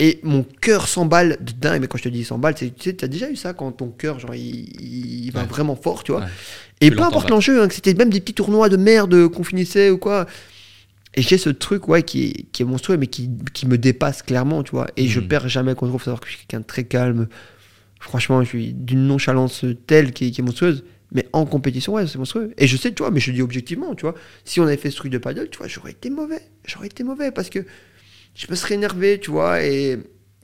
[0.00, 3.08] Et mon cœur s'emballe de dingue, mais quand je te dis s'emballe, tu sais, as
[3.08, 6.26] déjà eu ça quand ton cœur, genre, il, va vraiment fort, tu vois.
[6.80, 9.90] Et peu importe l'enjeu, hein, que c'était même des petits tournois de merde qu'on finissait
[9.90, 10.26] ou quoi.
[11.14, 14.62] Et j'ai ce truc, ouais, qui, qui est monstrueux, mais qui, qui, me dépasse clairement,
[14.62, 14.88] tu vois.
[14.96, 15.28] Et je hmm.
[15.28, 16.00] perds jamais contrôle.
[16.00, 17.28] Faut savoir que je suis quelqu'un de très calme.
[18.00, 20.84] Franchement, je suis d'une nonchalance telle qui, qui est monstrueuse.
[21.12, 22.54] Mais en compétition, ouais, c'est monstrueux.
[22.56, 24.90] Et je sais, tu vois, mais je dis objectivement, tu vois, si on avait fait
[24.90, 26.40] ce truc de paddle, tu vois, j'aurais été mauvais.
[26.64, 27.66] J'aurais été mauvais parce que
[28.34, 29.98] je me serais énervé, tu vois, et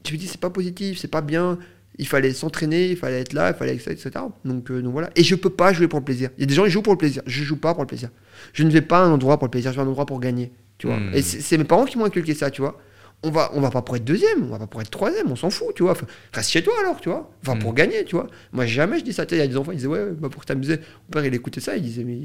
[0.06, 1.58] je me dis, c'est pas positif, c'est pas bien.
[2.00, 3.90] Il fallait s'entraîner, il fallait être là, il fallait etc.
[3.90, 4.24] etc.
[4.44, 5.10] Donc, euh, donc voilà.
[5.16, 6.30] Et je peux pas jouer pour le plaisir.
[6.38, 7.22] Il y a des gens qui jouent pour le plaisir.
[7.26, 8.10] Je joue pas pour le plaisir.
[8.52, 10.06] Je ne vais pas à un endroit pour le plaisir, je vais à un endroit
[10.06, 10.98] pour gagner, tu vois.
[10.98, 11.10] Hmm.
[11.12, 12.78] Et c'est mes parents qui m'ont inculqué ça, tu vois
[13.24, 15.36] on va, on va pas pour être deuxième, on va pas pour être troisième, on
[15.36, 15.94] s'en fout, tu vois.
[16.32, 17.30] reste chez toi alors, tu vois.
[17.42, 17.74] Enfin, pour mm.
[17.74, 18.28] gagner, tu vois.
[18.52, 19.24] Moi, jamais je dis ça.
[19.30, 20.76] Il y a des enfants, ils disaient, ouais, bah, pour t'amuser.
[20.76, 22.20] Mon père, il écoutait ça, il disait, mais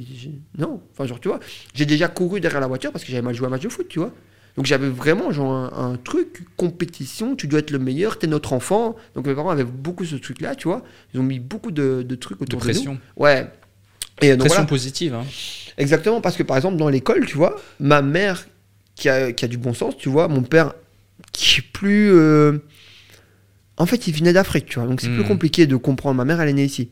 [0.58, 0.82] non.
[0.92, 1.40] Enfin, genre, tu vois.
[1.74, 3.70] J'ai déjà couru derrière la voiture parce que j'avais mal joué à un match de
[3.70, 4.14] foot, tu vois.
[4.56, 8.96] Donc, j'avais vraiment, genre, un, truc, compétition, tu dois être le meilleur, t'es notre enfant.
[9.16, 10.84] Donc, mes parents avaient beaucoup ce truc-là, tu vois.
[11.14, 13.00] Ils ont mis beaucoup de, trucs autour de, pression.
[13.16, 13.48] Ouais.
[14.22, 15.26] Et, pression positive, hein.
[15.78, 18.46] Exactement, parce que par exemple, dans l'école, tu vois, ma mère
[18.96, 20.28] qui a, qui a, du bon sens, tu vois.
[20.28, 20.74] Mon père
[21.32, 22.14] qui est plus.
[22.14, 22.60] Euh,
[23.78, 25.28] en fait, il venait d'Afrique, tu vois, donc c'est plus hmm.
[25.28, 26.16] compliqué de comprendre.
[26.16, 26.92] Ma mère, elle est née ici.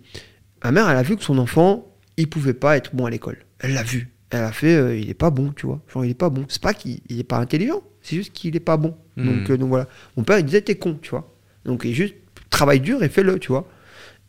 [0.63, 3.37] Ma mère, elle a vu que son enfant, il pouvait pas être bon à l'école.
[3.59, 4.10] Elle l'a vu.
[4.31, 5.81] Elle a fait, euh, il est pas bon, tu vois.
[5.93, 6.45] Genre, il est pas bon.
[6.47, 8.95] C'est pas qu'il est pas intelligent, c'est juste qu'il est pas bon.
[9.17, 9.25] Hmm.
[9.25, 9.87] Donc, euh, donc voilà.
[10.17, 11.29] Mon père, il disait, t'es con, tu vois.
[11.65, 12.15] Donc, il juste
[12.49, 13.67] travaille dur et fais-le, tu vois.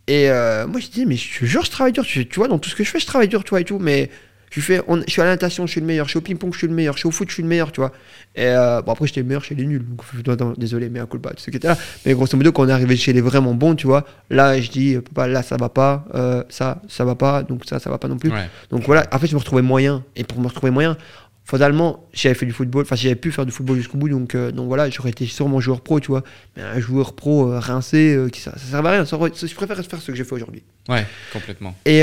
[0.08, 0.28] Et
[0.68, 2.04] moi, je disais, mais je te jure, je travaille dur.
[2.04, 3.78] Tu, vois, dans tout ce que je fais, je travaille dur, tu vois, et tout.
[3.78, 4.10] Mais
[4.52, 6.04] Je, fais, on, je suis à la natation, je suis le meilleur.
[6.06, 6.94] Je suis au ping-pong, je suis le meilleur.
[6.94, 7.90] Je suis au foot, je suis le meilleur, tu vois.
[8.34, 9.82] Et euh, bon, après, j'étais le meilleur chez les nuls.
[10.24, 11.78] Donc, désolé, mais un coup de bas, ce qui était là.
[12.04, 14.70] Mais grosso modo, quand on est arrivé chez les vraiment bons, tu vois, là, je
[14.70, 16.04] dis, papa, là, ça va pas.
[16.14, 17.42] Euh, ça, ça va pas.
[17.42, 18.30] Donc, ça, ça va pas non plus.
[18.70, 19.06] Donc, voilà.
[19.10, 20.04] En fait, je me retrouvais moyen.
[20.16, 20.98] Et pour me retrouver moyen,
[21.44, 24.52] fatalement, j'avais fait du football, enfin, j'avais pu faire du football jusqu'au bout, donc, euh,
[24.52, 26.22] donc voilà, j'aurais été sûrement joueur pro, tu vois.
[26.56, 29.04] Mais un joueur pro euh, rincé, euh, qui, ça, ça servait à rien.
[29.04, 30.62] Ça, je préfère faire ce que j'ai fait aujourd'hui.
[30.88, 31.74] Ouais, complètement.
[31.84, 32.02] Et,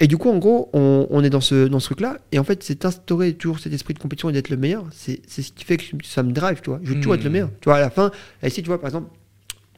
[0.00, 2.44] et, du coup, en gros, on, on est dans ce, dans ce truc-là, et en
[2.44, 5.64] fait, c'est instaurer toujours cet esprit de compétition et d'être le meilleur, c'est ce qui
[5.64, 6.80] fait que ça me drive, tu vois.
[6.82, 7.32] Je veux toujours être le hmm.
[7.32, 7.50] meilleur.
[7.60, 8.10] Tu vois, à la fin,
[8.44, 9.10] ici, tu vois, par exemple,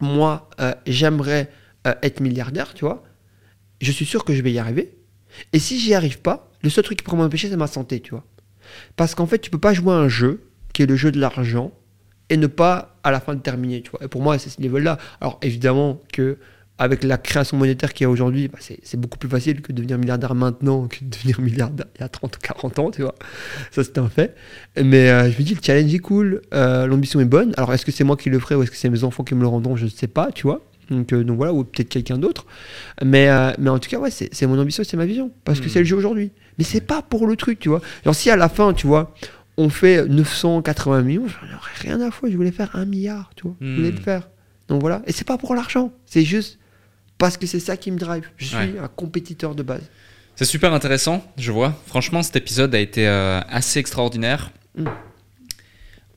[0.00, 0.48] moi,
[0.86, 1.50] j'aimerais
[1.84, 3.02] être milliardaire, tu vois.
[3.80, 4.96] Je suis sûr que je vais y arriver.
[5.52, 8.10] Et si j'y arrive pas, le seul truc qui pourrait m'empêcher, c'est ma santé, tu
[8.10, 8.24] vois.
[8.96, 10.42] Parce qu'en fait, tu peux pas jouer un jeu
[10.72, 11.72] qui est le jeu de l'argent
[12.30, 13.82] et ne pas à la fin de terminer.
[13.82, 14.04] Tu vois.
[14.04, 14.98] Et pour moi, c'est ce niveau-là.
[15.20, 16.38] Alors évidemment que
[16.78, 19.78] avec la création monétaire qu'il y a aujourd'hui, bah, c'est beaucoup plus facile que de
[19.78, 23.16] devenir milliardaire maintenant que de devenir milliardaire il y a 30 40 ans, tu vois.
[23.72, 24.36] Ça, c'est un fait.
[24.80, 27.52] Mais euh, je me dis, le challenge est cool, euh, l'ambition est bonne.
[27.56, 29.34] Alors, est-ce que c'est moi qui le ferai ou est-ce que c'est mes enfants qui
[29.34, 30.62] me le rendront Je ne sais pas, tu vois.
[30.88, 32.46] Donc, euh, donc voilà, ou peut-être quelqu'un d'autre.
[33.04, 33.28] Mais,
[33.58, 35.32] mais en tout cas, ouais, c'est mon ambition, c'est ma vision.
[35.44, 35.70] Parce que hmm.
[35.70, 36.30] c'est le jeu aujourd'hui.
[36.58, 37.80] Mais c'est pas pour le truc, tu vois.
[38.04, 39.14] Genre, si à la fin, tu vois,
[39.56, 42.32] on fait 980 millions, j'en aurais rien à foutre.
[42.32, 43.56] Je voulais faire un milliard, tu vois.
[43.60, 44.02] Je voulais le hmm.
[44.02, 44.28] faire.
[44.68, 45.02] Donc voilà.
[45.06, 45.92] Et c'est pas pour l'argent.
[46.06, 46.58] C'est juste
[47.16, 48.28] parce que c'est ça qui me drive.
[48.36, 49.82] Je suis un compétiteur de base.
[50.36, 51.74] C'est super intéressant, je vois.
[51.86, 54.52] Franchement, cet épisode a été euh, assez extraordinaire.
[54.76, 54.86] Hmm.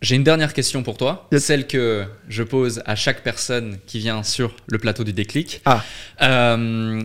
[0.01, 4.23] J'ai une dernière question pour toi, celle que je pose à chaque personne qui vient
[4.23, 5.61] sur le plateau du déclic.
[5.65, 5.83] Ah.
[6.23, 7.03] Euh,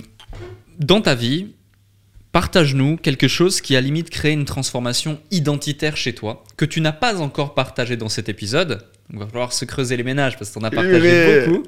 [0.79, 1.49] dans ta vie,
[2.37, 6.93] Partage-nous quelque chose qui a limite créé une transformation identitaire chez toi, que tu n'as
[6.93, 8.85] pas encore partagé dans cet épisode.
[9.11, 11.63] Il va falloir se creuser les ménages parce que tu en as partagé beaucoup.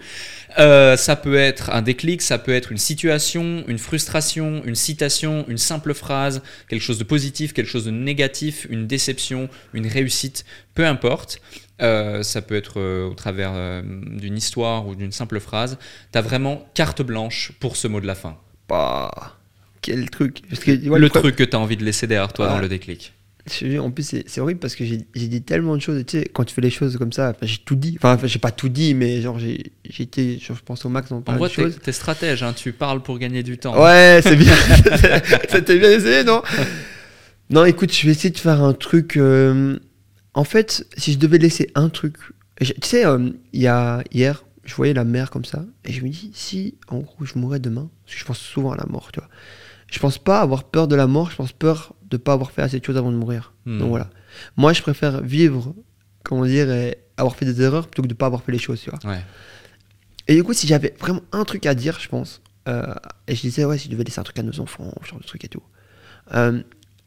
[0.58, 5.46] Euh, ça peut être un déclic, ça peut être une situation, une frustration, une citation,
[5.48, 10.44] une simple phrase, quelque chose de positif, quelque chose de négatif, une déception, une réussite,
[10.74, 11.40] peu importe.
[11.80, 15.78] Euh, ça peut être euh, au travers d'une histoire ou d'une simple phrase.
[16.12, 18.36] Tu as vraiment carte blanche pour ce mot de la fin.
[18.68, 19.37] Bah
[19.80, 20.42] quel truc?
[20.50, 23.12] Le truc que tu as envie de laisser derrière toi dans le déclic.
[23.80, 26.04] En plus, c'est horrible parce que j'ai dit tellement de choses.
[26.06, 27.96] Tu sais, quand tu fais les choses comme ça, j'ai tout dit.
[28.02, 31.36] Enfin, j'ai pas tout dit, mais genre, j'ai été, je pense, au max dans En
[31.36, 31.50] vrai,
[31.82, 33.80] t'es stratège, hein, tu parles pour gagner du temps.
[33.82, 34.54] Ouais, c'est bien.
[35.48, 36.42] C'était bien essayé, non?
[37.50, 39.16] Non, écoute, je vais essayer de faire un truc.
[39.16, 39.78] Euh,
[40.34, 42.16] en fait, si je devais laisser un truc.
[42.60, 46.02] Tu sais, euh, il y a hier, je voyais la mer comme ça, et je
[46.02, 48.86] me dis, si en gros je mourrais demain, parce que je pense souvent à la
[48.86, 49.28] mort, tu vois
[49.90, 52.62] je pense pas avoir peur de la mort, je pense peur de pas avoir fait
[52.62, 53.52] assez de choses avant de mourir.
[53.64, 53.78] Hmm.
[53.78, 54.10] Donc voilà.
[54.56, 55.74] Moi, je préfère vivre,
[56.24, 58.80] comment dire, et avoir fait des erreurs plutôt que de pas avoir fait les choses,
[58.80, 58.98] tu vois.
[60.26, 62.94] Et du coup, si j'avais vraiment un truc à dire, je pense, euh,
[63.26, 65.18] et je disais, ouais, si je devais laisser un truc à nos enfants, ce genre
[65.18, 65.62] de truc et tout,
[66.34, 66.62] euh,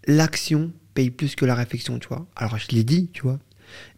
[0.07, 2.25] l'action paye plus que la réflexion, tu vois.
[2.35, 3.39] Alors, je l'ai dit, tu vois.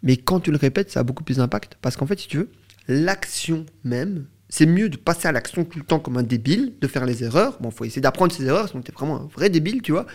[0.03, 1.77] Mais quand tu le répètes, ça a beaucoup plus d'impact.
[1.81, 2.51] Parce qu'en fait, si tu veux,
[2.87, 6.87] l'action même, c'est mieux de passer à l'action tout le temps comme un débile, de
[6.87, 7.57] faire les erreurs.
[7.59, 10.05] Bon, faut essayer d'apprendre ses erreurs, sinon t'es vraiment un vrai débile, tu vois.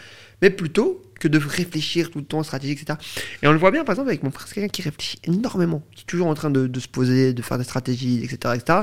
[0.42, 2.96] Mais plutôt que de réfléchir tout le temps, stratégie, etc.
[3.42, 5.82] Et on le voit bien, par exemple, avec mon frère, c'est quelqu'un qui réfléchit énormément,
[5.90, 8.82] qui est toujours en train de, se poser, de faire des stratégies, etc., etc.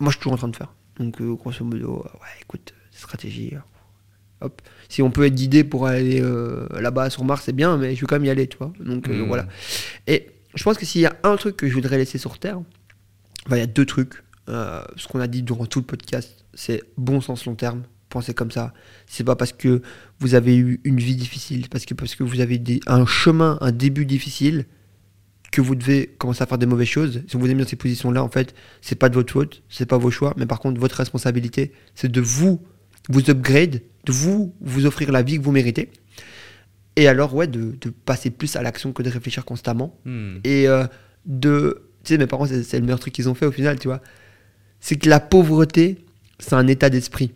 [0.00, 0.74] Moi, je suis toujours en train de faire.
[0.98, 4.60] Donc, euh, grosso modo, euh, ouais, écoute, stratégie, euh, hop.
[4.90, 6.22] Si on peut être guidé pour aller
[6.78, 8.70] là-bas sur Mars, c'est bien, mais je veux quand même y aller, tu vois.
[8.78, 9.28] Donc, donc, mmh.
[9.28, 9.46] voilà.
[10.06, 12.60] Et je pense que s'il y a un truc que je voudrais laisser sur Terre,
[13.50, 14.22] il y a deux trucs.
[14.50, 17.82] Euh, ce qu'on a dit durant tout le podcast, c'est bon sens long terme.
[18.08, 18.74] Pensez comme ça.
[19.06, 19.82] C'est pas parce que
[20.18, 23.70] vous avez eu une vie difficile, parce que parce que vous avez un chemin, un
[23.70, 24.66] début difficile,
[25.52, 27.22] que vous devez commencer à faire des mauvaises choses.
[27.28, 29.98] Si vous êtes dans ces positions-là, en fait, c'est pas de votre faute, c'est pas
[29.98, 32.60] vos choix, mais par contre, votre responsabilité, c'est de vous
[33.08, 35.90] vous upgrade, de vous vous offrir la vie que vous méritez.
[36.96, 37.74] Et alors, ouais, de,
[38.04, 39.96] passer plus à l'action que de réfléchir constamment.
[40.04, 40.38] Hmm.
[40.44, 40.86] Et euh,
[41.26, 41.82] de.
[42.04, 44.00] Tu sais, mes parents, c'est le meilleur truc qu'ils ont fait au final, tu vois
[44.80, 46.04] c'est que la pauvreté,
[46.38, 47.32] c'est un état d'esprit.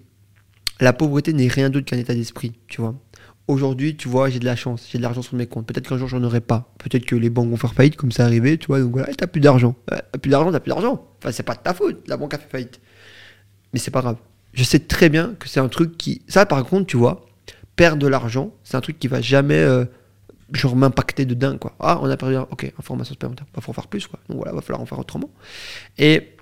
[0.81, 2.95] La pauvreté n'est rien d'autre qu'un état d'esprit, tu vois.
[3.47, 5.67] Aujourd'hui, tu vois, j'ai de la chance, j'ai de l'argent sur mes comptes.
[5.67, 6.73] Peut-être qu'un jour, j'en aurai pas.
[6.79, 8.81] Peut-être que les banques vont faire faillite, comme ça arrivé, tu vois.
[8.81, 9.77] Donc voilà, t'as plus d'argent.
[9.87, 11.07] T'as plus d'argent, t'as plus d'argent.
[11.19, 12.81] Enfin, c'est pas de ta faute, la banque a fait faillite.
[13.73, 14.17] Mais c'est pas grave.
[14.55, 16.23] Je sais très bien que c'est un truc qui.
[16.27, 17.27] Ça, par contre, tu vois,
[17.77, 19.59] perdre de l'argent, c'est un truc qui va jamais.
[19.59, 19.85] Euh,
[20.53, 21.75] genre m'impacter de dingue quoi.
[21.81, 24.21] Ah, on a perdu, ok, information supplémentaire, va falloir faire plus quoi.
[24.29, 25.31] Donc voilà, va falloir en faire autrement.
[25.99, 26.34] Et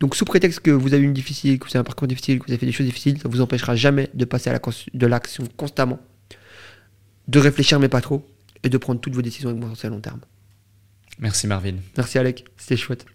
[0.00, 2.46] donc sous prétexte que vous avez une difficile, que vous avez un parcours difficile, que
[2.46, 5.44] vous avez fait des choses difficiles, ça vous empêchera jamais de passer à de l'action
[5.56, 5.98] constamment,
[7.28, 8.26] de réfléchir mais pas trop,
[8.62, 10.20] et de prendre toutes vos décisions avec bon sens à long terme.
[11.18, 11.76] Merci Marvin.
[11.96, 13.06] Merci Alec, c'était chouette.